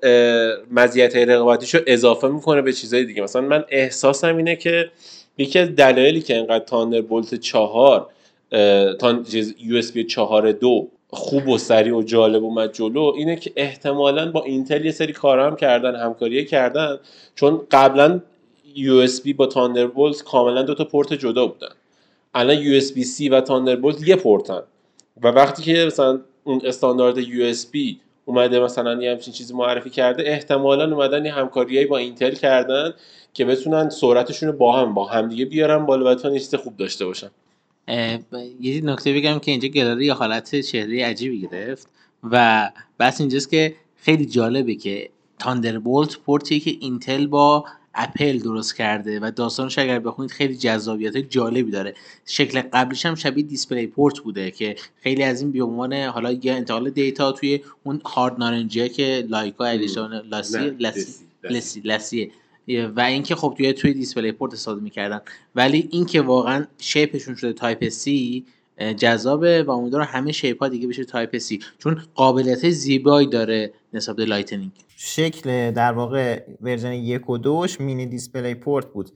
مزیت 0.72 1.16
رقابتیش 1.16 1.76
رو 1.76 1.82
اضافه 1.88 2.28
می‌کنه 2.28 2.62
به 2.62 2.74
چیزهای 2.74 3.06
دیگه. 3.06 3.22
مثلا 3.24 3.42
من 3.42 3.66
احساسم 3.70 4.38
اینه 4.38 4.56
که 4.56 4.92
یکی 5.38 5.60
از 5.60 5.76
دلایلی 5.76 6.22
که 6.22 6.38
انقدر 6.38 6.66
Thunderbolt 6.66 7.36
چهار 7.36 8.08
تا 9.00 9.24
چیز 9.32 9.56
USB 9.60 10.04
4 10.04 10.52
دو 10.52 10.88
خوب 11.10 11.48
و 11.48 11.58
سریع 11.58 11.96
و 11.96 12.04
جالب 12.04 12.44
اومد 12.44 12.74
جلو 12.74 13.14
اینه 13.18 13.36
که 13.36 13.52
احتمالا 13.56 14.32
با 14.32 14.44
Intel 14.44 14.86
یه 14.86 14.92
سری 14.92 15.14
کارا 15.14 15.48
هم 15.48 15.56
کردن 15.56 15.96
همکاری 15.96 16.46
کردن. 16.46 16.98
چون 17.36 17.62
قبلا 17.72 18.22
USB 19.24 19.34
با 19.34 19.46
Thunderbolt 19.46 20.24
کاملا 20.24 20.62
دو 20.62 20.74
تا 20.74 20.84
پورت 20.84 21.14
جدا 21.14 21.48
بودن. 21.48 21.70
الان 22.36 22.58
USB-C 22.60 23.30
و 23.30 23.42
Thunderbolt 23.42 24.08
یه 24.08 24.16
پورتن. 24.16 24.62
و 25.24 25.28
وقتی 25.28 25.64
که 25.64 25.86
مثلا 25.88 26.20
اون 26.44 26.62
استاندارد 26.66 27.18
USB 27.18 28.00
اومده 28.26 28.60
مثلا 28.60 29.04
یه 29.04 29.12
همچین 29.12 29.34
چیزی 29.34 29.54
معرفی 29.54 29.90
کرده 29.90 30.24
احتمالا 30.26 30.96
اومدن 30.96 31.26
یه 31.26 31.34
همکاریایی 31.34 31.88
با 31.88 31.98
Intel 31.98 32.36
کردن 32.36 32.94
که 33.34 33.46
بتونن 33.46 33.90
سرعتشون 33.90 34.50
رو 34.50 34.58
با 34.58 34.78
هم 34.78 34.94
با 34.94 35.06
همدیگه 35.06 35.46
بیارن 35.46 35.86
بالا 35.86 36.12
و 36.12 36.16
چیز 36.16 36.56
خوب 36.56 36.78
داشته 36.78 37.06
باشن. 37.06 37.30
یه 38.60 38.82
نکته 38.84 39.14
بگم 39.14 39.40
که 39.40 39.52
اینجا 39.52 39.68
گلاری 39.68 40.10
حالت 40.10 40.56
چهره 40.56 41.06
عجیبی 41.06 41.42
گرفت 41.42 41.88
و 42.32 42.70
بس 43.00 43.22
اینجاست 43.22 43.50
که 43.50 43.76
خیلی 43.96 44.26
جالبه 44.26 44.76
که 44.76 45.10
Thunderbolt 45.40 46.18
پورتیه 46.18 46.60
که 46.60 46.72
Intel 46.80 47.28
با 47.28 47.66
اپل 47.96 48.40
درست 48.40 48.76
کرده 48.76 49.20
و 49.20 49.32
داستانش 49.36 49.80
اگر 49.80 50.00
بخونید 50.00 50.32
خیلی 50.32 50.56
جذابیت 50.56 51.18
جالبی 51.18 51.72
داره. 51.72 51.94
شکل 52.26 52.62
قبلیش 52.62 53.06
هم 53.06 53.16
شبیه 53.16 53.44
DisplayPort 53.44 54.20
بوده 54.20 54.52
که 54.52 54.76
خیلی 55.02 55.24
از 55.24 55.42
این 55.42 55.52
به 55.52 55.64
عنوان 55.64 55.94
حالا 55.94 56.32
یه 56.32 56.54
انتقال 56.54 56.90
data 56.90 57.32
توی 57.32 57.62
اون 57.84 58.02
هارد 58.06 58.40
نارنجیه 58.40 58.90
که 58.90 59.26
لایکا 59.30 59.66
الیشان 59.66 60.22
LaCie 60.32 60.70
LaCie 61.50 61.82
LaCie، 61.82 62.32
و 62.96 63.02
اینکه 63.02 63.36
خب 63.36 63.54
توی 63.58 63.74
توی 63.74 63.94
DisplayPort 63.94 64.54
استفاده 64.54 64.82
می‌کردن. 64.82 65.22
ولی 65.56 65.88
اینکه 65.92 66.22
واقعا 66.22 66.66
shape 66.78 67.10
شون 67.10 67.36
شده 67.36 67.54
Type-C 67.54 68.46
جذابه 68.98 69.64
و 69.64 69.72
امیدوارم 69.72 70.08
همه 70.12 70.32
shape 70.32 70.64
ها 70.64 70.68
دیگه 70.68 70.88
بشه 70.88 71.06
Type-C 71.06 71.60
چون 71.78 72.02
قابلیت 72.16 72.70
زیبایی 72.70 73.28
داره 73.28 73.74
نسبت 73.96 74.16
به 74.16 74.26
Lightning. 74.26 74.72
شکل 74.88 75.72
در 75.72 75.92
واقع 75.92 76.44
version 76.62 76.94
یک 76.94 77.30
و 77.30 77.38
دوش 77.38 77.82
Mini 77.82 78.06
DisplayPort 78.06 78.86
بود. 78.86 79.10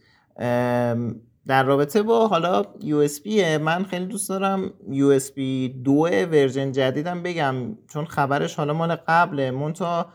در 1.47 1.63
رابطه 1.63 2.03
با 2.03 2.27
حالا 2.27 2.63
USB 2.63 3.27
من 3.61 3.83
خیلی 3.83 4.05
دوست 4.05 4.29
دارم 4.29 4.73
USB 4.89 5.39
دو 5.83 6.07
ورژن 6.31 6.71
جدیدم 6.71 7.23
بگم 7.23 7.55
چون 7.93 8.05
خبرش 8.05 8.55
حالا 8.55 8.73
مال 8.73 8.95
قبله. 8.95 9.51
مونتا 9.51 10.09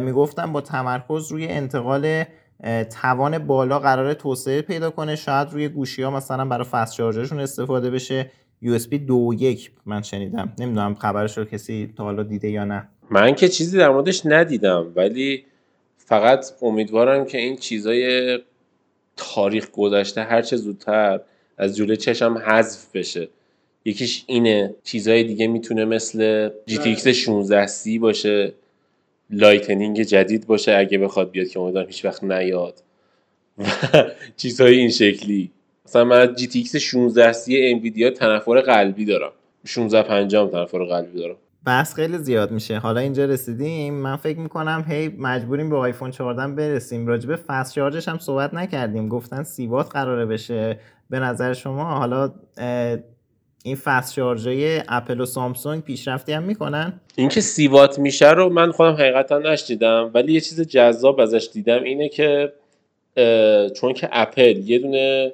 می‌گفتم 0.00 0.52
با 0.52 0.60
تمرکز 0.60 1.32
روی 1.32 1.46
انتقال 1.48 2.24
توان 2.90 3.38
بالا 3.38 3.78
قرار 3.78 4.14
توسعه 4.14 4.62
پیدا 4.62 4.90
کنه. 4.90 5.16
شاید 5.16 5.48
روی 5.52 5.68
گوشی 5.68 6.02
ها 6.02 6.10
مثلا 6.10 6.44
برای 6.44 6.64
فست 6.64 6.94
شارژرشون 6.94 7.40
استفاده 7.40 7.90
بشه. 7.90 8.30
USB 8.64 8.94
دو 8.94 9.34
یک 9.38 9.72
من 9.86 10.02
شنیدم. 10.02 10.52
نمی‌دونم 10.58 10.94
خبرش 10.94 11.38
رو 11.38 11.44
کسی 11.44 11.94
تا 11.96 12.04
حالا 12.04 12.22
دیده 12.22 12.50
یا 12.50 12.64
نه. 12.64 12.88
من 13.12 13.34
که 13.34 13.48
چیزی 13.48 13.78
در 13.78 13.90
موردش 13.90 14.22
ندیدم 14.24 14.92
ولی 14.96 15.44
فقط 15.96 16.46
امیدوارم 16.62 17.24
که 17.24 17.38
این 17.38 17.56
چیزای 17.56 18.38
تاریخ 19.16 19.70
گذشته 19.70 20.22
هر 20.22 20.42
چه 20.42 20.56
زودتر 20.56 21.20
از 21.58 21.76
جلوی 21.76 21.96
چشم 21.96 22.38
حذف 22.38 22.96
بشه. 22.96 23.28
یکیش 23.84 24.24
اینه 24.26 24.74
چیزهای 24.84 25.24
دیگه 25.24 25.46
می‌تونه 25.46 25.84
مثل 25.84 26.50
GTX 26.70 27.06
16 27.08 27.66
سی 27.66 27.98
باشه 27.98 28.52
Lightning 29.30 30.02
جدید 30.02 30.46
باشه 30.46 30.72
اگه 30.72 30.98
بخواد 30.98 31.30
بیاد 31.30 31.48
که 31.48 31.60
امیدوارم 31.60 31.86
هیچ 31.86 32.04
وقت 32.04 32.24
نیاد. 32.24 32.82
و 33.58 33.64
چیزهای 34.36 34.78
این 34.78 34.90
شکلی. 34.90 35.50
مثلا 35.86 36.04
من 36.04 36.34
GTX 36.36 36.76
16 36.76 37.32
سی 37.32 37.66
Nvidia 37.66 38.10
تنفر 38.10 38.60
قلبی 38.60 39.04
دارم. 39.04 39.32
16 39.66 40.02
50 40.02 40.50
تنفر 40.50 40.84
قلبی 40.84 41.18
دارم. 41.18 41.36
بحث 41.66 41.94
خیلی 41.94 42.18
زیاد 42.18 42.50
میشه. 42.50 42.78
حالا 42.78 43.00
اینجا 43.00 43.24
رسیدیم. 43.24 43.94
من 43.94 44.16
فکر 44.16 44.38
می‌کنم 44.38 44.84
هی 44.88 45.08
مجبوریم 45.08 45.70
به 45.70 45.76
آیفون 45.76 46.10
14 46.10 46.48
برسیم. 46.54 47.06
راجبه 47.06 47.36
فست 47.36 47.72
شارژش 47.72 48.08
هم 48.08 48.18
صحبت 48.18 48.54
نکردیم. 48.54 49.08
گفتن 49.08 49.42
سی 49.42 49.66
وات 49.66 49.90
قراره 49.90 50.26
بشه. 50.26 50.78
به 51.10 51.20
نظر 51.20 51.52
شما 51.52 51.84
حالا 51.84 52.32
این 53.64 53.76
فست 53.76 54.14
شارژای 54.14 54.82
اپل 54.88 55.20
و 55.20 55.26
سامسونگ 55.26 55.82
پیشرفتی 55.82 56.32
هم 56.32 56.42
می‌کنن؟ 56.42 57.00
اینکه 57.16 57.40
سی 57.40 57.68
وات 57.68 57.98
میشه 57.98 58.30
رو 58.30 58.48
من 58.48 58.72
خودم 58.72 58.92
حقیقتا 58.92 59.38
نشدیدم 59.38 60.10
ولی 60.14 60.32
یه 60.32 60.40
چیز 60.40 60.60
جذاب 60.60 61.20
ازش 61.20 61.48
دیدم 61.52 61.82
اینه 61.82 62.08
که 62.08 62.52
چون 63.74 63.92
که 63.92 64.08
اپل 64.12 64.56
یه 64.56 64.78
دونه 64.78 65.32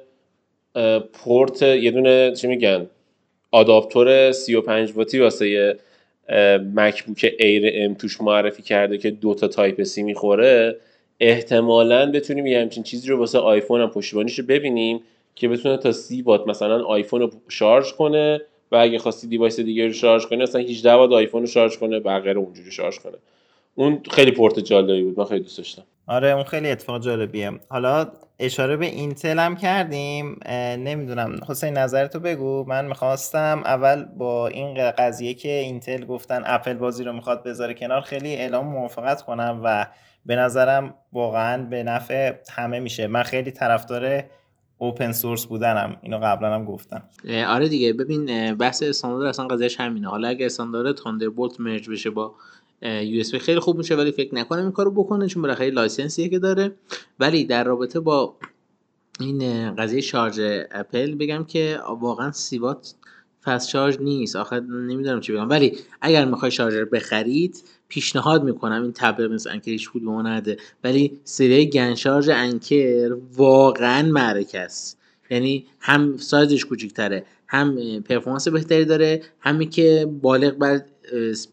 پورت 1.13 1.61
یه 1.61 1.91
دونه 1.91 2.33
چی 2.35 2.47
میگن 2.47 2.87
آداپتور 3.51 4.31
35 4.31 4.93
واتی 4.95 5.19
واسه 5.19 5.77
MacBook 6.75 7.35
Air 7.39 7.71
ام 7.75 7.93
توش 7.93 8.21
معرفی 8.21 8.63
کرده 8.63 8.97
که 8.97 9.11
دو 9.11 9.33
تا 9.33 9.47
Type-C 9.47 10.03
می‌خوره 10.03 10.75
احتمالا 11.19 12.11
بتونیم 12.11 12.45
یه 12.45 12.61
همچین 12.61 12.83
چیزی 12.83 13.09
رو 13.09 13.17
واسه 13.17 13.37
آیفون 13.37 13.81
هم 13.81 13.89
پشتیبانیش 13.89 14.39
رو 14.39 14.45
ببینیم 14.45 15.01
که 15.35 15.47
بتونه 15.47 15.77
تا 15.77 15.91
سی 15.91 16.21
وات 16.21 16.47
مثلا 16.47 16.83
آیفون 16.83 17.21
رو 17.21 17.31
شارژ 17.49 17.91
کنه 17.91 18.41
و 18.71 18.75
اگه 18.75 18.99
خواستی 18.99 19.27
device 19.27 19.59
دیگه 19.59 19.87
رو 19.87 19.93
شارژ 19.93 20.25
کنه 20.25 20.43
مثلا 20.43 20.61
18 20.61 20.91
وات 20.91 21.11
آیفون 21.11 21.41
رو 21.41 21.47
شارژ 21.47 21.77
کنه 21.77 21.99
بقیه 21.99 22.33
رو 22.33 22.41
اونجوری 22.41 22.71
شارژ 22.71 22.99
کنه. 22.99 23.17
اون 23.75 24.01
خیلی 24.11 24.31
پورت 24.31 24.59
جالبی 24.59 25.03
بود. 25.03 25.19
من 25.19 25.25
خیلی 25.25 25.39
دوست 25.39 25.57
داشتم. 25.57 25.83
آره 26.09 26.27
اون 26.27 26.43
خیلی 26.43 26.71
اتفاق 26.71 27.01
جالبیه. 27.01 27.51
حالا 27.69 28.07
اشاره 28.39 28.77
به 28.77 28.85
Intel 28.85 29.39
هم 29.39 29.55
کردیم. 29.55 30.39
نمی‌دونم. 30.77 31.39
حسین 31.47 31.77
نظرتو 31.77 32.19
بگو. 32.19 32.65
من 32.67 32.85
می‌خواستم 32.85 33.61
اول 33.65 34.03
با 34.03 34.47
این 34.47 34.91
قضیه 34.91 35.33
که 35.33 35.49
Intel 35.49 36.05
گفتن 36.05 36.41
اپل 36.45 36.73
بازی 36.73 37.03
رو 37.03 37.13
می‌خواد 37.13 37.43
بذاره 37.43 37.73
کنار 37.73 38.01
خیلی 38.01 38.35
اعلام 38.35 38.67
موافقت 38.67 39.21
کنم 39.21 39.61
و 39.63 39.87
به 40.25 40.35
نظرم 40.35 40.93
واقعا 41.13 41.63
به 41.63 41.83
نفع 41.83 42.33
همه 42.51 42.79
میشه. 42.79 43.07
من 43.07 43.23
خیلی 43.23 43.51
طرفدار 43.51 44.23
open 44.77 45.11
source 45.11 45.45
بودنم. 45.45 45.97
اینو 46.01 46.17
قبلا 46.17 46.53
هم 46.53 46.65
گفتم. 46.65 47.03
آره 47.47 47.67
دیگه. 47.67 47.93
ببین 47.93 48.55
بحث 48.55 48.83
استاندارد 48.83 49.29
اصلا 49.29 49.47
قضیهش 49.47 49.79
همینه. 49.79 50.09
حالا 50.09 50.27
اگه 50.27 50.45
استاندارد 50.45 50.95
Thunderbolt 50.95 51.59
merge 51.59 51.89
بشه 51.89 52.09
با 52.09 52.33
USB 52.81 53.35
خیلی 53.35 53.59
خوب 53.59 53.77
میشه 53.77 53.95
ولی 53.95 54.11
فکر 54.11 54.35
نکنم 54.35 54.61
این 54.61 54.71
کارو 54.71 54.91
بکنه 54.91 55.27
چون 55.27 55.41
بالاخره 55.41 55.69
license 55.69 56.16
یه 56.16 56.29
که 56.29 56.39
داره. 56.39 56.71
ولی 57.19 57.45
در 57.45 57.63
رابطه 57.63 57.99
با 57.99 58.35
این 59.19 59.75
قضیه 59.75 60.01
شارژ 60.01 60.39
اپل 60.71 61.15
بگم 61.15 61.43
که 61.43 61.79
واقعا 61.99 62.31
سیوات 62.31 62.93
فست 63.43 63.69
شارژ 63.69 63.97
نیست. 63.99 64.35
آخر 64.35 64.59
نمی‌دونم 64.59 65.19
چی 65.19 65.33
بگم. 65.33 65.49
ولی 65.49 65.77
اگر 66.01 66.25
می‌خوای 66.25 66.51
شارژر 66.51 66.85
بخرید 66.85 67.63
پیشنهاد 67.87 68.43
می‌کنم 68.43 68.81
این 68.83 68.91
تبر 68.91 69.27
مثل 69.27 69.51
انکر 69.51 69.71
هیچ 69.71 69.89
بود 69.89 70.03
به 70.43 70.57
ولی 70.83 71.19
سری 71.23 71.65
گن 71.65 71.95
شارژ 71.95 72.29
انکر 72.29 73.17
واقعا 73.37 74.11
معرکه 74.11 74.59
است. 74.59 74.99
یعنی 75.29 75.65
هم 75.79 76.17
سایزش 76.17 76.65
کوچیکتره 76.65 77.25
هم 77.51 78.01
پرفورمنس 78.01 78.47
بهتری 78.47 78.85
داره 78.85 79.21
همی 79.39 79.69
که 79.69 80.07
بالغ 80.21 80.53
بر 80.53 80.81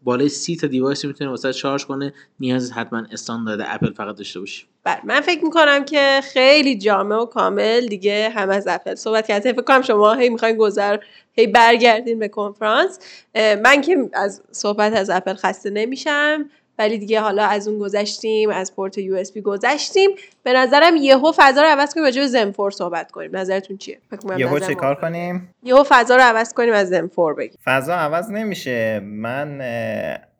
بالای 0.04 0.28
سی 0.28 0.56
تا 0.56 0.66
دیوایس 0.66 1.04
می‌تونه 1.04 1.30
واسه 1.30 1.52
شارژ 1.52 1.84
کنه 1.84 2.12
نیاز 2.40 2.72
حتما 2.72 3.02
استاندارد 3.12 3.60
اپل 3.66 3.92
فقط 3.92 4.16
داشته 4.16 4.40
باشی 4.40 4.66
بله 4.84 5.00
من 5.04 5.20
فکر 5.20 5.44
می‌کنم 5.44 5.84
که 5.84 6.20
خیلی 6.32 6.78
جامع 6.78 7.16
و 7.16 7.26
کامل 7.26 7.86
دیگه 7.86 8.28
هم 8.34 8.50
از 8.50 8.66
اپل 8.68 8.94
صحبت 8.94 9.26
کردیم 9.26 9.52
فکر 9.52 9.62
کنم 9.62 9.82
شما 9.82 10.14
هی 10.14 10.28
می‌خواین 10.28 10.56
گذر 10.56 10.98
هی 11.32 11.46
برگردین 11.46 12.18
به 12.18 12.28
کنفرانس. 12.28 12.98
من 13.34 13.80
که 13.80 14.10
از 14.12 14.42
صحبت 14.52 14.92
از 14.92 15.10
اپل 15.10 15.34
خسته 15.34 15.70
نمیشم. 15.70 16.50
ولی 16.78 16.98
دیگه 16.98 17.20
حالا 17.20 17.44
از 17.44 17.68
اون 17.68 17.78
گذشتیم 17.78 18.50
از 18.50 18.74
پورت 18.76 18.98
USB 18.98 19.38
گذشتیم. 19.38 20.10
به 20.42 20.52
نظرم 20.52 20.96
یهو 20.96 21.32
فضا 21.36 21.62
رو 21.62 21.68
عوض 21.68 21.94
کنیم 21.94 22.04
راجع 22.04 22.20
به 22.20 22.26
Zen 22.26 22.52
صحبت 22.70 23.10
کنیم. 23.10 23.36
نظرتون 23.36 23.76
چیه؟ 23.76 23.98
یهو 24.36 24.58
چه 24.58 24.74
کار 24.74 24.94
کنیم؟ 24.94 25.54
یهو 25.62 25.84
فضا 25.88 26.16
رو 26.16 26.22
عوض 26.22 26.52
کنیم 26.52 26.72
از 26.72 26.88
Zen 26.88 27.10
4 27.16 27.34
بگیم. 27.34 27.58
فضا 27.64 27.94
عوض 27.94 28.30
نمیشه. 28.30 29.00
من 29.00 29.60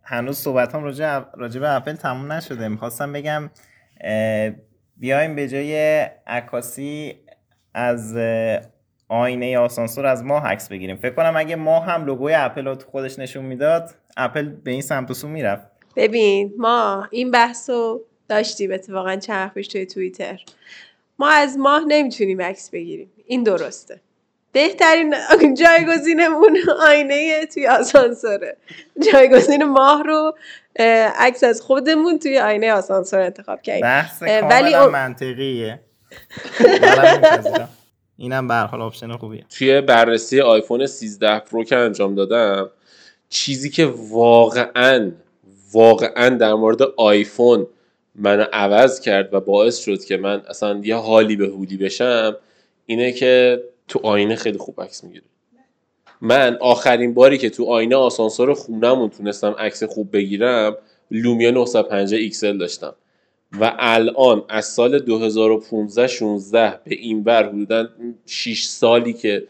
هنوز 0.02 0.38
صحبتام 0.38 0.84
راجع 0.84 1.20
راجع 1.36 1.60
به 1.60 1.70
اپل 1.70 1.92
تموم 1.92 2.32
نشده. 2.32 2.68
می‌خواستم 2.68 3.12
بگم 3.12 3.50
بیایم 4.96 5.34
به 5.34 5.48
جای 5.48 6.02
عکاسی 6.26 7.14
از 7.74 8.16
آینه 9.08 9.58
آسانسور 9.58 10.06
از 10.06 10.24
ما 10.24 10.38
عکس 10.38 10.68
بگیریم. 10.68 10.96
فکر 10.96 11.14
کنم 11.14 11.34
اگه 11.36 11.56
ما 11.56 11.80
هم 11.80 12.04
لوگوی 12.04 12.34
اپل 12.34 12.66
رو 12.66 12.78
خودش 12.90 13.18
نشون 13.18 13.44
می‌داد 13.44 13.90
اپل 14.16 14.48
به 14.48 14.70
این 14.70 14.82
سمت 14.82 15.10
و 15.10 15.14
سو 15.14 15.28
می‌رفت. 15.28 15.75
ببین 15.96 16.54
ما 16.58 17.08
این 17.10 17.30
بحث 17.30 17.70
رو 17.70 18.04
داشتیم 18.28 18.72
اتفاقا 18.72 19.16
چند 19.16 19.52
پیش 19.52 19.68
توی 19.68 19.86
توییتر. 19.86 20.40
ما 21.18 21.30
از 21.30 21.58
ماه 21.58 21.84
نمی‌تونیم 21.88 22.42
عکس 22.42 22.70
بگیریم. 22.70 23.10
این 23.26 23.42
درسته. 23.42 24.00
بهترین 24.52 25.14
جایگزینمون 25.54 26.58
آینه 26.80 27.46
توی 27.46 27.66
آسانسوره. 27.66 28.56
جایگزین 29.12 29.64
ماه 29.64 30.02
رو 30.02 30.34
عکس 31.18 31.44
از 31.44 31.60
خودمون 31.60 32.18
توی 32.18 32.38
آینه 32.38 32.72
آسانسور 32.72 33.20
انتخاب 33.20 33.62
کردیم. 33.62 33.82
بحث 33.82 34.22
ولی 34.22 34.76
منطقیه. 34.76 35.80
اینم 38.16 38.48
به 38.48 38.54
حال 38.54 38.82
option 38.82 39.16
خوبیه. 39.16 39.44
توی 39.58 39.80
بررسی 39.80 40.40
آیفون 40.40 40.86
13 40.86 41.38
Pro 41.38 41.64
که 41.64 41.76
انجام 41.76 42.14
دادم 42.14 42.70
چیزی 43.28 43.70
که 43.70 43.92
واقعا 44.10 45.12
واقعا 45.76 46.28
در 46.28 46.54
مورد 46.54 46.82
آیفون 46.96 47.66
منو 48.14 48.44
عوض 48.52 49.00
کرد 49.00 49.34
و 49.34 49.40
باعث 49.40 49.78
شد 49.78 50.04
که 50.04 50.16
من 50.16 50.42
اصلا 50.48 50.80
یه 50.84 50.96
حالی 50.96 51.36
به 51.36 51.46
هولی 51.46 51.76
بشم 51.76 52.36
اینه 52.86 53.12
که 53.12 53.62
تو 53.88 54.00
آینه 54.02 54.36
خیلی 54.36 54.58
خوب 54.58 54.80
عکس 54.80 55.04
می‌گیره 55.04 55.24
من 56.20 56.56
آخرین 56.60 57.14
باری 57.14 57.38
که 57.38 57.50
تو 57.50 57.64
آینه 57.64 57.96
آسانسور 57.96 58.54
خونمون 58.54 59.10
تونستم 59.10 59.54
عکس 59.58 59.82
خوب 59.82 60.12
بگیرم 60.12 60.76
Lumia 61.10 61.50
950 61.50 62.20
XL 62.20 62.58
داشتم. 62.58 62.94
و 63.60 63.72
الان 63.78 64.44
از 64.48 64.64
سال 64.64 64.98
2015 64.98 66.06
16 66.06 66.80
به 66.84 66.94
این 66.94 67.22
بر 67.22 67.48
حدودا 67.48 67.88
6 68.26 68.64
سالی 68.64 69.12
که 69.12 69.46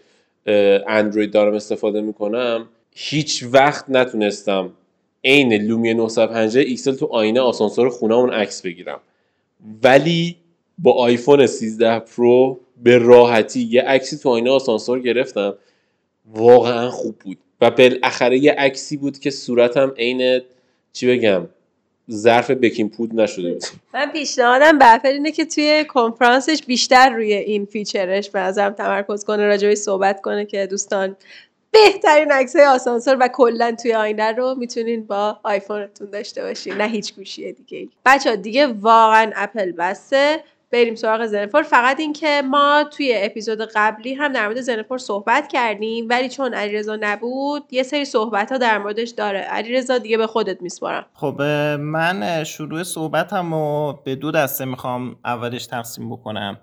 اندروید 0.86 1.32
دارم 1.32 1.54
استفاده 1.54 2.00
می‌کنم 2.00 2.68
هیچ 2.94 3.44
وقت 3.52 3.84
نتونستم 3.88 4.70
عین 5.26 5.52
Lumia 5.52 5.94
950 5.94 6.62
XL 6.66 6.94
تو 6.94 7.06
آینه 7.06 7.40
آسانسور 7.40 7.88
خونه‌مون 7.88 8.32
عکس 8.32 8.62
بگیرم. 8.62 9.00
ولی 9.82 10.36
با 10.78 10.92
آیفون 10.92 11.46
13 11.46 11.98
Pro 11.98 12.60
به 12.82 12.98
راحتی 12.98 13.60
یه 13.60 13.82
عکسی 13.82 14.16
تو 14.16 14.28
آینه 14.28 14.50
آسانسور 14.50 15.00
گرفتم. 15.00 15.54
واقعا 16.34 16.90
خوب 16.90 17.18
بود. 17.18 17.38
و 17.60 17.70
بالاخره 17.70 18.38
یه 18.38 18.52
عکسی 18.52 18.96
بود 18.96 19.18
که 19.18 19.30
صورتم 19.30 19.94
عین 19.98 20.40
چی 20.92 21.06
بگم 21.06 21.48
ظرف 22.10 22.50
baking 22.50 22.88
powder 22.90 23.20
نشده 23.20 23.52
بود. 23.52 23.62
من 23.94 24.12
پیشنهادم 24.12 24.78
به 24.78 25.08
اینه 25.08 25.32
که 25.32 25.44
توی 25.44 25.84
کنفرانسش 25.88 26.62
بیشتر 26.66 27.10
روی 27.10 27.32
این 27.32 27.64
feature 27.64 28.15
ش 28.15 28.30
به 28.30 28.38
نظرم 28.38 28.72
تمرکز 28.72 29.24
کنه 29.24 29.46
راجع 29.46 29.59
بهش 29.59 29.76
صحبت 29.76 30.20
کنه 30.20 30.44
که 30.44 30.66
دوستان 30.66 31.16
بهترین 31.70 32.32
عکس 32.32 32.56
های 32.56 32.64
آسانسور 32.64 33.16
و 33.20 33.28
کلا 33.28 33.76
توی 33.82 33.94
آینه 33.94 34.32
رو 34.32 34.54
می‌تونین 34.58 35.06
با 35.06 35.40
آیفونتون 35.42 36.10
داشته 36.10 36.42
باشین 36.42 36.74
نه 36.74 36.84
هیچ 36.84 37.14
گوشی 37.14 37.52
دیگه 37.52 37.88
بچه 38.06 38.36
دیگه 38.36 38.66
واقعا 38.66 39.32
اپل 39.36 39.72
بسته. 39.72 40.44
بریم 40.70 40.94
سراغ 40.94 41.26
زنفور. 41.26 41.62
فقط 41.62 42.00
اینکه 42.00 42.42
ما 42.44 42.84
توی 42.96 43.14
اپیزود 43.16 43.60
قبلی 43.74 44.14
هم 44.14 44.32
در 44.32 44.46
مورد 44.46 44.60
زنفور 44.60 44.98
صحبت 44.98 45.48
کردیم 45.48 46.06
ولی 46.08 46.28
چون 46.28 46.54
علیرضا 46.54 46.98
نبود 47.00 47.64
یه 47.70 47.82
سری 47.82 48.04
صحبت 48.04 48.52
ها 48.52 48.58
در 48.58 48.78
موردش 48.78 49.10
داره. 49.10 49.38
علیرضا 49.38 49.98
دیگه 49.98 50.18
به 50.18 50.26
خودت 50.26 50.62
میسپارم. 50.62 51.06
خب 51.14 51.42
من 51.80 52.44
شروع 52.44 52.82
صحبتم 52.82 53.54
رو 53.54 53.98
به 54.04 54.14
دو 54.14 54.30
دسته 54.30 54.64
می‌خوام 54.64 55.16
اولش 55.24 55.66
تقسیم 55.66 56.10
بکنم. 56.10 56.58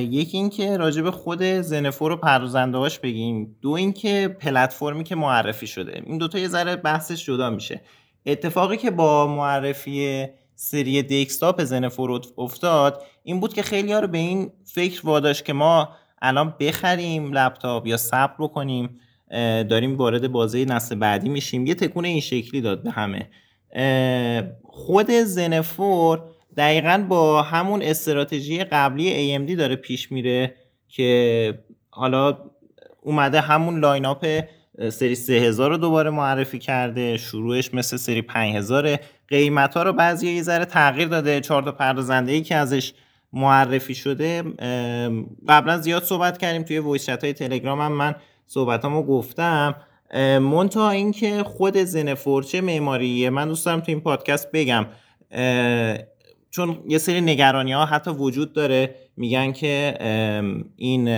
یکی 0.00 0.36
اینکه 0.36 0.76
راجع 0.76 1.02
به 1.02 1.10
خود 1.10 1.42
زنفور 1.42 2.12
و 2.12 2.16
پردازنده‌هاش 2.16 2.98
بگیم. 2.98 3.56
دو 3.62 3.70
اینکه 3.70 4.36
پلتفرمی 4.40 5.04
که 5.04 5.14
معرفی 5.14 5.66
شده. 5.66 6.02
این 6.06 6.18
دوتا 6.18 6.38
یه 6.38 6.48
ذره 6.48 6.76
بحثش 6.76 7.26
جدا 7.26 7.50
میشه. 7.50 7.80
اتفاقی 8.26 8.76
که 8.76 8.90
با 8.90 9.26
معرفی 9.26 10.26
سری 10.54 11.02
desktop 11.02 11.64
Zen 11.64 12.06
4 12.06 12.20
افتاد 12.38 13.02
این 13.22 13.40
بود 13.40 13.54
که 13.54 13.62
خیلی 13.62 13.94
رو 13.94 14.06
به 14.06 14.18
این 14.18 14.52
فکر 14.64 15.06
واداشت 15.06 15.44
که 15.44 15.52
ما 15.52 15.88
الان 16.22 16.54
بخریم 16.60 17.32
لپتاپ 17.32 17.86
یا 17.86 17.96
صبر 17.96 18.34
بکنیم 18.38 19.00
داریم 19.70 19.96
وارد 19.96 20.32
بازه 20.32 20.64
نسل 20.64 20.94
بعدی 20.94 21.28
میشیم. 21.28 21.66
یه 21.66 21.74
تکون 21.74 22.04
این 22.04 22.20
شکلی 22.20 22.60
داد 22.60 22.82
به 22.82 22.90
همه. 22.90 23.28
خود 24.64 25.10
Zen 25.10 25.94
4 25.94 26.22
دقیقا 26.56 27.06
با 27.08 27.42
همون 27.42 27.82
استراتژی 27.82 28.64
قبلی 28.64 29.38
AMD 29.38 29.50
داره 29.58 29.76
پیش 29.76 30.12
میره 30.12 30.54
که 30.88 31.58
حالا 31.90 32.38
اومده 33.02 33.40
همون 33.40 33.80
lineup 33.80 34.44
سری 34.88 35.14
3000 35.14 35.70
رو 35.70 35.76
دوباره 35.76 36.10
معرفی 36.10 36.58
کرده 36.58 37.16
شروعش 37.16 37.74
مثل 37.74 37.96
سری 37.96 38.22
5000 38.22 38.96
قیمت 39.28 39.74
ها 39.74 39.82
رو 39.82 39.92
بعضی 39.92 40.30
یه 40.30 40.42
ذره 40.42 40.64
تغییر 40.64 41.08
داده 41.08 41.40
چهار 41.40 41.62
تا 41.62 41.72
پردازنده 41.72 42.32
ای 42.32 42.42
که 42.42 42.54
ازش 42.54 42.92
معرفی 43.32 43.94
شده. 43.94 44.42
قبلا 45.48 45.78
زیاد 45.78 46.02
صحبت 46.02 46.38
کردیم 46.38 46.62
توی 46.62 46.78
وایس 46.78 47.08
های 47.08 47.32
تلگرام 47.32 47.80
هم 47.80 47.92
من 47.92 48.14
صحبتامو 48.46 49.02
گفتم. 49.02 49.74
مونتا 50.40 50.90
اینکه 50.90 51.42
خود 51.42 51.76
زنفور 51.76 52.42
چه 52.42 52.60
معماریه 52.60 53.30
من 53.30 53.48
دوست 53.48 53.66
دارم 53.66 53.80
تو 53.80 53.92
این 53.92 54.00
پادکست 54.00 54.52
بگم. 54.52 54.86
چون 56.56 56.78
یه 56.88 56.98
سری 56.98 57.20
نگرانی 57.20 57.72
ها 57.72 57.86
حتی 57.86 58.10
وجود 58.10 58.52
داره 58.52 58.94
میگن 59.16 59.52
که 59.52 59.94
این 60.76 61.10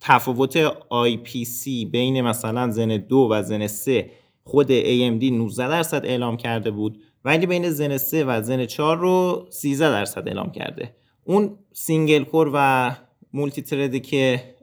تفاوت 0.00 0.68
IPC 0.78 1.86
بین 1.90 2.20
مثلا 2.20 2.70
زن 2.70 2.96
دو 2.96 3.28
و 3.30 3.42
زن 3.42 3.66
سه 3.66 4.10
خود 4.44 4.68
AMD 4.68 5.24
19 5.24 5.68
درصد 5.68 6.06
اعلام 6.06 6.36
کرده 6.36 6.70
بود 6.70 7.02
ولی 7.24 7.46
بین 7.46 7.70
Zen 7.70 7.96
3 7.96 8.24
و 8.24 8.42
Zen 8.42 8.66
4 8.66 8.98
رو 8.98 9.46
13 9.50 9.90
درصد 9.90 10.28
اعلام 10.28 10.52
کرده. 10.52 10.94
اون 11.24 11.58
single 11.72 12.24
core 12.24 12.50
و 12.54 12.90
multi 13.32 13.62
thread 13.62 13.95
ی 13.95 14.00
که 14.00 14.54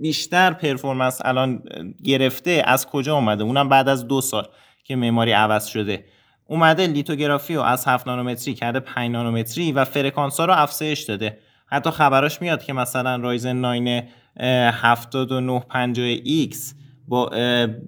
بیشتر 0.00 0.52
performance 0.52 1.18
الان 1.24 1.62
گرفته 2.04 2.62
از 2.66 2.86
کجا 2.86 3.14
اومده؟ 3.14 3.44
اونم 3.44 3.68
بعد 3.68 3.88
از 3.88 4.08
دو 4.08 4.20
سال 4.20 4.48
که 4.84 4.96
معماری 4.96 5.32
عوض 5.32 5.66
شده. 5.66 6.04
اومده 6.46 6.86
لیتوگرافی 6.86 7.54
رو 7.54 7.62
از 7.62 7.88
7 7.88 8.06
نانومتری 8.06 8.54
کرده 8.54 8.80
5 8.80 9.10
نانومتری 9.10 9.72
و 9.72 9.84
فرکانس 9.84 10.40
ها 10.40 10.46
رو 10.46 10.52
افزایش 10.52 11.02
داده. 11.02 11.38
حتی 11.66 11.90
خبراش 11.90 12.42
میاد 12.42 12.64
که 12.64 12.72
مثلا 12.72 13.16
Ryzen 13.16 13.56
9 13.56 14.08
7950X 14.38 16.56
با 17.08 17.26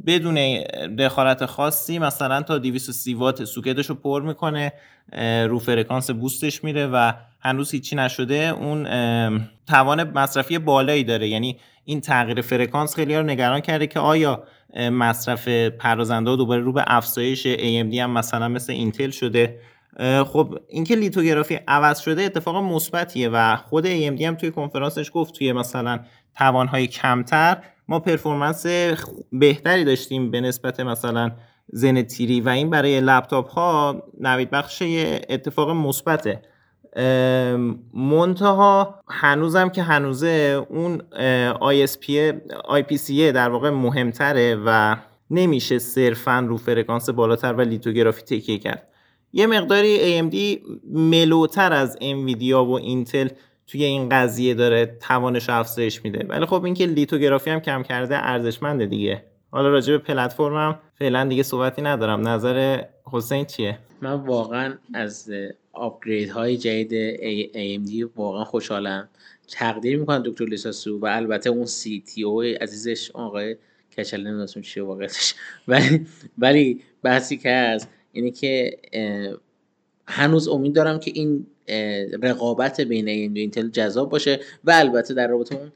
بدون 0.06 0.64
دخالت 0.98 1.46
خاصی 1.46 1.98
مثلا 1.98 2.42
تا 2.42 2.58
230 2.58 3.14
وات 3.14 3.44
سوکتش 3.44 3.86
رو 3.86 3.94
پر 3.94 4.22
می‌کنه 4.22 4.72
رو 5.48 5.58
فرکانس 5.58 6.10
boost 6.11 6.49
ش 6.49 6.64
میره 6.64 6.86
و 6.86 7.12
هنوز 7.40 7.70
هیچی 7.70 7.96
نشده. 7.96 8.34
اون 8.34 8.84
توان 9.66 10.18
مصرفی 10.18 10.58
بالایی 10.58 11.04
داره. 11.04 11.28
یعنی 11.28 11.58
این 11.84 12.00
تغییر 12.00 12.40
فرکانس 12.40 12.94
خیلی 12.94 13.16
رو 13.16 13.22
نگران 13.22 13.60
کرده 13.60 13.86
که 13.86 14.00
آیا 14.00 14.42
مصرف 14.76 15.48
پردازنده 15.48 16.37
دوباره 16.37 16.61
رو 16.61 16.72
به 16.72 16.85
افزایش 16.87 17.46
AMD 17.46 17.94
هم 17.94 18.11
مثلا 18.11 18.48
مثل 18.48 18.72
اینتل 18.72 19.11
شده. 19.11 19.61
خب 20.26 20.59
اینکه 20.68 20.96
لیتوگرافی 20.96 21.59
عوض 21.68 21.98
شده 22.00 22.22
اتفاق 22.22 22.57
مثبتیه 22.57 23.28
و 23.28 23.57
خود 23.57 23.85
AMD 23.85 24.22
هم 24.22 24.35
توی 24.35 24.50
کنفرانسش 24.50 25.11
گفت 25.14 25.35
توی 25.35 25.52
مثلا 25.52 26.00
توانهای 26.38 26.87
کمتر 26.87 27.57
ما 27.88 28.00
performance 28.00 28.66
بهتری 29.33 29.85
داشتیم 29.85 30.31
به 30.31 30.40
نسبت 30.40 30.81
مثلا 30.81 31.31
Zen 31.72 32.02
Three 32.02 32.40
و 32.40 32.48
این 32.48 32.70
برای 32.70 33.00
لپتاپ 33.00 33.50
ها 33.50 34.02
نوید 34.20 34.50
بخش 34.50 34.83
اتفاق 35.28 35.70
مثبته. 35.70 36.42
منتها 37.94 39.01
هنوزم 39.09 39.68
که 39.68 39.83
هنوزه 39.83 40.66
اون 40.68 41.03
ISP 41.55 42.35
IPC 42.68 43.11
در 43.11 43.48
واقع 43.48 43.70
مهمتره 43.70 44.57
و 44.66 44.96
نمیشه 45.31 45.79
صرفا 45.79 46.46
رو 46.48 46.57
فرکانس 46.57 47.11
بالاتر 47.11 47.53
و 47.53 47.61
لیتوگرافی 47.61 48.22
تکیه 48.22 48.59
کرد. 48.59 48.88
یه 49.33 49.46
مقداری 49.46 50.20
AMD 50.20 50.37
ملوتر 50.92 51.72
از 51.72 51.98
انویدیا 52.01 52.64
و 52.64 52.72
اینتل 52.72 53.29
توی 53.66 53.85
این 53.85 54.09
قضیه 54.09 54.55
داره 54.55 54.98
توانش 55.01 55.51
افزایش 55.51 56.05
میده. 56.05 56.27
ولی 56.29 56.46
خب 56.46 56.64
اینکه 56.64 56.87
لیتوگرافی 56.87 57.51
هم 57.51 57.61
کم 57.61 57.83
کرده 57.83 58.16
ارزشمنده 58.16 58.87
دیگه. 58.87 59.24
حالا 59.51 59.68
راجع 59.68 59.92
به 59.92 59.98
پلتفرمم 59.98 60.79
فعلا 60.98 61.24
دیگه 61.24 61.42
صحبتی 61.42 61.83
ندارم. 61.83 62.29
نظر 62.29 62.83
حسین 63.12 63.44
چیه؟ 63.44 63.79
من 64.03 64.12
واقعا 64.12 64.74
از 64.94 65.31
آپگرید 65.78 66.30
های 66.30 66.56
جدید 66.56 67.16
AMD 67.50 68.10
واقعا 68.16 68.44
خوشحالم 68.44 69.08
تقدیر 69.48 69.98
می‌کنم 69.98 70.22
دکتر 70.26 70.44
لیساسو 70.44 70.98
و 70.98 71.06
البته 71.06 71.50
اون 71.50 71.66
سی 71.66 72.02
تی 72.06 72.22
او 72.22 72.42
عزیزش 72.42 73.10
آقای 73.10 73.56
کچل 73.98 74.20
نمی‌دونم 74.20 74.46
چیه 74.46 74.82
واقعیتش. 74.82 75.34
ولی 75.68 76.06
ولی 76.38 76.80
بحثی 77.02 77.36
که 77.36 77.50
هست 77.50 77.88
اینه 78.12 78.30
که 78.30 78.78
هنوز 80.06 80.48
امید 80.48 80.74
دارم 80.74 81.00
که 81.00 81.12
این 81.14 81.46
رقابت 82.22 82.80
بین 82.80 83.06
AMD 83.06 83.36
و 83.36 83.38
اینتل 83.38 83.68
جذاب 83.68 84.10
باشه 84.10 84.40
و 84.64 84.70
البته 84.70 85.14
در 85.14 85.26
رابطه 85.26 85.56
اون 85.56 85.72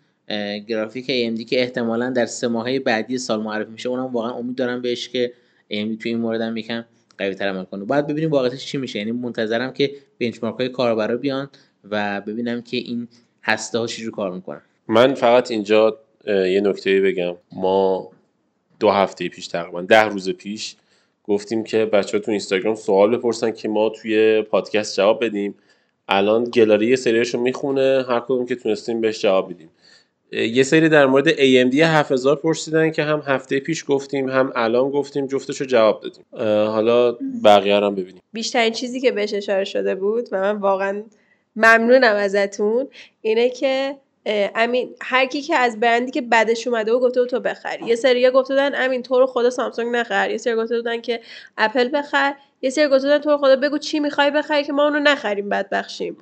گرافیک 0.58 1.06
AMD 1.06 1.44
که 1.44 1.60
احتمالا 1.60 2.10
در 2.10 2.26
سه 2.26 2.48
ماهه 2.48 2.78
بعدی 2.78 3.18
سال 3.18 3.42
معرفی 3.42 3.72
میشه 3.72 3.88
اونم 3.88 4.06
واقعا 4.06 4.32
امید 4.32 4.56
دارم 4.56 4.82
بهش 4.82 5.08
که 5.08 5.32
AMD 5.70 6.02
تو 6.02 6.08
این 6.08 6.18
مورد 6.18 6.40
هم 6.40 6.56
یکم 6.56 6.84
قوی 7.22 7.34
تر 7.34 7.48
عمل 7.48 7.64
کنه 7.64 7.84
باید 7.84 8.06
ببینیم 8.06 8.30
واقعیتش 8.30 8.66
چی 8.66 8.78
میشه. 8.78 8.98
یعنی 8.98 9.12
منتظرم 9.12 9.72
که 9.72 9.94
بنچمارک 10.20 10.56
های 10.56 10.68
کاربرا 10.68 11.16
بیان 11.16 11.50
و 11.90 12.20
ببینم 12.20 12.62
که 12.62 12.76
این 12.76 13.08
هسته 13.42 13.78
ها 13.78 13.86
چجور 13.86 14.10
کار 14.10 14.30
می‌کنن. 14.30 14.62
من 14.88 15.14
فقط 15.14 15.50
اینجا 15.50 15.98
یه 16.26 16.60
نکته 16.64 17.00
بگم. 17.00 17.34
ما 17.52 18.10
دو 18.80 18.90
هفته 18.90 19.28
پیش 19.28 19.46
تقریبا 19.46 19.82
ده 19.82 20.04
روز 20.04 20.30
پیش 20.30 20.76
گفتیم 21.24 21.64
که 21.64 21.84
بچه 21.84 22.18
تو 22.18 22.30
اینستاگرام 22.30 22.74
سوال 22.74 23.16
بپرسن 23.16 23.50
که 23.50 23.68
ما 23.68 23.88
توی 23.88 24.42
پادکست 24.42 24.96
جواب 24.96 25.24
بدیم. 25.24 25.54
الان 26.08 26.44
گلاری 26.44 26.86
یه 26.86 26.96
سریاشو 26.96 27.40
می‌خونه. 27.40 28.04
هر 28.08 28.20
کدوم 28.20 28.46
که 28.46 28.54
تونستیم 28.54 29.00
بهش 29.00 29.22
جواب 29.22 29.52
بدیم. 29.52 29.68
یه 30.32 30.62
سری 30.62 30.88
در 30.88 31.06
مورد 31.06 31.30
AMD 31.30 31.74
7000 31.74 32.36
پرسیدن 32.36 32.90
که 32.90 33.02
هم 33.02 33.22
هفته 33.26 33.60
پیش 33.60 33.84
گفتیم 33.88 34.28
هم 34.28 34.52
الان 34.56 34.90
گفتیم 34.90 35.26
جفتشو 35.26 35.64
جواب 35.64 36.00
دادیم. 36.02 36.24
حالا 36.68 37.16
بقیه 37.44 37.76
هم 37.76 37.94
ببینیم. 37.94 38.22
بیشترین 38.32 38.72
چیزی 38.72 39.00
که 39.00 39.12
بهش 39.12 39.34
اشاره 39.34 39.64
شده 39.64 39.94
بود 39.94 40.28
و 40.32 40.40
من 40.40 40.56
واقعا 40.56 41.02
ممنونم 41.56 42.16
ازتون 42.16 42.88
اینه 43.22 43.50
که 43.50 43.96
امین 44.26 44.94
هر 45.00 45.26
کی 45.26 45.42
که 45.42 45.56
از 45.56 45.80
برندی 45.80 46.10
که 46.10 46.20
بدش 46.20 46.66
اومده 46.66 46.92
و 46.92 47.00
گفته 47.00 47.26
تو 47.26 47.40
بخر. 47.40 47.78
یه 47.86 47.96
سری 47.96 48.30
گفته 48.30 48.54
بودن 48.54 48.84
امین 48.84 49.02
تو 49.02 49.18
رو 49.18 49.26
خدا 49.26 49.50
سامسونگ 49.50 49.96
نخر. 49.96 50.30
یه 50.30 50.38
سری 50.38 50.54
گفته 50.54 50.76
بودن 50.76 51.00
که 51.00 51.20
اپل 51.58 51.88
بخر. 51.88 52.34
یه 52.62 52.70
سری 52.70 52.84
گفته 52.84 53.02
بودن 53.02 53.18
تو 53.18 53.30
رو 53.30 53.38
خدا 53.38 53.56
بگو 53.56 53.78
چی 53.78 54.00
می‌خوای 54.00 54.30
بخری 54.30 54.64
که 54.64 54.72
ما 54.72 54.84
اونو 54.84 54.98
نخریم 54.98 55.48
بعد 55.48 55.70
بخشیم 55.70 56.16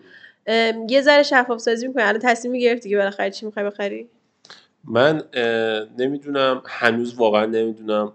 یه 0.88 1.00
ذره 1.00 1.22
شفاف 1.22 1.60
سازی 1.60 1.86
می‌کنی. 1.86 2.02
الان 2.02 2.20
تصمیم 2.20 2.60
گرفتی 2.60 2.90
که 2.90 2.96
بالاخره 2.96 3.30
چی 3.30 3.46
می‌خوای 3.46 3.64
بخری؟ 3.64 4.08
من 4.84 5.22
نمی‌دونم 5.98 6.62
هنوز 6.66 7.14
واقعا 7.14 7.46
نمی‌دونم. 7.46 8.12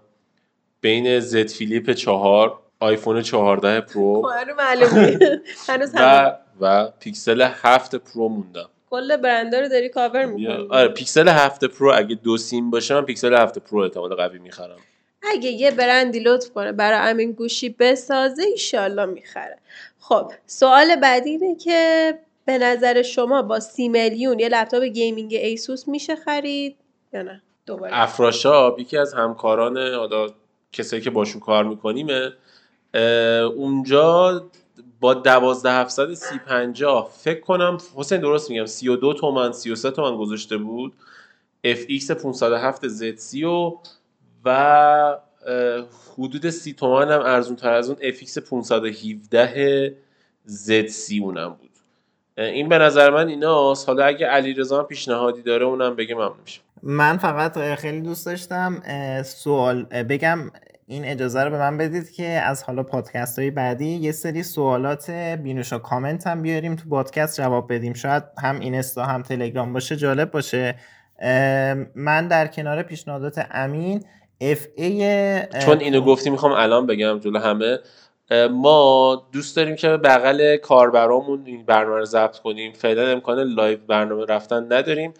بین 0.80 1.20
Z 1.20 1.48
Flip 1.48 1.90
چهار 1.90 2.58
آیفون 2.80 3.22
14 3.22 3.80
پرو. 3.80 4.22
هنوز 5.68 5.90
و 5.94 6.36
و 6.60 6.90
پیکسل 7.00 7.42
7 7.42 7.94
پرو 7.96 8.28
موندم. 8.28 8.68
کل 8.90 9.16
برندا 9.16 9.60
رو 9.60 9.68
داری 9.68 9.88
کاور 9.88 10.24
می‌کنی. 10.24 10.68
آره 10.70 10.88
پیکسل 10.88 11.28
7 11.28 11.64
پرو 11.64 11.92
اگه 11.94 12.14
دو 12.14 12.36
سیم 12.36 12.70
باشه 12.70 12.94
من 12.94 13.04
پیکسل 13.04 13.34
7 13.34 13.58
پرو 13.58 13.78
احتمال 13.78 14.14
قوی 14.14 14.38
می‌خرم. 14.38 14.76
اگه 15.22 15.50
یه 15.50 15.70
برندی 15.70 16.20
لطف 16.20 16.50
کنه 16.50 16.72
برای 16.72 17.10
امین 17.10 17.32
گوشی 17.32 17.68
بسازه 17.78 18.42
ایشالله 18.42 19.04
می‌خره. 19.06 19.58
خب 20.08 20.32
سوال 20.46 20.96
بعدی 20.96 21.30
اینه 21.30 21.54
که 21.54 22.12
به 22.44 22.58
نظر 22.58 23.02
شما 23.02 23.42
با 23.42 23.60
سی 23.60 23.88
میلیون 23.88 24.38
یه 24.38 24.48
لپتاپ 24.48 24.82
gaming 24.82 25.34
ایسوس 25.34 25.88
میشه 25.88 26.16
خرید 26.16 26.76
یا 27.12 27.22
نه؟ 27.22 27.42
دوباره. 27.66 27.90
افراشاب 27.94 28.78
یکی 28.78 28.96
از 28.96 29.14
همکاران 29.14 29.78
حالا 29.78 30.28
کسایی 30.72 31.02
که 31.02 31.10
باشون 31.10 31.40
کار 31.40 31.64
می‌کنیم 31.64 32.06
اونجا 33.56 34.42
با 35.00 35.14
دوازده 35.14 35.72
هفتصد 35.72 36.14
سی 36.14 36.38
پنجاه 36.38 37.10
فکر 37.12 37.40
کنم 37.40 37.78
حسین 37.96 38.20
درست 38.20 38.50
میگم 38.50 38.66
سی 38.66 38.88
و 38.88 38.96
دو 38.96 39.12
تومن 39.12 39.52
سی 39.52 39.70
و 39.70 39.74
سه 39.74 39.90
تومن 39.90 40.16
گذاشته 40.16 40.56
بود 40.56 40.92
X 41.62 42.10
507 42.10 42.88
ZC 42.88 43.44
و 43.44 43.72
و 44.44 45.18
حدود 46.18 46.50
سی 46.50 46.72
تومن 46.72 47.10
هم 47.10 47.20
ارزون 47.20 47.56
تر 47.56 47.72
از 47.72 47.88
اون 47.88 47.98
X 48.00 48.38
517 48.38 49.96
ZC 50.44 51.18
اونم 51.18 51.48
بود. 51.48 51.70
این 52.36 52.68
به 52.68 52.78
نظر 52.78 53.10
من 53.10 53.28
ایناست. 53.28 53.88
حالا 53.88 54.04
اگه 54.04 54.26
علیرضا 54.26 54.78
هم 54.78 54.86
پیشنهادی 54.86 55.42
داره 55.42 55.64
اونم 55.66 55.96
بگه 55.96 56.14
ممنون 56.14 56.36
میشم. 56.44 56.62
من 56.82 57.16
فقط 57.16 57.74
خیلی 57.74 58.00
دوست 58.00 58.26
داشتم 58.26 58.82
سوال 59.24 59.82
بگم 59.82 60.38
این 60.86 61.04
اجازه 61.04 61.44
رو 61.44 61.50
به 61.50 61.58
من 61.58 61.78
بدید 61.78 62.10
که 62.10 62.26
از 62.26 62.62
حالا 62.62 62.82
پادکست 62.82 63.38
های 63.38 63.50
بعدی 63.50 63.86
یه 63.86 64.12
سری 64.12 64.42
سوالات 64.42 65.10
بینوشا 65.10 65.78
کامنت 65.78 66.26
هم 66.26 66.42
بیاریم 66.42 66.76
تو 66.76 66.88
پادکست 66.88 67.36
جواب 67.36 67.72
بدیم. 67.72 67.94
شاید 67.94 68.22
هم 68.42 68.60
اینستا 68.60 69.04
هم 69.04 69.22
تلگرام 69.22 69.72
باشه 69.72 69.96
جالب 69.96 70.30
باشه. 70.30 70.74
من 71.94 72.28
در 72.28 72.46
کنار 72.46 72.82
پیشنهادات 72.82 73.46
امین 73.50 74.04
اف 74.40 74.66
ای 74.76 75.42
چون 75.64 75.80
اینو 75.80 76.00
گفتی 76.00 76.30
می‌خوام 76.30 76.52
الان 76.52 76.86
بگم 76.86 77.18
جلو 77.18 77.38
همه. 77.38 77.78
ما 78.50 79.28
دوست 79.32 79.56
داریم 79.56 79.76
که 79.76 79.88
بغل 79.88 80.56
کاربرامون 80.56 81.42
این 81.46 81.64
برنامه 81.66 81.98
رو 81.98 82.04
ضبط 82.04 82.38
کنیم. 82.38 82.72
فعلا 82.72 83.06
امکان 83.06 83.38
live 83.38 83.78
برنامه 83.88 84.24
رفتن 84.24 84.72
نداریم. 84.72 85.14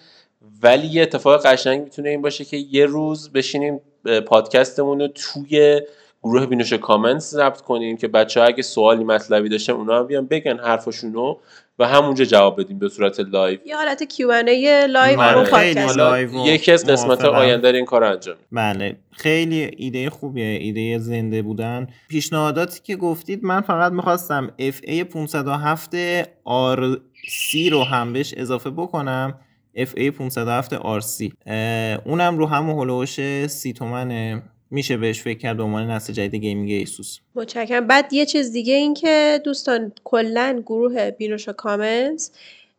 ولی 0.63 0.87
یه 0.87 1.03
اتفاق 1.03 1.47
قشنگ 1.47 1.83
می‌تونه 1.83 2.09
این 2.09 2.23
باشه 2.23 2.45
که 2.45 2.57
یه 2.57 2.87
روز 2.87 3.33
بشینیم 3.33 3.81
پادکستمون 4.27 5.01
رو 5.01 5.09
توی 5.09 5.81
گروه 6.23 6.47
بینوش 6.47 6.73
کامنت 6.73 7.21
ضبط 7.21 7.61
کنیم 7.61 7.97
که 7.97 8.09
بچه 8.09 8.41
ها 8.41 8.47
اگه 8.47 8.63
سوالی 8.63 9.05
مطلبی 9.05 9.49
داشتن 9.49 9.73
اونا 9.73 9.99
هم 9.99 10.07
بیان 10.07 10.27
بگن 10.27 10.59
حرفشونو 10.59 11.37
و 11.79 11.87
همونجا 11.87 12.25
جواب 12.25 12.61
بدیم 12.61 12.79
به 12.79 12.89
صورت 12.89 13.21
live. 13.21 13.59
یه 13.67 13.77
حالت 13.77 14.05
Q&A 14.05 14.89
live 14.89 15.19
من 15.19 15.35
رو 15.35 15.45
خیلی 15.45 15.81
پادکست. 15.81 16.35
یکی 16.47 16.73
از 16.73 16.87
قسمت. 16.87 17.25
آینده 17.25 17.69
این 17.69 17.85
کار 17.85 18.05
انجام 18.05 18.37
میدیم. 18.37 18.73
بله 18.73 18.97
خیلی 19.13 19.71
ایده 19.77 20.11
خوبیه 20.11 20.45
ایده 20.47 20.99
زنده 20.99 21.43
بودن. 21.43 21.87
پیشنهاداتی 22.09 22.81
که 22.85 22.97
گفتید 22.97 23.45
من 23.45 23.61
فقط 23.61 23.93
می‌خواستم 23.93 24.51
FA 24.59 25.05
507 25.05 26.21
RC 26.45 27.71
رو 27.71 27.85
هم 27.85 28.13
بهش 28.13 28.35
اضافه 28.37 28.71
بکنم. 28.71 29.39
FA 29.77 30.11
507 30.11 30.77
RC 30.77 31.31
اونم 32.05 32.39
رو 32.39 32.47
همون 32.47 32.79
هلوش 32.79 33.47
سی 33.47 33.73
تومنه. 33.73 34.43
میشه 34.77 34.97
بهش 34.97 35.23
فکر 35.23 35.39
کرد 35.39 35.57
به 35.57 35.63
عنوان 35.63 35.91
نسل 35.91 36.13
جدید 36.13 36.35
gaming 36.35 36.71
ایسوس. 36.71 37.19
متشکرم. 37.35 37.87
بعد 37.87 38.13
یه 38.13 38.27
چیز 38.27 38.53
دیگه 38.53 38.75
این 38.75 38.95
که 38.95 39.41
دوستان 39.45 39.93
کلا 40.05 40.63
گروه 40.67 41.11
بینوشا 41.11 41.53
کامنتس 41.53 42.31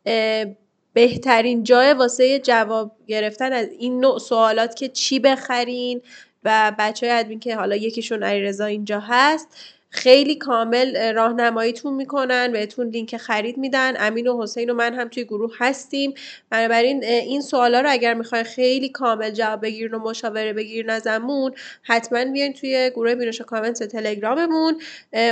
اه، 0.05 0.45
بهترین 0.93 1.63
جای 1.63 1.93
واسه 1.93 2.39
جواب 2.39 2.91
گرفتن 3.07 3.53
از 3.53 3.67
این 3.79 3.99
نوع 3.99 4.19
سوالات 4.19 4.75
که 4.75 4.87
چی 4.89 5.19
بخرین 5.19 6.01
و 6.43 6.75
بچه 6.79 7.07
های 7.07 7.19
ادمین 7.19 7.39
که 7.39 7.55
حالا 7.55 7.75
یکیشون 7.75 8.23
علیرضا 8.23 8.65
اینجا 8.65 8.99
هست 8.99 9.47
خیلی 9.89 10.35
کامل 10.35 10.93
اه، 10.95 11.11
راهنماییتون 11.11 11.93
می‌کنن 11.93 12.51
بهتون 12.51 12.87
لینک 12.87 13.17
خرید 13.17 13.57
میدن. 13.57 13.93
امین 13.99 14.27
و 14.27 14.43
حسین 14.43 14.69
و 14.69 14.73
من 14.73 14.93
هم 14.93 15.07
توی 15.07 15.23
گروه 15.23 15.51
هستیم. 15.59 16.13
بنابراین 16.49 17.03
این 17.03 17.41
سوالا 17.41 17.81
رو 17.81 17.91
اگر 17.91 18.13
می‌خواین 18.13 18.43
خیلی 18.43 18.89
کامل 18.89 19.31
جواب 19.31 19.61
بگیرین 19.61 19.93
و 19.93 19.99
مشاوره 19.99 20.53
بگیرین 20.53 20.89
ازمون 20.89 21.51
حتما 21.83 22.25
بیاین 22.25 22.53
توی 22.53 22.91
گروه 22.95 23.15
بینوش 23.15 23.41
کامنت 23.41 23.83
تلگراممون. 23.83 24.81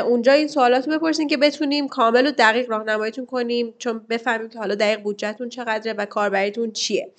اونجا 0.06 0.34
این 0.34 0.47
سوالات 0.47 0.88
رو 0.88 0.99
بپرسین 0.99 1.28
که 1.28 1.38
بتونیم 1.38 1.88
کامل 1.88 2.28
و 2.28 2.32
دقیق 2.32 2.70
راهنماییتون 2.70 3.26
کنیم 3.26 3.74
چون 3.78 4.06
بفهمیم 4.10 4.49
که 4.49 4.60
حالا 4.60 4.76
دقیق 4.76 4.99
بودجهتون 4.99 5.49
چقدره 5.49 5.93
و 5.93 6.06
کاربریتون 6.06 6.72
چیه. 6.72 7.12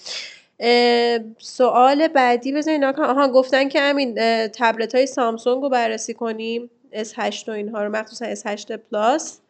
سوال 1.39 2.09
بعدی 2.09 2.53
بزنین. 2.53 2.85
آها 2.85 3.29
گفتن 3.29 3.69
که 3.69 3.81
همین 3.81 4.15
تبلت 4.49 4.95
های 4.95 5.07
سامسونگ 5.07 5.63
رو 5.63 5.69
بررسی 5.69 6.15
کنیم. 6.15 6.71
S8 6.93 7.49
و 7.49 7.51
اینها 7.51 7.85
رو 7.85 7.91
مخصوصا 7.91 8.35
S8 8.35 8.73
پلاس. 8.91 9.41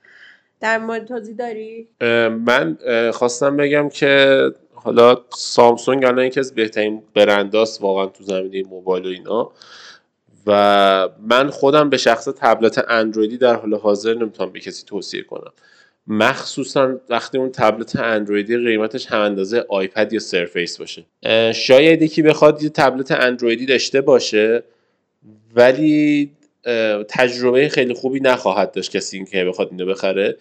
در 0.60 0.78
مورد 0.78 1.04
توضیح 1.04 1.36
داری؟ 1.36 1.88
من 2.46 2.78
خواستم 3.12 3.56
بگم 3.56 3.88
که 3.88 4.40
حالا 4.74 5.16
سامسونگ 5.30 6.04
الان 6.04 6.24
یکی 6.24 6.40
از 6.40 6.54
بهترین 6.54 7.02
برنداست 7.14 7.82
واقعا 7.82 8.06
تو 8.06 8.24
زمینه 8.24 8.68
موبایل 8.68 9.06
و 9.06 9.08
اینا. 9.08 9.52
و 10.46 11.08
من 11.20 11.50
خودم 11.50 11.90
به 11.90 11.96
شخص 11.96 12.24
تبلت 12.24 12.84
اندرویدی 12.88 13.38
در 13.38 13.54
حال 13.54 13.74
حاضر 13.74 14.14
نمی‌تونم 14.14 14.52
به 14.52 14.60
کسی 14.60 14.84
توصیه 14.86 15.22
کنم. 15.22 15.52
مخصوصا 16.06 17.00
وقتی 17.08 17.38
اون 17.38 17.52
تبلت 17.52 17.96
اندرویدی 17.96 18.56
قیمتش 18.56 19.06
هم 19.06 19.20
اندازه 19.20 19.64
آیپد 19.68 20.12
یا 20.12 20.18
سرفیس 20.18 20.78
باشه. 20.78 21.04
شاید 21.52 22.02
یکی 22.02 22.22
بخواد 22.22 22.62
یه 22.62 22.68
تبلت 22.68 23.12
اندرویدی 23.12 23.66
داشته 23.66 24.00
باشه 24.00 24.62
ولی 25.54 26.30
تجربه 27.08 27.68
خیلی 27.68 27.94
خوبی 27.94 28.20
نخواهد 28.20 28.72
داشت 28.72 28.96
کسی 28.96 29.24
که 29.24 29.44
بخواد 29.44 29.68
اینو 29.70 29.86
بخره. 29.86 30.36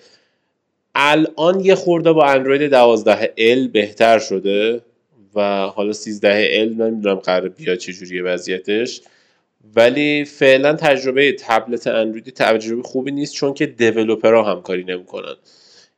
الان 0.96 1.60
یه 1.60 1.76
خورده 1.76 2.12
با 2.14 2.26
اندروید 2.26 2.62
12 2.62 3.34
ال 3.38 3.68
بهتر 3.68 4.20
شده 4.20 4.82
و 5.36 5.68
حالا 5.68 5.94
13 5.94 6.48
L 6.52 6.70
نمی‌دونم 6.70 7.16
قرار 7.16 7.50
بیاد 7.50 7.78
چجوریه 7.78 8.24
وضعیتش. 8.24 9.02
ولی 9.76 10.26
فعلا 10.26 10.74
تجربه 10.74 11.32
تبلت 11.32 11.88
اندرویدی 11.88 12.32
تجربه 12.32 12.84
خوبی 12.84 13.12
نیست 13.12 13.34
چون 13.34 13.54
که 13.54 13.66
developer 13.66 14.36
ها 14.36 14.43
همکاری 14.44 14.84
نمی‌کنن. 14.84 15.36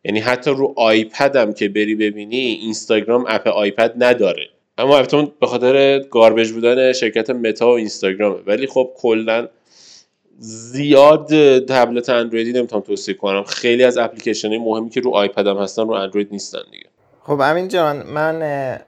یعنی 0.04 0.20
حتی 0.20 0.52
رو 0.52 0.74
آیپد 0.78 1.36
هم 1.36 1.54
که 1.54 1.70
بری 1.70 1.96
ببینی 1.96 2.60
اینستاگرام 2.62 3.26
app 3.28 3.48
آیپد 3.48 3.94
نداره. 3.98 4.50
اما 4.78 4.98
البته 4.98 5.28
به 5.42 5.48
خاطر 5.48 6.00
garbage 6.00 6.52
بودن 6.52 6.94
شرکت 6.94 7.30
متا 7.30 7.68
و 7.68 7.72
اینستاگرامه. 7.72 8.40
ولی 8.46 8.68
خب 8.68 8.92
کلا 8.96 9.48
زیاد 10.40 11.28
تبلت 11.66 12.10
اندرویدی 12.10 12.54
نمی‌تونم 12.54 12.82
توصیه 12.82 13.14
کنم. 13.14 13.44
خیلی 13.44 13.84
از 13.84 13.98
اپلیکیشن 13.98 14.48
های 14.48 14.58
مهمی 14.58 14.90
که 14.90 15.02
رو 15.02 15.12
آیپد 15.12 15.48
هم 15.48 15.58
هستن 15.58 15.82
رو 15.82 15.92
اندروید 15.92 16.28
نیستن 16.32 16.60
دیگه. 16.72 16.86
خب 17.22 17.40
امین 17.42 17.68
جان 17.68 18.04
من 18.04 18.80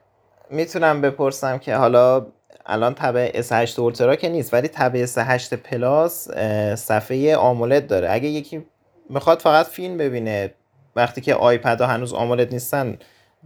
می‌تونم 0.50 1.00
بپرسم 1.00 1.58
که 1.58 1.74
حالا 1.74 2.26
الان 2.66 2.94
تب 2.94 3.42
S8 3.42 3.78
اولترا 3.78 4.16
که 4.16 4.28
نیست 4.28 4.54
ولی 4.54 4.68
تب 4.68 5.06
S8 5.06 5.54
پلاس 5.54 6.28
صفحه 6.74 7.36
آمولد 7.36 7.86
داره. 7.86 8.08
اگه 8.10 8.28
یکی 8.28 8.64
می‌خواد 9.10 9.38
فقط 9.38 9.66
فیلم 9.66 9.96
ببینه 9.96 10.54
وقتی 10.96 11.20
که 11.20 11.34
آیپد 11.34 11.80
ها 11.80 11.86
هنوز 11.86 12.12
آمولد 12.12 12.52
نیستن 12.52 12.98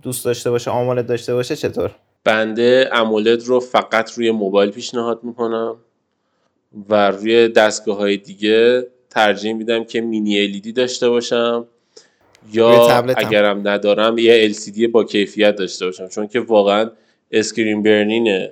دوست 0.03 0.25
داشته 0.25 0.51
باشه 0.51 0.71
آمولد 0.71 1.07
داشته 1.07 1.35
باشه 1.35 1.57
چطور؟ 1.57 1.91
بنده 2.25 2.91
امولد 2.93 3.43
رو 3.43 3.61
فقط 3.61 4.13
روی 4.13 4.31
موبایل 4.31 4.71
پیشنهاد 4.71 5.21
می‌کنم. 5.23 5.77
و 6.89 7.11
روی 7.11 7.49
دستگاه 7.49 7.97
های 7.97 8.16
دیگه 8.16 8.87
ترجیح 9.11 9.53
میدم 9.53 9.85
که 9.85 10.01
مینی 10.01 10.53
LED 10.53 10.72
داشته 10.72 11.09
باشم. 11.09 11.66
یا. 12.53 12.89
اگرم 13.16 13.68
ندارم 13.68 14.18
یه 14.18 14.53
LCD 14.53 14.83
با 14.93 15.05
کیفیت 15.05 15.57
داشته 15.57 15.87
باشم. 15.87 16.09
چون 16.09 16.29
که 16.29 16.41
واقعا 16.41 16.91
screen 17.33 17.83
burn-in 17.83 18.49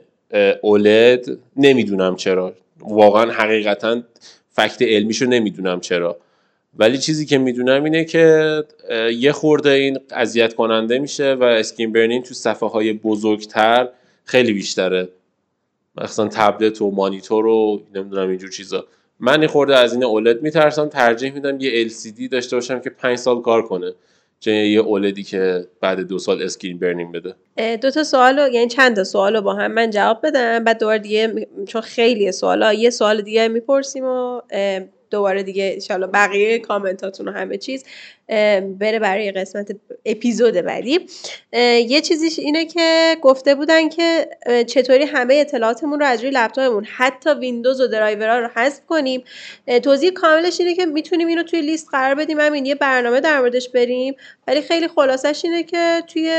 OLED 0.61 1.39
نمی‌دونم 1.57 2.17
چرا. 2.17 2.55
واقعا 2.81 3.31
حقیقتا 3.31 4.03
fact 4.51 4.83
علمیشو 4.83 5.27
نمی‌دونم 5.27 5.81
چرا. 5.81 6.17
ولی 6.77 6.99
چیزی 6.99 7.27
که 7.27 7.39
می‌دونم 7.39 7.85
اینه 7.85 8.05
که 8.05 8.65
یه 9.19 9.33
خورده 9.33 9.71
این 9.71 9.99
اذیت 10.11 10.55
کننده 10.55 10.99
میشه 10.99 11.35
و 11.35 11.43
screen 11.43 11.93
burn-in 11.93 12.23
تو 12.23 12.35
صفحه 12.35 12.69
های 12.69 12.93
بزرگتر 12.93 13.89
خیلی 14.25 14.53
بیشتره. 14.53 15.09
مثلا 16.01 16.29
تبلت 16.29 16.83
و 16.83 16.91
مانیتور 16.91 17.47
و 17.47 17.83
نمی‌دونم 17.95 18.29
اینجور 18.29 18.51
چیزا. 18.51 18.87
من 19.21 19.43
یه 19.43 19.49
خورده 19.49 19.77
از 19.77 19.93
این 19.93 20.05
OLED 20.05 20.43
میترسم 20.43 20.89
ترجیح 20.89 21.33
میدم 21.33 21.61
یه 21.61 21.89
LCD 21.89 22.29
داشته 22.31 22.57
باشم 22.57 22.81
که 22.81 22.91
پنج 22.91 23.19
سال 23.19 23.43
کار 23.43 23.63
کنه. 23.63 23.93
چه 24.41 24.51
یه 24.53 24.81
OLED 24.81 25.14
ی 25.14 25.23
که 25.23 25.67
بعد 25.81 26.01
دو 26.01 26.19
سال 26.19 26.43
screen 26.43 26.79
burning 26.79 27.15
بده. 27.15 27.35
دو 27.77 27.91
تا 27.91 28.05
سوال 28.05 28.39
رو- 28.39 28.49
یعنی 28.49 28.69
چند 28.69 28.97
تا 28.97 29.05
سوال 29.05 29.37
رو 29.37 29.43
با 29.43 29.55
هم 29.55 29.73
من 29.73 29.91
جواب 29.91 30.27
بدم. 30.27 30.65
بعد 30.65 30.79
دوباره 30.81 30.99
دیگه 30.99 31.49
چون 31.67 31.81
خیلی 31.81 32.33
سوالا 32.33 32.73
یه 32.73 32.91
سوال 32.91 33.23
دیگه 33.23 33.49
می‌پرسیم 33.49 34.05
و 34.05 34.41
دوباره 35.11 35.43
دیگه 35.43 35.71
انشالله 35.75 36.07
بقیه 36.07 36.59
کامنتاتون 36.59 37.29
و 37.29 37.33
همه 37.33 37.59
چیز. 37.59 37.85
بره 38.79 38.99
برای 38.99 39.31
قسمت 39.31 39.77
اپیزود 40.07 40.55
بعدی. 40.55 41.07
یه 41.89 42.01
چیزیش 42.01 42.39
اینه 42.39 42.65
که 42.65 43.17
گفته 43.23 43.55
بودن 43.55 43.89
که 43.89 44.29
چطوری 44.67 45.05
همه 45.05 45.35
اطلاعاتمون 45.35 46.01
رو 46.01 46.07
از 46.07 46.21
روی 46.21 46.31
لپتاپمون 46.31 46.85
حتی 46.85 47.31
ویندوز 47.31 47.81
و 47.81 47.87
درایورها 47.87 48.39
رو 48.39 48.49
حذف 48.55 48.81
کنیم. 48.87 49.25
توضیح 49.83 50.11
کاملش 50.11 50.61
اینه 50.61 50.75
که 50.75 50.87
می‌تونیم 50.87 51.29
اینو 51.29 51.43
توی 51.43 51.61
لیست 51.61 51.89
قرار 51.91 52.15
بدیم. 52.15 52.41
همین 52.41 52.67
یه 52.67 52.75
برنامه 52.75 53.21
در 53.21 53.41
موردش 53.41 53.69
بریم 53.69 54.15
ولی 54.47 54.63
خیلی 54.63 54.89
خلاصش 54.89 55.41
اینه 55.45 55.63
که 55.63 56.03
توی 56.07 56.33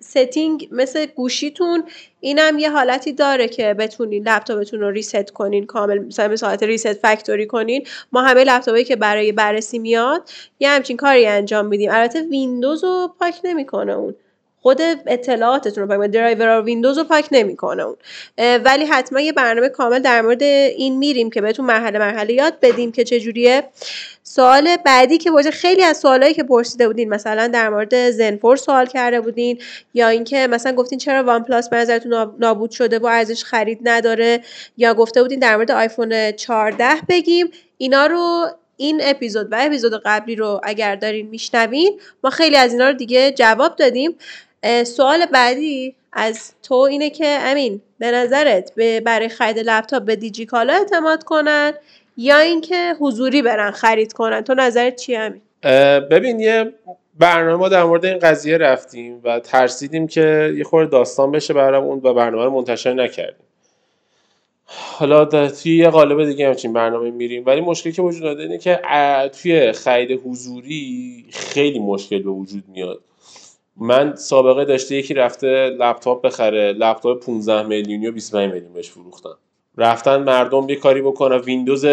setting 0.00 0.68
مثل 0.70 1.06
گوشیتون 1.06 1.84
اینم 2.20 2.58
یه 2.58 2.70
حالتی 2.70 3.12
داره 3.12 3.48
که 3.48 3.74
بتونین 3.74 4.28
لپتاپتون 4.28 4.80
رو 4.80 4.90
reset 4.90 5.30
کنین. 5.30 5.66
کامل 5.66 5.98
مثلا 5.98 6.28
به 6.28 6.36
صورت 6.36 6.62
reset 6.62 6.92
factory 6.92 7.46
کنین. 7.46 7.86
ما 8.12 8.22
همه 8.22 8.44
لپتاپی 8.44 8.84
که 8.84 8.96
برای 8.96 9.32
بررسی 9.32 9.78
میاد 9.78 10.30
یه 10.60 10.70
همچین 10.74 10.96
کاری 10.96 11.26
انجام 11.26 11.66
میدیم. 11.66 11.90
البته 11.92 12.22
ویندوز 12.22 12.84
رو 12.84 13.14
پاک 13.20 13.34
نمی‌کنه 13.44 13.92
اون. 13.92 14.14
خود 14.62 14.80
اطلاعاتتون 15.06 15.88
رو 15.88 15.98
پاک 15.98 16.10
درایور 16.10 16.62
ویندوز 16.62 16.98
رو 16.98 17.04
پاک 17.04 17.28
نمی‌کنه 17.32 17.82
اون. 17.82 17.96
ولی 18.38 18.84
حتما 18.84 19.20
یه 19.20 19.32
برنامه 19.32 19.68
کامل 19.68 19.98
در 19.98 20.22
مورد 20.22 20.42
این 20.42 20.98
میریم 20.98 21.30
که 21.30 21.40
بهتون 21.40 21.66
مرحله 21.66 21.98
مرحله 21.98 22.32
یاد 22.32 22.54
بدیم 22.62 22.92
که 22.92 23.04
چجوریه. 23.04 23.62
سوال 24.22 24.76
بعدی 24.76 25.18
که 25.18 25.30
باشه 25.30 25.50
خیلی 25.50 25.82
از 25.82 25.96
سوالایی 25.98 26.34
که 26.34 26.42
پرسیده 26.42 26.86
بودین 26.86 27.08
مثلا 27.08 27.48
در 27.48 27.68
مورد 27.68 28.10
زنفون 28.10 28.56
سوال 28.56 28.86
کرده 28.86 29.20
بودین 29.20 29.58
یا 29.94 30.08
اینکه 30.08 30.46
مثلا 30.46 30.72
گفتین 30.72 30.98
چرا 30.98 31.22
وان 31.22 31.44
پلاس 31.44 31.68
به 31.68 31.76
نظرتون 31.76 32.34
نابود 32.38 32.70
شده 32.70 32.98
و 32.98 33.06
ارزش 33.06 33.44
خرید 33.44 33.78
نداره 33.82 34.40
یا 34.76 34.94
گفته 34.94 35.22
بودین 35.22 35.38
در 35.38 35.56
مورد 35.56 35.70
آیفون 35.70 36.32
14 36.32 36.88
بگیم. 37.08 37.50
اینا 37.78 38.06
رو 38.06 38.46
این 38.82 39.00
اپیزود 39.04 39.52
و 39.52 39.56
اپیزود 39.58 40.02
قبلی 40.04 40.36
رو 40.36 40.60
اگر 40.64 40.96
دارین 40.96 41.28
میشنوین 41.28 42.00
ما 42.24 42.30
خیلی 42.30 42.56
از 42.56 42.72
اینا 42.72 42.88
رو 42.88 42.92
دیگه 42.92 43.32
جواب 43.32 43.76
دادیم. 43.76 44.14
سوال 44.84 45.26
بعدی 45.26 45.94
از 46.12 46.54
تو 46.62 46.74
اینه 46.74 47.10
که 47.10 47.26
امین 47.26 47.80
به 47.98 48.10
نظرت 48.10 48.72
به 48.74 49.00
برای 49.00 49.28
خرید 49.28 49.58
لپتاپ 49.58 50.04
به 50.04 50.16
دیجیکالا 50.16 50.72
اعتماد 50.72 51.24
کنن 51.24 51.72
یا 52.16 52.38
اینکه 52.38 52.94
حضوری 53.00 53.42
برن 53.42 53.70
خرید 53.70 54.12
کنن؟ 54.12 54.40
تو 54.40 54.54
نظرت 54.54 54.96
چی 54.96 55.14
همین 55.14 55.40
ببین 56.10 56.40
یه 56.40 56.72
برنامه 57.18 57.68
در 57.68 57.84
مورد 57.84 58.04
این 58.04 58.18
قضیه 58.18 58.58
رفتیم 58.58 59.20
و 59.24 59.40
ترسیدیم 59.40 60.06
که 60.06 60.54
یه 60.56 60.64
خورده 60.64 60.90
داستان 60.90 61.30
بشه 61.30 61.54
برامون 61.54 62.00
و 62.04 62.14
برنامه 62.14 62.44
رو 62.44 62.50
منتشر 62.50 62.92
نکردیم. 62.92 63.46
حالا 64.76 65.24
توی 65.24 65.76
یه 65.76 65.90
قالب 65.90 66.24
دیگه 66.24 66.48
همچین 66.48 66.72
برنامه 66.72 67.10
میریم. 67.10 67.42
ولی 67.46 67.60
مشکلی 67.60 67.92
که 67.92 68.02
وجود 68.02 68.22
داره 68.22 68.42
اینه 68.42 68.58
که 68.58 68.80
توی 69.42 69.72
خرید 69.72 70.20
حضوری 70.24 71.24
خیلی 71.30 71.78
مشکل 71.78 72.22
به 72.22 72.30
وجود 72.30 72.64
میاد. 72.68 73.00
من 73.76 74.16
سابقه 74.16 74.64
داشته 74.64 74.96
یکی 74.96 75.14
رفته 75.14 75.46
لپتاپ 75.78 76.22
بخره 76.22 76.72
لپتاپ 76.72 77.24
15 77.24 77.62
میلیونی 77.62 78.06
و 78.06 78.12
25 78.12 78.52
میلیون 78.52 78.72
بهش 78.72 78.90
فروختن 78.90 79.30
رفتن 79.76 80.22
مردم 80.22 80.68
یه 80.68 80.76
کاری 80.76 81.02
بکنن 81.02 81.36
ویندوز 81.36 81.84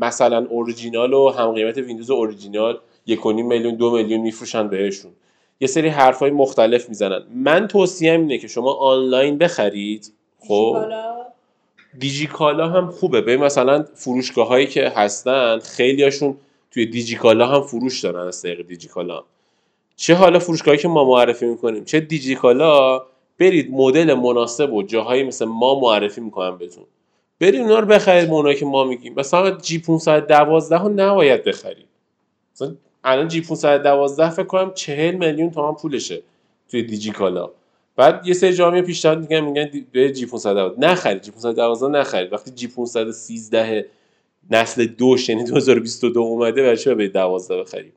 مثلا 0.00 0.46
اورجینال 0.50 1.12
و 1.12 1.28
هم 1.28 1.52
قیمت 1.52 1.78
ویندوز 1.78 2.10
اورجینال 2.10 2.78
یک 3.06 3.26
میلیون 3.26 3.74
دو 3.74 3.90
میلیون 3.90 4.20
میفروشن 4.20 4.68
بهشون. 4.68 5.10
یه 5.60 5.68
سری 5.68 5.88
حرفای 5.88 6.30
مختلف 6.30 6.88
می‌زنن. 6.88 7.22
من 7.34 7.68
توصیه 7.68 8.12
اینه 8.12 8.38
که 8.38 8.48
شما 8.48 8.72
آنلاین 8.72 9.38
بخرید. 9.38 10.12
خب؟ 10.48 10.76
دیجیکالا 12.00 12.68
هم 12.68 12.90
خوبه. 12.90 13.20
به 13.20 13.36
مثلا 13.36 13.84
فروشگاه 13.94 14.48
هایی 14.48 14.66
که 14.66 14.88
هستن 14.88 15.58
خیلیاشون 15.58 16.36
توی 16.70 16.86
دیجیکالا 16.86 17.46
هم 17.46 17.62
فروش 17.62 18.00
دارن 18.00 18.28
از 18.28 18.42
طریق 18.42 18.66
دیجیکالا. 18.66 19.24
چه 19.96 20.14
حالا 20.14 20.38
فروشگاهی 20.38 20.78
که 20.78 20.88
ما 20.88 21.04
معرفی 21.04 21.46
می‌کنیم؟ 21.46 21.84
چه 21.84 22.00
دیجیکالا؟ 22.00 23.02
برید 23.38 23.70
مدل 23.70 24.14
مناسب 24.14 24.72
و 24.72 24.82
جاهایی 24.82 25.22
مثل 25.22 25.44
ما 25.44 25.80
معرفی 25.80 26.20
می‌کنم 26.20 26.58
بهتون. 26.58 26.84
برید 27.40 27.60
اونا 27.60 27.78
رو 27.78 27.86
بخرید 27.86 28.30
اونایی 28.30 28.56
که 28.56 28.66
ما 28.66 28.84
میگیم. 28.84 29.14
مثلا 29.16 29.50
جی 29.50 29.78
512 29.78 30.78
رو 30.78 30.88
نباید 30.88 31.44
بخرید. 31.44 31.86
مثلا 32.54 32.74
الان 33.04 33.28
جی 33.28 33.40
512 33.40 34.30
فکر 34.30 34.42
کنم 34.42 34.72
40 34.74 35.14
میلیون 35.14 35.50
تومان 35.50 35.74
پولشه 35.74 36.22
توی 36.70 36.82
دیجیکالا. 36.82 37.50
بعد 38.00 38.26
یه 38.26 38.34
سری 38.34 38.52
جامعه 38.52 38.82
پیشنهاد 38.82 39.20
میگن 39.20 39.40
میگن 39.40 39.70
به 39.92 40.12
جی 40.12 40.26
512 40.26 40.90
نخرید 40.90 41.22
جی 41.22 41.30
512 41.30 41.98
نخرید. 41.98 42.32
وقتی 42.32 42.50
جی 42.50 42.68
513 42.68 43.86
نسل 44.50 44.86
دوش 44.86 45.28
یعنی 45.28 45.44
2022 45.44 46.20
اومده 46.20 46.62
برای 46.62 46.76
چه 46.76 46.94
به 46.94 47.08
12 47.08 47.56
بخرید؟ 47.56 47.92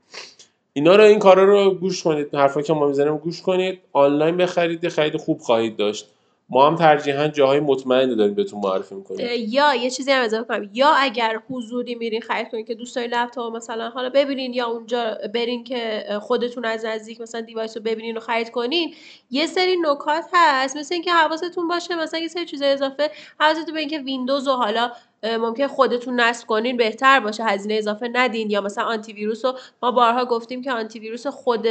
اینا 0.74 0.96
رو 0.96 1.04
این 1.04 1.20
کارا 1.20 1.44
رو 1.44 1.74
گوش 1.74 2.04
کنید. 2.04 2.36
حرفا 2.36 2.62
که 2.62 2.74
ما 2.74 2.88
می‌زنیم 2.88 3.18
گوش 3.18 3.42
کنید. 3.42 3.80
آنلاین 3.94 4.38
بخرید 4.38 4.88
خرید 4.88 5.18
خوب 5.18 5.40
خواهید 5.40 5.76
داشت. 5.76 6.10
ما 6.50 6.68
هم 6.68 6.76
ترجیحا 6.76 7.28
جاهای 7.28 7.60
مطمئن 7.60 8.16
داریم 8.16 8.34
بهتون 8.36 8.60
معرفی 8.60 8.96
می‌کنیم. 8.96 9.28
یا 9.50 9.76
یه 9.76 9.90
چیزی 9.90 10.12
هم 10.12 10.24
اضافه 10.24 10.48
کنم. 10.48 10.70
یا 10.74 10.90
اگر 10.90 11.40
حضوری 11.50 11.96
میرین 11.96 12.22
خرید 12.22 12.50
کنین 12.52 12.66
که 12.66 12.76
دوست 12.76 12.96
دارین 12.96 13.14
لپتاپ 13.14 13.56
مثلا 13.56 13.90
حالا 13.90 14.10
ببینین 14.10 14.54
یا 14.54 14.68
اونجا 14.68 15.18
برین 15.34 15.64
که 15.64 16.06
خودتون 16.22 16.66
از 16.66 16.86
نزدیک 16.86 17.22
مثلا 17.22 17.42
دیوایس 17.42 17.78
رو 17.78 17.84
ببینین 17.84 18.18
و 18.18 18.20
خرید 18.20 18.52
کنین 18.52 18.94
یه 19.32 19.48
سری 19.48 19.78
نکات 19.82 20.26
هست. 20.34 20.78
مثل 20.78 20.96
اینکه 20.96 21.12
حواستون 21.12 21.68
باشه 21.68 21.96
مثلا 21.96 22.20
یه 22.20 22.28
سری 22.28 22.46
چیز 22.46 22.62
اضافه. 22.62 23.12
حواستون 23.40 23.74
به 23.74 23.80
اینکه 23.80 24.00
ویندوز 24.00 24.48
و 24.48 24.52
حالا 24.52 24.92
ممکن 25.24 25.68
خودتون 25.68 26.20
نصب 26.20 26.48
کنین 26.48 26.78
بهتر 26.78 27.20
باشه. 27.20 27.44
هزینه 27.44 27.74
اضافه 27.74 28.10
ندین. 28.14 28.50
یا 28.50 28.62
مثلا 28.62 28.84
آنتی 28.84 29.14
ویروس 29.14 29.46
رو 29.46 29.54
ما 29.84 29.92
بارها 29.92 30.26
گفتیم 30.26 30.62
که 30.62 30.72
آنتی 30.72 31.00
ویروس 31.00 31.28
خود 31.28 31.68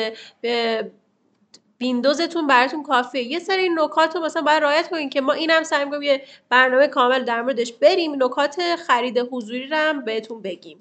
ویندوزتون 1.83 2.47
براتون 2.47 2.83
کافیه. 2.83 3.22
یه 3.22 3.39
سری 3.39 3.68
نکات 3.74 4.16
رو 4.16 4.24
مثلا 4.24 4.43
باید 4.43 4.62
رعایت 4.62 4.89
کنین 4.89 5.11
که 5.11 5.20
ما 5.20 5.33
اینم 5.33 5.62
سعی 5.62 5.85
می‌کنیم 5.85 6.03
یه 6.03 6.22
برنامه 6.51 6.87
کامل 6.87 7.24
در 7.24 7.43
موردش 7.43 7.72
بریم 7.72 8.24
نکات 8.24 8.57
خرید 8.87 9.18
حضوری 9.30 9.66
رو 9.66 9.76
هم 9.76 10.05
بهتون 10.05 10.43
بگیم. 10.43 10.78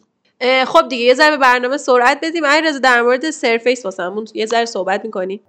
خب 0.65 0.87
دیگه 0.89 1.05
یه 1.05 1.13
ذره 1.13 1.37
برنامه 1.37 1.77
سرعت 1.77 2.19
بدیم. 2.23 2.45
رضا 2.45 2.79
در 2.79 3.01
مورد 3.01 3.29
سرفیس 3.29 3.85
واسمون 3.85 4.25
یه 4.33 4.45
ذره 4.45 4.65
صحبت 4.65 5.05
می‌کنی؟ 5.05 5.41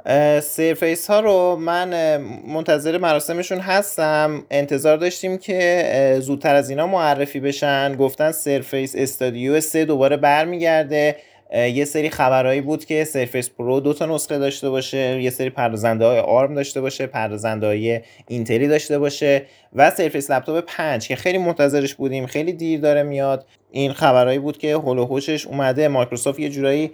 سرفیس 0.43 1.11
ها 1.11 1.21
رو 1.21 1.57
من 1.57 2.17
منتظر 2.47 2.99
مراسمشون 2.99 3.59
هستم. 3.59 4.47
انتظار 4.51 4.97
داشتیم 4.97 5.39
که 5.39 6.19
زودتر 6.21 6.55
از 6.55 6.71
اینا 6.71 6.87
معرفی 6.87 7.41
بشن. 7.41 7.97
گفتن 7.97 8.33
سرفیس 8.33 8.95
استادیو 8.97 9.61
سه 9.61 9.85
دوباره 9.85 10.17
برمیگرده. 10.17 11.17
یه 11.53 11.85
سری 11.85 12.11
خبرهایی 12.11 12.61
بود 12.61 12.85
که 12.85 13.05
سرفیس 13.05 13.51
پرو 13.51 13.81
دو 13.81 13.95
تا 13.95 14.07
نسخه 14.07 14.39
داشته 14.39 14.71
باشه 14.71 15.23
یه 15.23 15.31
سری 15.31 15.51
پردازنده 15.51 16.05
های 16.05 16.19
ARM 16.19 16.55
داشته 16.55 16.81
باشه 16.81 17.07
پردازنده 17.07 17.67
های 17.67 18.01
اینتلی 18.29 18.69
داشته 18.69 18.99
باشه 18.99 19.43
و 19.73 19.91
سرفیس 19.91 20.31
لپتاپ 20.31 20.65
5 20.67 21.09
که 21.09 21.17
خیلی 21.17 21.39
منتظرش 21.39 21.95
بودیم 21.95 22.27
خیلی 22.27 22.53
دیر 22.53 22.81
داره 22.81 23.03
میاد. 23.03 23.47
این 23.71 23.93
خبرهایی 23.93 24.39
بود 24.39 24.59
که 24.59 24.75
حول 24.75 24.96
و 24.96 25.04
حوشش 25.04 25.47
اومده. 25.47 25.89
مایکروسافت 25.89 26.39
یه 26.39 26.49
جورایی 26.49 26.91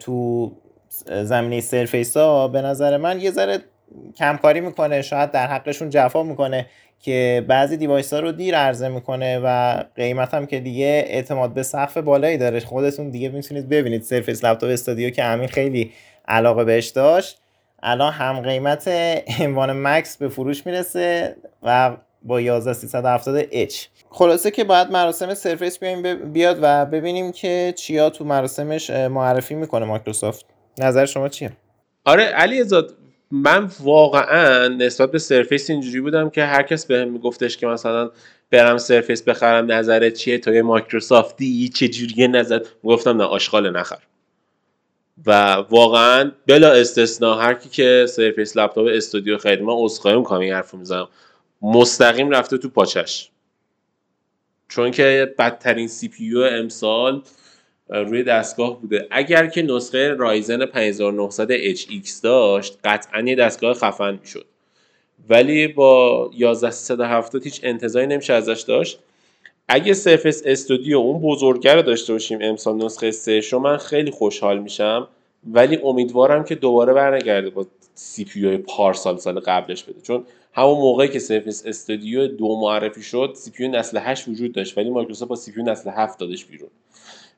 تو 0.00 0.52
زمینه 1.22 1.60
سرفیس 1.60 2.16
ها 2.16 2.48
به 2.48 2.62
نظر 2.62 2.96
من 2.96 3.20
یه 3.20 3.30
ذره 3.30 3.58
کمکاری 4.16 4.60
می‌کنه 4.60 5.02
شاید 5.02 5.30
در 5.30 5.46
حقشون 5.46 5.90
جفا 5.90 6.22
می‌کنه 6.22 6.66
که 7.02 7.44
بعضی 7.48 7.76
device 7.76 8.12
ها 8.12 8.20
رو 8.20 8.32
دیر 8.32 8.56
عرضه 8.56 8.88
می‌کنه 8.88 9.40
و 9.44 9.82
قیمت 9.96 10.34
هم 10.34 10.46
که 10.46 10.60
دیگه 10.60 11.04
اعتماد 11.06 11.54
به 11.54 11.62
سقف 11.62 11.96
بالایی 11.96 12.38
داره. 12.38 12.60
خودتون 12.60 13.10
دیگه 13.10 13.28
می‌تونید 13.28 13.68
ببینید 13.68 14.02
سرفیس 14.02 14.44
لپتاپ 14.44 14.70
استودیو 14.70 15.10
که 15.10 15.22
همین 15.22 15.48
خیلی 15.48 15.92
علاقه 16.28 16.64
بهش 16.64 16.88
داشت. 16.88 17.38
الان 17.82 18.12
هم 18.12 18.40
قیمت 18.40 18.90
M1 19.40 19.82
Max 19.82 20.16
به 20.16 20.28
فروش 20.28 20.66
می‌رسه 20.66 21.36
و 21.62 21.96
با 22.22 22.40
11370 22.40 23.42
H 23.42 23.74
خلاصه 24.10 24.50
که 24.50 24.64
باید 24.64 24.90
مراسم 24.90 25.34
سرفیس 25.34 25.78
بیایم 25.78 26.32
بیاد 26.32 26.58
و 26.62 26.86
ببینیم 26.86 27.32
که 27.32 27.74
چیا 27.76 28.10
تو 28.10 28.24
مراسمش 28.24 28.90
معرفی 28.90 29.54
می‌کنه 29.54 29.84
مایکروسافت. 29.84 30.46
نظر 30.78 31.06
شما 31.06 31.28
چیه؟ 31.28 31.52
آره 32.04 32.24
علی 32.24 32.60
ازاد 32.60 32.94
من 33.34 33.70
واقعا 33.80 34.68
نسبت 34.68 35.10
به 35.10 35.18
سرفیس 35.18 35.70
اینجوری 35.70 36.00
بودم 36.00 36.30
که 36.30 36.44
هر 36.44 36.62
کس 36.62 36.86
بهم 36.86 37.08
میگفتش 37.08 37.56
که 37.56 37.66
مثلا 37.66 38.10
برم 38.50 38.78
سرفیس 38.78 39.22
بخرم 39.22 39.72
نظرت 39.72 40.14
چیه 40.14 40.38
تو 40.38 40.54
یه 40.54 40.62
مایکروسافتی 40.62 41.68
چه 41.68 41.88
جوریه 41.88 42.28
نظر. 42.28 42.60
گفتم 42.84 43.16
نه 43.16 43.24
آشغال 43.24 43.70
نخر. 43.70 43.98
و 45.26 45.52
واقعا 45.52 46.32
بلا 46.46 46.72
استثنا 46.72 47.34
هر 47.34 47.54
کی 47.54 47.68
که 47.68 48.06
سرفیس 48.08 48.56
لپتاپ 48.56 48.86
استودیو 48.90 49.38
خرید 49.38 49.62
من 49.62 49.74
عذرخواهی 49.76 50.16
می‌کنم 50.16 50.40
این 50.40 50.52
حرفو 50.52 50.76
می‌زنم. 50.76 51.08
مستقیم 51.62 52.30
رفته 52.30 52.58
تو 52.58 52.68
پاچش. 52.68 53.30
چون 54.68 54.90
که 54.90 55.34
بدترین 55.38 55.88
CPU 55.88 56.44
امسال 56.44 57.22
روی 57.92 58.22
دستگاه 58.22 58.80
بوده. 58.80 59.06
اگر 59.10 59.46
که 59.46 59.62
نسخه 59.62 60.08
رایزن 60.08 60.66
5900 60.66 61.74
HX 61.74 62.20
داشت 62.22 62.78
قطعا 62.84 63.20
یه 63.20 63.34
دستگاه 63.34 63.74
خفن 63.74 64.18
می‌شد 64.20 64.46
ولی 65.28 65.68
با 65.68 66.30
11370 66.38 67.42
هیچ 67.44 67.60
انتظاری 67.62 68.06
نمیشه 68.06 68.32
ازش 68.32 68.60
داشت. 68.60 68.98
اگه 69.68 69.94
سرفیس 69.94 70.42
استودیو 70.46 70.98
اون 70.98 71.20
بزرگه 71.22 71.74
رو 71.74 71.82
داشته 71.82 72.12
باشیم 72.12 72.38
امسال 72.42 72.84
نسخه 72.84 73.10
سه 73.10 73.40
شو 73.40 73.58
من 73.58 73.76
خیلی 73.76 74.10
خوشحال 74.10 74.58
میشم. 74.58 75.08
ولی 75.50 75.78
امیدوارم 75.84 76.44
که 76.44 76.54
دوباره 76.54 76.92
برنگرده 76.92 77.50
با 77.50 77.66
CPU 77.94 78.56
پارسال 78.56 79.16
سال 79.16 79.40
قبلش 79.40 79.82
بده. 79.82 80.00
چون 80.00 80.24
همون 80.52 80.78
موقعی 80.78 81.08
که 81.08 81.18
سرفیس 81.18 81.62
استودیو 81.66 82.26
دو 82.26 82.60
معرفی 82.60 83.02
شد 83.02 83.32
CPU 83.36 83.68
نسل 83.68 83.98
8 83.98 84.28
وجود 84.28 84.52
داشت 84.52 84.78
ولی 84.78 84.90
مایکروسافت 84.90 85.28
با 85.28 85.36
CPU 85.36 85.62
نسل 85.62 85.90
7 85.90 86.18
دادش 86.18 86.44
بیرون. 86.44 86.70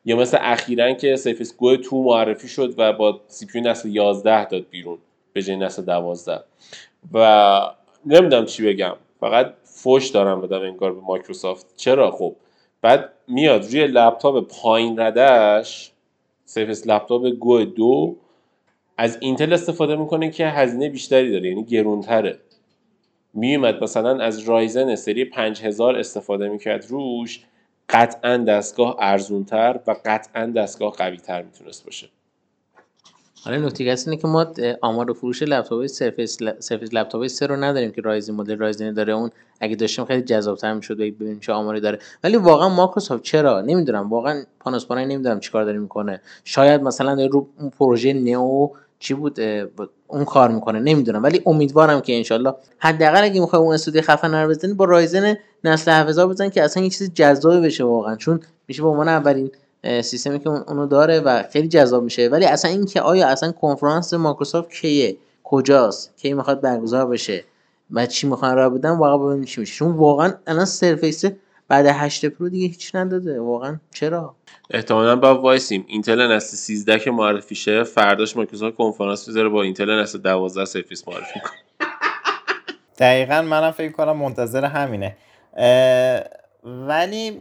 یا 0.04 0.16
مثل 0.16 0.38
اخیرا 0.40 0.92
که 0.92 1.16
سرفیس 1.16 1.56
گو 1.56 1.76
تو 1.76 2.02
معرفی 2.02 2.48
شد 2.48 2.74
و 2.78 2.92
با 2.92 3.20
CPU 3.26 3.60
نسل 3.60 3.88
11 3.88 4.44
داد 4.44 4.66
بیرون 4.70 4.98
به 5.32 5.42
جای 5.42 5.56
نسل 5.56 5.82
12 5.82 6.40
و 7.12 7.60
نمی‌دونم 8.06 8.44
چی 8.44 8.66
بگم. 8.66 8.94
فقط 9.20 9.54
فوش 9.62 10.08
دارم 10.08 10.40
بدم 10.40 10.60
انگار 10.60 10.94
به 10.94 11.00
مایکروسافت. 11.00 11.66
چرا؟ 11.76 12.10
خب 12.10 12.36
بعد 12.82 13.12
میاد 13.28 13.64
روی 13.64 13.86
لپتاپ 13.86 14.48
پایین 14.48 15.00
رده‌ش 15.00 15.92
سرفیس 16.44 16.86
لپتاپ 16.86 17.26
گو 17.26 17.64
دو 17.64 18.16
از 18.96 19.18
اینتل 19.20 19.52
استفاده 19.52 19.96
می‌کنه 19.96 20.30
که 20.30 20.46
هزینه 20.46 20.88
بیشتری 20.88 21.30
داره 21.32 21.48
یعنی 21.48 21.64
گرونتره. 21.64 22.38
میومد 23.34 23.82
مثلا 23.84 24.18
از 24.24 24.38
رایزن 24.48 24.94
سری 24.94 25.24
5000 25.24 25.96
استفاده 25.96 26.48
می‌کرد 26.48 26.86
روش. 26.88 27.44
قطعا 27.88 28.36
دستگاه 28.36 28.96
ارزونتر 28.98 29.80
و 29.86 29.96
قطعا 30.04 30.46
دستگاه 30.46 30.92
قویتر 30.92 31.42
می‌تونست 31.42 31.84
باشه. 31.84 32.08
حالا 33.44 33.56
نکته 33.56 33.84
اینه 34.06 34.16
که 34.16 34.28
ما 34.28 34.46
آمار 34.82 35.12
فروش 35.12 35.42
لپتاپ 35.42 35.86
سرفیس 35.86 36.38
سرفیس 36.58 36.94
لپتاپ 36.94 37.26
سه 37.26 37.46
رو 37.46 37.56
نداریم 37.56 37.92
که 37.92 38.00
رایزن 38.00 38.34
مدل 38.34 38.58
رایزن 38.58 38.92
داره. 38.92 39.12
اون 39.12 39.30
اگه 39.60 39.76
داشتیم 39.76 40.04
خیلی 40.04 40.22
جذاب‌تر 40.22 40.74
می‌شد 40.74 40.96
ببینیم 40.96 41.40
چه 41.40 41.52
آماری 41.52 41.80
داره. 41.80 41.98
ولی 42.24 42.36
واقعا 42.36 42.68
مایکروسافت 42.68 43.22
چرا؟ 43.22 43.60
نمی‌دونم. 43.60 44.10
واقعا 44.10 44.44
پانوس 44.60 44.86
پانای 44.86 45.06
نمی‌دونم 45.06 45.40
چیکار 45.40 45.64
داره 45.64 45.78
می‌کنه. 45.78 46.20
شاید 46.44 46.82
مثلا 46.82 47.26
رو 47.26 47.48
پروژه 47.78 48.12
نئو 48.12 48.68
چی 49.04 49.14
بود؟ 49.14 49.40
اون 50.06 50.24
کار 50.24 50.50
می‌کنه 50.50 50.80
نمی‌دونم. 50.80 51.22
ولی 51.22 51.42
امیدوارم 51.46 52.00
که 52.00 52.16
انشالله 52.16 52.54
حداقل 52.78 53.24
اگه 53.24 53.40
می‌خوای 53.40 53.62
اون 53.62 53.74
استودیو 53.74 54.02
خفن 54.02 54.34
رو 54.34 54.48
بزنی 54.48 54.72
با 54.72 54.84
رایزن 54.84 55.36
نسل 55.64 55.90
7000 55.90 56.26
بزن 56.26 56.48
که 56.48 56.62
اصلا 56.62 56.82
یه 56.82 56.90
چیز 56.90 57.14
جذابی 57.14 57.66
بشه 57.66 57.84
واقعا. 57.84 58.16
چون 58.16 58.40
میشه 58.68 58.82
به 58.82 58.88
عنوان 58.88 59.08
اولین 59.08 59.50
سیستمی 60.02 60.38
که 60.38 60.48
اونو 60.50 60.86
داره 60.86 61.20
و 61.20 61.42
خیلی 61.52 61.68
جذاب 61.68 62.04
میشه. 62.04 62.28
ولی 62.28 62.44
اصلا 62.44 62.70
این 62.70 62.86
که 62.86 63.00
آیا 63.00 63.28
اصلا 63.28 63.52
کنفرانس 63.52 64.14
مایکروسافت 64.14 64.70
کیه؟ 64.70 65.16
کجاست؟ 65.44 66.16
کی 66.16 66.34
می‌خواد 66.34 66.60
برگزار 66.60 67.06
بشه؟ 67.06 67.44
و 67.90 68.06
چی 68.06 68.26
می‌خوان 68.26 68.56
ارائه 68.56 68.70
بدن؟ 68.70 68.90
واقعا 68.90 69.18
ببینیم 69.18 69.44
چی 69.44 69.60
میشه. 69.60 69.74
چون 69.74 69.92
واقعا 69.92 70.32
الان 70.46 70.64
سرفیس 70.64 71.24
بعد 71.68 71.86
8 71.86 72.26
پرو 72.26 72.48
دیگه 72.48 72.66
هیچ 72.66 72.94
نداده. 72.94 73.40
واقعا 73.40 73.80
چرا؟ 73.94 74.34
احتمالا 74.70 75.16
باید 75.16 75.40
وایسیم. 75.40 75.84
اینتل 75.88 76.32
نسل 76.32 76.56
13 76.56 76.98
که 76.98 77.10
معرفی 77.10 77.54
شه 77.54 77.84
فرداش 77.84 78.36
مایکروسافت 78.36 78.76
کنفرانس 78.76 79.28
می‌ذاره 79.28 79.48
با 79.48 79.62
اینتل 79.62 79.90
نسل 79.90 80.18
12 80.18 80.64
سرفیس 80.64 81.08
معرفی 81.08 81.40
کنه. 81.40 81.88
دقیقا 82.98 83.42
منم 83.42 83.70
فکر 83.70 83.92
کنم 83.92 84.16
منتظر 84.16 84.64
همینه. 84.64 85.16
ولی 86.64 87.40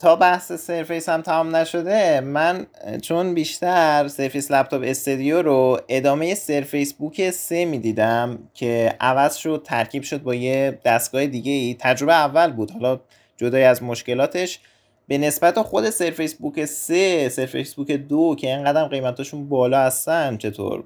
تا 0.00 0.16
بحث 0.16 0.52
سرفیس 0.52 1.08
هم 1.08 1.22
تمام 1.22 1.56
نشده 1.56 2.20
من 2.20 2.66
چون 3.02 3.34
بیشتر 3.34 4.08
سرفیس 4.08 4.50
لپتاپ 4.50 4.82
استودیو 4.84 5.42
رو 5.42 5.80
ادامه 5.88 6.34
سرفیس 6.34 6.94
بوک 6.94 7.30
3 7.30 7.64
می‌دیدم 7.64 8.38
که 8.54 8.96
عوض 9.00 9.36
شد 9.36 9.62
ترکیب 9.64 10.02
شد 10.02 10.22
با 10.22 10.34
یه 10.34 10.78
دستگاه 10.84 11.26
دیگه 11.26 11.52
ای 11.52 11.76
تجربه 11.80 12.14
اول 12.14 12.52
بود. 12.52 12.70
حالا 12.70 13.00
جدای 13.36 13.62
از 13.62 13.82
مشکلاتش. 13.82 14.60
به 15.08 15.18
نسبت 15.18 15.62
خود 15.62 15.90
سرفیس 15.90 16.34
بوک 16.34 16.64
3 16.64 17.28
سرفیس 17.28 17.74
بوک 17.74 17.92
2 17.92 18.36
که 18.38 18.46
اینقدر 18.46 18.84
قیمتاشون 18.84 19.48
بالا 19.48 19.78
هستن 19.78 20.36
چطور؟ 20.36 20.84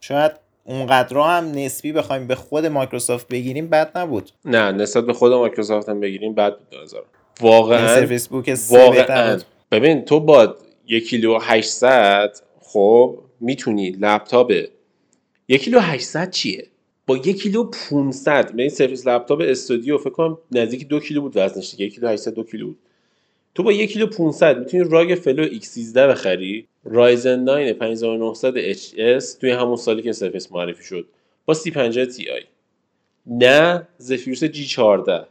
شاید 0.00 0.32
اونقدر 0.64 1.18
هم 1.18 1.52
نسبی 1.54 1.92
بخوایم 1.92 2.26
به 2.26 2.34
خود 2.34 2.66
مایکروسافت 2.66 3.28
بگیریم 3.28 3.68
بد 3.68 3.98
نبود. 3.98 4.30
نه 4.44 4.72
نسبت 4.72 5.06
به 5.06 5.12
خود 5.12 5.32
مایکروسافت 5.32 5.88
هم 5.88 6.00
بگیریم 6.00 6.34
بد 6.34 6.56
بود 6.58 6.80
نظرم. 6.82 7.02
واقعا 7.40 7.88
سرفیس 7.88 8.28
بوک 8.28 8.58
واقعا. 8.70 9.38
ببین 9.70 10.04
تو 10.04 10.20
با 10.20 10.54
یک 10.86 11.08
کیلو 11.08 11.38
800 11.42 12.36
خب 12.60 13.18
می‌تونی 13.40 13.90
لپتاپ 13.90 14.52
یک 15.48 15.62
کیلو 15.62 15.80
800 15.80 16.30
چیه؟ 16.30 16.66
با 17.06 17.16
یک 17.16 17.42
کیلو 17.42 17.70
500 17.90 18.52
به 18.52 18.62
این 18.62 18.70
سرفیس 18.70 19.06
لپتاپ 19.06 19.42
استودیو 19.44 19.98
فکر 19.98 20.10
کنم 20.10 20.38
نزدیک 20.52 20.88
دو 20.88 21.00
کیلو 21.00 21.20
بود 21.20 21.36
وزنش 21.36 21.70
دیگه 21.70 21.84
یک 21.84 21.94
کیلو 21.94 22.08
800 22.08 22.34
دو 22.34 22.44
کیلو 22.44 22.66
بود. 22.66 22.78
تو 23.54 23.62
با 23.62 23.72
یک 23.72 23.92
کیلو 23.92 24.06
500 24.06 24.58
می‌تونی 24.58 24.84
راگ 24.90 25.14
فلو 25.14 25.48
X13 25.48 25.96
بخری؟ 25.96 26.68
رایزن 26.84 27.38
9 27.38 27.72
5900 27.72 28.72
HS 28.72 29.24
توی 29.40 29.50
همون 29.50 29.76
سالی 29.76 30.02
که 30.02 30.12
سرفیس 30.12 30.52
معرفی 30.52 30.84
شد. 30.84 31.08
با 31.46 31.54
3050 31.54 32.06
Ti 32.06 32.46
نه 33.26 33.88
Zephyrus 33.98 34.44
G14 34.44 35.26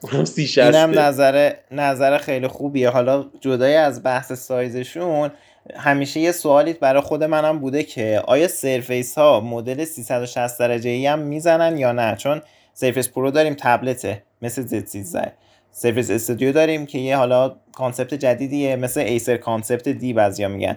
اونم 0.00 0.24
سی 0.24 0.60
اینم 0.60 0.98
نظر 0.98 1.54
نظر 1.70 2.18
خیلی 2.18 2.46
خوبیه. 2.46 2.88
حالا 2.88 3.30
جدای 3.40 3.74
از 3.74 4.02
بحث 4.02 4.32
سایزشون 4.32 5.30
همیشه 5.76 6.20
یه 6.20 6.32
سوالی 6.32 6.72
برای 6.72 7.02
خود 7.02 7.24
منم 7.24 7.58
بوده 7.58 7.82
که 7.82 8.22
آیا 8.26 8.48
Surface 8.48 9.18
ها 9.18 9.40
مدل 9.40 9.84
360 9.84 10.58
درجه 10.58 10.90
ای 10.90 11.06
هم 11.06 11.18
می‌زنن 11.18 11.78
یا 11.78 11.92
نه؟ 11.92 12.16
چون 12.16 12.42
Surface 12.74 13.08
Pro 13.08 13.30
داریم 13.30 13.54
تبلته 13.54 14.22
مثل 14.42 14.62
Z13 14.62 15.32
Surface 15.70 16.10
Studio 16.10 16.52
داریم 16.52 16.86
که 16.86 16.98
یه 16.98 17.16
حالا 17.16 17.56
concept 17.72 18.14
جدیدیه 18.14 18.76
مثل 18.76 19.00
Acer 19.00 19.36
ConceptD 19.36 20.12
بعضیا 20.12 20.48
میگن. 20.48 20.76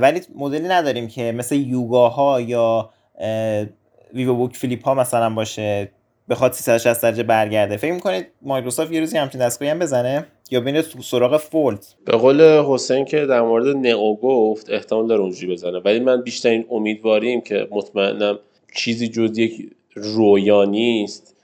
ولی 0.00 0.20
مدلی 0.34 0.68
نداریم 0.68 1.08
که 1.08 1.32
مثل 1.32 1.54
Yoga 1.54 2.23
ها 2.23 2.40
یا 2.40 2.90
VivoBook 4.14 4.56
Flip 4.56 4.84
ها 4.84 4.94
مثلا 4.94 5.30
باشه 5.30 5.90
بخواد 6.28 6.52
360 6.52 7.02
درجه 7.02 7.22
برگرده. 7.22 7.76
فکر 7.76 7.92
می‌کنید 7.92 8.26
مایکروسافت 8.42 8.92
یه 8.92 9.00
روزی 9.00 9.18
همچین 9.18 9.40
دستگاهی 9.40 9.70
هم 9.70 9.78
بزنه؟ 9.78 10.26
یا 10.50 10.60
برن 10.60 10.82
سراغ 10.82 11.36
fold 11.36 11.86
به 12.04 12.12
قول 12.12 12.40
حسین 12.42 13.04
که 13.04 13.26
در 13.26 13.42
مورد 13.42 13.76
Neo 13.76 14.16
گفت 14.16 14.70
احتمال 14.70 15.06
داره 15.06 15.20
اونجوری 15.20 15.52
بزنه. 15.52 15.78
ولی 15.78 16.00
من 16.00 16.22
بیشترین 16.22 16.64
امیدواریم 16.70 17.40
که 17.40 17.68
مطمئنم 17.70 18.38
چیزی 18.76 19.08
جز 19.08 19.38
یک 19.38 19.70
رویا 19.94 20.64
نیست. 20.64 21.36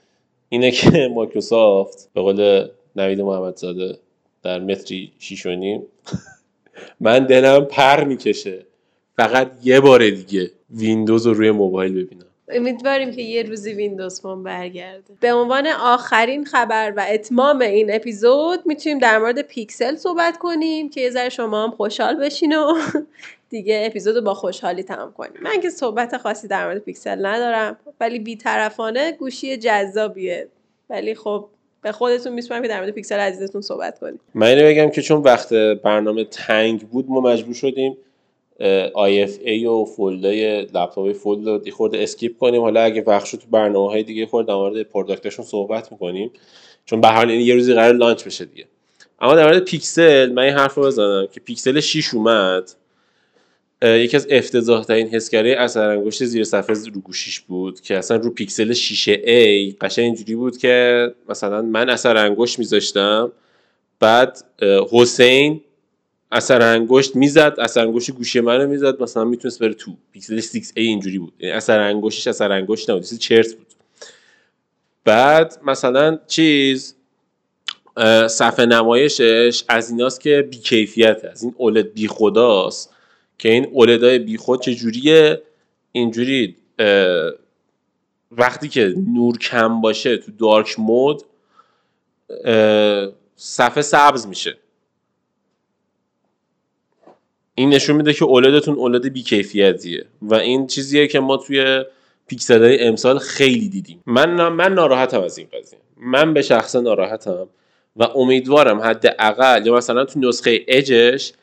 اینه 0.49 0.71
که 0.71 1.07
مایکروسافت 1.15 2.09
به 2.13 2.21
قول 2.21 2.67
نوید 2.95 3.21
محمدزاده 3.21 3.97
در 4.43 4.59
متری 4.59 5.11
شیش 5.19 5.55
و 5.55 5.62
نیم 5.62 5.83
من 6.99 7.25
دلم 7.25 7.65
پر 7.65 8.03
می‌کشه. 8.03 8.65
فقط 9.15 9.51
یه 9.63 9.79
بار 9.79 10.09
دیگه 10.09 10.51
ویندوز 10.69 11.27
رو 11.27 11.33
روی 11.33 11.51
موبایل 11.51 12.03
ببینم. 12.03 12.26
امیدواریم 12.49 13.11
که 13.11 13.21
یه 13.21 13.43
روزی 13.43 13.73
Windows 13.73 14.21
Phone 14.21 14.43
برگرده. 14.43 15.13
به 15.19 15.33
عنوان 15.33 15.67
آخرین 15.67 16.45
خبر 16.45 16.93
و 16.97 17.05
اتمام 17.09 17.61
این 17.61 17.95
اپیزود 17.95 18.59
می‌تونیم 18.65 18.99
در 18.99 19.17
مورد 19.17 19.41
پیکسل 19.41 19.95
صحبت 19.95 20.37
کنیم 20.37 20.89
که 20.89 21.01
یه 21.01 21.09
ذره 21.09 21.29
شما 21.29 21.63
هم 21.63 21.71
خوشحال 21.71 22.15
بشین 22.15 22.55
و 22.55 22.73
دیگه 23.49 23.83
اپیزود 23.85 24.23
با 24.23 24.33
خوشحالی 24.33 24.83
تمام 24.83 25.13
کنیم. 25.13 25.41
من 25.41 25.61
که 25.61 25.69
صحبت 25.69 26.17
خاصی 26.17 26.47
در 26.47 26.65
مورد 26.65 26.79
پیکسل 26.79 27.25
ندارم 27.25 27.77
ولی 27.99 28.19
بیطرفانه 28.19 29.11
گوشی 29.11 29.57
جذابیه. 29.57 30.47
ولی 30.89 31.15
خب 31.15 31.47
به 31.81 31.91
خودتون 31.91 32.33
میسپارم 32.33 32.61
که 32.61 32.67
در 32.67 32.79
مورد 32.79 32.93
پیکسل 32.93 33.19
عزیزتون 33.19 33.61
صحبت 33.61 33.99
کنیم. 33.99 34.19
من 34.33 34.47
اینو 34.47 34.67
بگم 34.67 34.89
که 34.89 35.01
چون 35.01 35.21
وقت 35.21 35.53
برنامه 35.53 36.23
تنگ 36.23 36.87
بود 36.87 37.05
ما 37.09 37.21
مجبور 37.21 37.53
شدیم 37.53 37.97
ای 38.59 39.65
و 39.65 39.85
fold 39.85 40.46
ای 40.46 40.61
لپتاپ 40.61 41.11
fold 41.11 41.47
رو 41.47 41.61
خورده 41.71 42.03
skip 42.03 42.37
کنیم. 42.37 42.61
حالا 42.61 42.81
اگه 42.81 43.03
وقت 43.07 43.25
شد 43.25 43.37
تو 43.37 43.47
برنامه 43.51 43.89
های 43.89 44.03
دیگه 44.03 44.25
خورد 44.25 44.47
در 44.47 44.53
مورد 44.53 44.83
product 44.83 45.22
شون 45.22 45.45
صحبت 45.45 45.91
می‌کنیم. 45.91 46.31
چون 46.85 47.01
به 47.01 47.07
هر 47.07 47.29
یه 47.29 47.53
روزی 47.53 47.73
قرار 47.73 47.93
launch 47.93 48.23
بشه 48.23 48.45
دیگه. 48.45 48.65
اما 49.19 49.35
در 49.35 49.43
مورد 49.43 49.59
پیکسل 49.59 50.31
من 50.31 50.43
این 50.43 50.53
حرف 50.53 50.73
رو 50.73 50.83
بزنم 50.83 51.27
که 51.31 51.39
پیکسل 51.39 51.79
6 51.79 52.13
اومد. 52.13 52.71
یکی 53.81 54.17
از 54.17 54.27
افتضاح 54.29 54.83
ترین 54.83 55.07
حسگره 55.07 55.55
اثر 55.59 55.89
انگشت 55.89 56.25
زیر 56.25 56.43
صفحه 56.43 56.75
رو 56.93 57.01
گوشیش 57.01 57.39
بود 57.39 57.81
که 57.81 57.97
اصلا 57.97 58.17
رو 58.17 58.29
Pixel 58.29 58.73
6a 58.73 59.75
قشنگ 59.81 60.05
اینجوری 60.05 60.35
بود 60.35 60.57
که 60.57 61.07
مثلا 61.29 61.61
من 61.61 61.89
اثر 61.89 62.17
انگشت 62.17 62.59
میذاشتم 62.59 63.31
بعد 63.99 64.43
حسین 64.91 65.61
اثر 66.31 66.61
انگشت 66.61 67.15
می‌زد 67.15 67.55
اثر 67.59 67.81
انگشت 67.81 68.11
گوشی 68.11 68.39
منو 68.39 68.67
می‌زد 68.67 69.01
مثلا 69.01 69.23
می‌تونست 69.23 69.59
بره 69.59 69.73
تو 69.73 69.91
پیکسل 70.11 70.39
6 70.39 70.47
a 70.49 70.71
اینجوری 70.75 71.19
بود. 71.19 71.33
یعنی 71.39 71.55
اثر 71.55 71.79
انگشتش 71.79 72.27
اثر 72.27 72.51
انگشت 72.51 72.89
نبود 72.89 73.03
چرت 73.03 73.53
بود. 73.53 73.67
بعد 75.05 75.59
مثلا 75.65 76.19
چیز 76.27 76.95
صفحه 78.29 78.65
نمایشش 78.65 79.63
از 79.67 79.89
ایناست 79.89 80.21
که 80.21 80.47
بیکیفیت 80.51 81.25
از 81.31 81.43
این 81.43 81.55
اولد 81.57 81.93
بی 81.93 82.07
خداست 82.07 82.93
که 83.37 83.49
این 83.49 83.65
اولدای 83.71 84.19
بی 84.19 84.37
خود 84.37 84.61
چجوریه؟ 84.61 85.41
اینجوری 85.91 86.55
وقتی 88.31 88.69
که 88.69 88.93
نور 89.13 89.37
کم 89.37 89.81
باشه 89.81 90.17
تو 90.17 90.31
دارک 90.31 90.79
مود 90.79 91.23
صفحه 93.35 93.81
سبز 93.81 94.27
میشه. 94.27 94.57
این 97.59 97.69
نشون 97.69 97.95
میده 97.95 98.13
که 98.13 98.25
اولادتون 98.25 98.75
اولاد 98.75 99.07
بیکیفیتیه. 99.07 100.05
و 100.21 100.35
این 100.35 100.67
چیزیه 100.67 101.07
که 101.07 101.19
ما 101.19 101.37
توی 101.37 101.83
پیکسل 102.27 102.77
امسال 102.79 103.17
خیلی 103.17 103.69
دیدیم. 103.69 104.03
من 104.05 104.47
من 104.47 104.73
ناراحتم 104.73 105.21
از 105.21 105.37
این 105.37 105.47
قضیه. 105.53 105.79
من 105.97 106.33
به 106.33 106.41
شخص 106.41 106.75
ناراحتم 106.75 107.47
و 107.95 108.03
امیدوارم 108.03 108.79
حداقل 108.79 109.65
یا 109.65 109.73
مثلا 109.73 110.05
تو 110.05 110.19
نسخه 110.19 110.65
اجش 110.67 111.33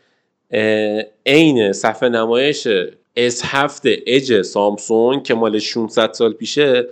عین 1.27 1.73
صفحه 1.73 2.09
نمایش 2.09 2.69
اس 3.17 3.43
7 3.45 3.83
اج 4.07 4.43
سامسونگ 4.43 5.23
که 5.23 5.35
مال 5.35 5.59
600 5.59 6.13
سال 6.13 6.33
پیشه 6.33 6.87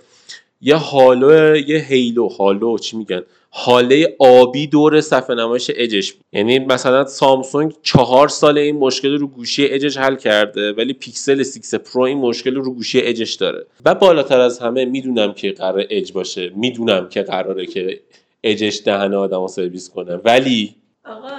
یه 0.63 0.77
halo 0.77 1.57
یه 1.57 1.79
halo. 1.79 2.29
halo 2.29 2.79
چی 2.79 2.97
میگن؟ 2.97 3.23
حاله 3.51 4.17
آبی 4.19 4.67
دور 4.67 5.01
صفحه 5.01 5.37
نمایش 5.37 5.71
اجش. 5.75 6.13
بود 6.13 6.25
یعنی 6.33 6.59
مثلا 6.59 7.05
Samsung 7.05 7.73
چهار 7.83 8.29
سال 8.29 8.59
این 8.59 8.77
مشکل 8.77 9.19
رو 9.19 9.27
گوشی 9.27 9.67
اجش 9.67 9.97
حل 9.97 10.17
کرده 10.17 10.73
ولی 10.73 10.93
پیکسل 10.93 11.43
6 11.43 11.75
Pro 11.75 12.03
این 12.03 12.19
مشکل 12.19 12.55
رو 12.55 12.75
گوشی 12.75 13.01
اجش 13.01 13.35
داره. 13.35 13.67
و 13.85 13.95
بالاتر 13.95 14.41
از 14.41 14.59
همه 14.59 14.85
می‌دونم 14.85 15.33
که 15.33 15.53
قرار 15.53 15.85
اج 15.91 16.13
باشه. 16.13 16.53
می‌دونم 16.57 17.09
که 17.09 17.23
قراره 17.23 17.67
که 17.67 18.01
اجش 18.45 18.83
دهن 18.85 19.15
آدم 19.15 19.47
سرویس 19.47 19.91
کنه. 19.91 20.15
ولی 20.15 20.75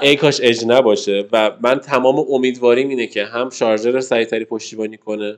ای 0.02 0.16
کاش 0.16 0.40
اج 0.44 0.64
نباشه 0.68 1.26
و 1.32 1.52
من 1.62 1.80
تمام 1.80 2.26
امیدواریم 2.30 2.90
اینه 2.90 3.08
که 3.08 3.26
هم 3.26 3.50
شارژر 3.50 4.00
سریعتری 4.00 4.46
پشتیبانی 4.46 4.98
کنه. 4.98 5.38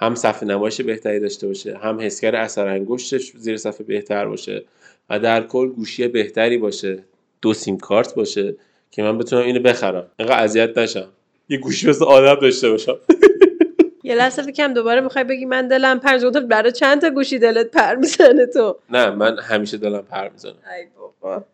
هم 0.00 0.14
صفحه 0.14 0.48
نمایش 0.48 0.80
بهتری 0.80 1.20
داشته 1.20 1.46
باشه 1.46 1.76
هم 1.76 2.00
حسگر 2.00 2.36
اثر 2.36 2.68
انگشتش 2.68 3.32
زیر 3.36 3.56
صفحه 3.56 3.84
بهتر 3.86 4.26
باشه 4.26 4.64
و 5.10 5.18
در 5.18 5.42
کل 5.42 5.68
گوشی 5.68 6.08
بهتری 6.08 6.58
باشه. 6.58 7.04
دو 7.42 7.54
سیم 7.54 7.78
کارت 7.78 8.14
باشه 8.14 8.56
که 8.90 9.02
من 9.02 9.18
بتونم 9.18 9.42
اینو 9.42 9.60
بخرم. 9.60 10.10
اینقدر 10.18 10.42
اذیت 10.44 10.78
نشم. 10.78 11.08
یه 11.48 11.58
گوشی 11.58 11.88
مثل 11.88 12.04
آدم 12.04 12.40
داشته 12.40 12.70
باشم. 12.70 12.96
یه 14.04 14.14
لحظه 14.14 14.42
فکرم 14.42 14.74
دوباره 14.74 15.00
می‌خوای 15.00 15.24
بگی 15.24 15.44
من 15.44 15.68
دلم 15.68 15.98
پر 15.98 16.18
گفتم 16.18 16.48
برای 16.48 16.72
چند 16.72 17.00
تا 17.00 17.10
گوشی 17.10 17.38
دلت 17.38 17.70
پر 17.70 17.94
می‌زنه 17.94 18.46
تو؟ 18.46 18.76
نه 18.90 19.10
من 19.10 19.38
همیشه 19.38 19.76
دلم 19.76 20.02
پر 20.02 20.28
می‌زنه. 20.28 20.52
ای 20.52 20.86
بابا. 20.98 21.44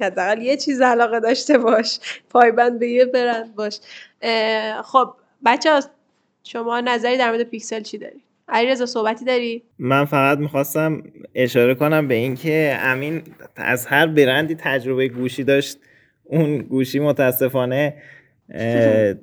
حداقل 0.00 0.42
یه 0.42 0.56
چیز 0.56 0.80
علاقه 0.80 1.20
داشته 1.20 1.58
باش. 1.58 1.98
پایبند 2.30 2.78
به 2.78 2.88
یه 2.88 3.04
برند 3.04 3.54
باش. 3.54 3.78
خب 4.84 5.14
بچه 5.44 5.70
شما 6.44 6.80
نظری 6.80 7.18
در 7.18 7.30
مورد 7.30 7.42
پیکسل 7.42 7.80
چی 7.80 7.98
داری؟ 7.98 8.22
علیرضا 8.48 8.86
صحبتی 8.86 9.24
داری؟ 9.24 9.62
من 9.78 10.04
فقط 10.04 10.38
می‌خواستم 10.38 11.02
اشاره 11.34 11.74
کنم 11.74 12.08
به 12.08 12.14
اینکه 12.14 12.76
امین 12.80 13.22
از 13.56 13.86
هر 13.86 14.06
برندی 14.06 14.54
تجربه 14.54 15.08
گوشی 15.08 15.44
داشت 15.44 15.78
اون 16.24 16.58
گوشی 16.58 16.98
متاسفانه 16.98 17.94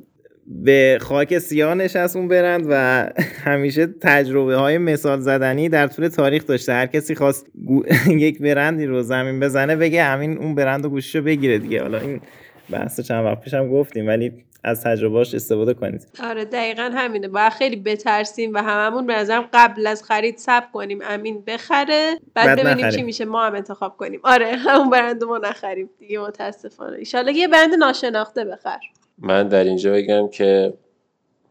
به 0.64 0.98
خاک 1.02 1.38
سیاه 1.38 1.74
نشست 1.74 2.16
اون 2.16 2.28
برند 2.28 2.66
و 2.70 3.06
همیشه 3.44 3.88
تجربه 3.88 4.56
های 4.56 4.78
مثال 4.78 5.20
زدنی 5.20 5.70
در 5.70 5.88
طول 5.88 6.08
تاریخ 6.08 6.46
داشته. 6.46 6.74
هر 6.74 6.86
کسی 6.86 7.16
خواست 7.16 7.48
یک 8.08 8.40
برندی 8.40 8.86
رو 8.86 9.02
زمین 9.02 9.40
بزنه 9.40 9.76
بگه 9.76 10.04
همین 10.04 10.38
اون 10.38 10.56
برند 10.56 10.86
و 10.86 10.90
گوشی 10.90 11.18
رو 11.18 11.24
بگیره 11.24 11.58
دیگه. 11.58 11.82
حالا 11.82 12.00
این 12.00 12.22
بحث 12.70 13.00
چند 13.00 13.26
وقت 13.26 13.42
پیشم 13.42 13.70
گفتیم 13.70 14.08
ولی 14.08 14.32
از 14.64 14.84
تجربهاش 14.84 15.34
استفاده 15.36 15.74
کنید. 15.74 16.08
آره 16.24 16.46
دقیقا 16.46 16.92
همینه. 16.94 17.28
باید 17.28 17.54
خیلی 17.54 17.76
بترسیم 17.76 18.54
و 18.54 18.58
هممون 18.58 19.08
به 19.08 19.16
نظرم 19.16 19.50
قبل 19.54 19.88
از 19.88 20.04
خرید 20.04 20.38
سب 20.38 20.64
کنیم. 20.74 21.00
امین 21.04 21.44
بخره 21.48 22.20
بعد, 22.34 22.60
ببینیم 22.60 22.90
چی 22.90 23.02
میشه. 23.02 23.26
ما 23.26 23.46
هم 23.46 23.56
انتخاب 23.56 23.98
کنیم. 23.98 24.20
آره 24.24 24.56
همون 24.56 24.90
برند 24.90 25.24
ما 25.24 25.38
نخریم 25.38 25.90
دیگه 26.00 26.20
متاسفانه. 26.20 26.98
ایشالله 26.98 27.34
یه 27.34 27.48
برند 27.48 27.74
ناشناخته 27.74 28.46
بخر. 28.46 28.80
من 29.18 29.48
در 29.48 29.64
اینجا 29.64 29.92
بگم 29.92 30.28
که 30.28 30.74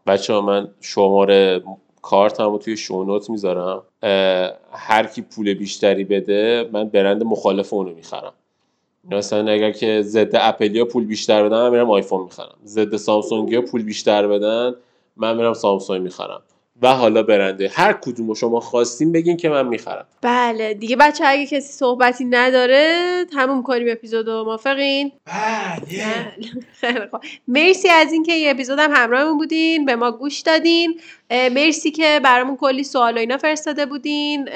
بچه 0.07 0.33
ها 0.33 0.41
من 0.41 0.67
شماره 0.81 1.63
کارت 2.01 2.39
هم 2.39 2.57
توی 2.57 2.77
شونوت 2.77 3.29
می‌ذارم. 3.29 3.83
هر 4.71 5.05
کی 5.15 5.21
پول 5.21 5.53
بیشتری 5.53 6.03
بده 6.03 6.69
من 6.73 6.89
برند 6.89 7.23
مخالف 7.23 7.73
اونو 7.73 7.93
می‌خرم. 7.93 8.33
مثلا 9.11 9.51
اگر 9.51 9.71
که 9.71 10.01
ضد 10.01 10.31
اپلیا 10.33 10.85
پول 10.85 11.05
بیشتر 11.05 11.43
بدن 11.43 11.57
من 11.61 11.69
میرم 11.69 11.91
آیفون 11.91 12.23
می‌خرم. 12.23 12.55
ضد 12.65 12.95
سامسونگیا 12.95 13.61
پول 13.61 13.83
بیشتر 13.83 14.27
بدن 14.27 14.73
من 15.17 15.37
میرم 15.37 15.53
سامسونگ 15.53 16.01
می‌خرم. 16.01 16.41
و 16.81 16.93
حالا 16.93 17.23
برنده. 17.23 17.69
هر 17.73 17.93
کدوم 17.93 18.33
شما 18.33 18.59
خواستیم 18.59 19.11
بگین 19.11 19.37
که 19.37 19.49
من 19.49 19.67
می‌خرم. 19.67 20.05
بله. 20.21 20.73
دیگه 20.73 20.95
بچه 20.95 21.23
اگه 21.27 21.45
کسی 21.45 21.73
صحبتی 21.73 22.25
نداره 22.25 23.25
تموم 23.33 23.63
کنیم 23.63 23.87
اپیزودو 23.91 24.43
موافقین؟ 24.45 25.11
بله. 25.25 26.33
خیلی 26.81 26.99
مرسی 27.47 27.89
از 27.89 28.13
اینکه 28.13 28.33
یه 28.33 28.51
اپیزود 28.51 28.79
هم 28.79 28.91
همراهمون 28.93 29.37
بودین. 29.37 29.85
به 29.85 29.95
ما 29.95 30.11
گوش 30.11 30.39
دادین. 30.39 30.99
مرسی 31.31 31.91
که 31.91 32.19
برامون 32.23 32.57
کلی 32.57 32.83
سوال 32.83 33.15
و 33.15 33.19
اینا 33.19 33.37
فرستاده 33.37 33.85
بودین. 33.85 34.49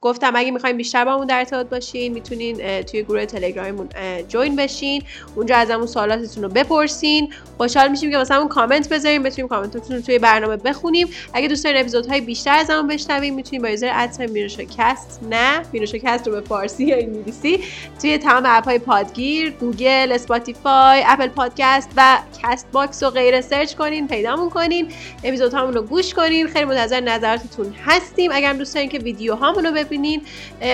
گفتم 0.00 0.32
اگه 0.36 0.50
می‌خوایم 0.50 0.76
بیشتر 0.76 1.04
باهامون 1.04 1.26
در 1.26 1.38
ارتباط 1.38 1.66
باشین 1.66 2.12
می‌تونین 2.12 2.82
توی 2.82 3.02
گروه 3.02 3.26
تلگراممون 3.26 3.88
join 4.28 4.56
بشین. 4.56 5.02
اونجا 5.36 5.56
ازمون 5.56 5.86
سوالاتتون 5.86 6.42
رو 6.42 6.48
بپرسین. 6.48 7.32
خوشحال 7.56 7.88
میشیم 7.88 8.10
که 8.10 8.16
واسمون 8.16 8.48
کامنت 8.48 8.88
بذارین. 8.88 9.22
بتونیم 9.22 9.48
کامنتاتون 9.48 9.96
رو 9.96 10.02
توی 10.02 10.18
برنامه 10.18 10.56
بخونیم. 10.56 11.08
اگه 11.32 11.48
دوست 11.48 11.64
دارین 11.64 11.80
اپیزودهای 11.80 12.20
بیشتر 12.20 12.54
ازمون 12.54 12.86
بشنوین 12.86 13.34
می‌تونین 13.34 13.62
با 13.62 13.68
user 13.68 13.90
at 13.94 14.06
sign 14.06 14.30
مینوشاکست 14.30 15.20
نه 15.30 15.62
مینوشاکست 15.72 16.26
رو 16.28 16.32
به 16.32 16.40
فارسی 16.40 16.84
یا 16.84 16.96
انگلیسی 16.96 17.60
توی 18.00 18.18
تمام 18.18 18.42
اپ 18.46 18.64
های 18.64 18.78
پادگیر 18.78 19.50
Google 19.50 20.12
Spotify 20.12 21.02
Apple 21.06 21.28
Podcast 21.28 21.90
و 21.96 22.18
Castbox 22.42 23.02
و 23.02 23.10
غیره 23.10 23.40
search 23.40 23.74
کنین 23.74 24.08
پیدامون 24.08 24.50
کنین. 24.50 24.88
اپیزودهامون 25.24 25.74
رو 25.74 25.82
کنین. 26.12 26.48
خیلی 26.48 26.64
منتظر 26.64 27.00
نظراتتون 27.00 27.74
هستیم. 27.86 28.30
اگر 28.34 28.52
دوست 28.52 28.74
دارین 28.74 28.90
که 28.90 28.98
ویدیو 28.98 29.34
رو 29.36 29.72
ببینین 29.72 30.22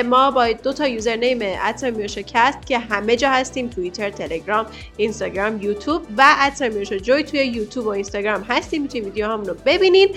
ما 0.09 0.31
با 0.31 0.53
دو 0.53 0.73
تا 0.73 0.87
username 0.87 1.39
at 1.43 1.60
sign 1.60 1.95
مینوشاکست 1.95 2.67
که 2.67 2.79
همه 2.79 3.17
جا 3.17 3.31
هستیم 3.31 3.69
توییتر 3.69 4.11
تلگرام 4.11 4.67
اینستاگرام 4.97 5.63
یوتیوب 5.63 6.03
و 6.17 6.35
at 6.39 6.54
sign 6.54 6.85
جوی 6.85 7.23
توی 7.23 7.41
یوتیوب 7.41 7.87
و 7.87 7.89
اینستاگرام 7.89 8.43
هستیم. 8.43 8.83
می‌تونین 8.83 9.05
ویدیو 9.05 9.27
هامون 9.27 9.47
رو 9.47 9.55
ببینین 9.67 10.09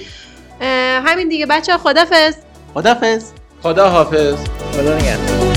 همین 1.06 1.30
دیگه 1.30 1.46
بچه 1.46 1.78
خدافز 1.78 2.36
خدافز 2.74 3.32
خدا 3.64 3.90
حافظ 3.90 4.36
خدا 4.74 4.96
نگهدار. 4.96 5.53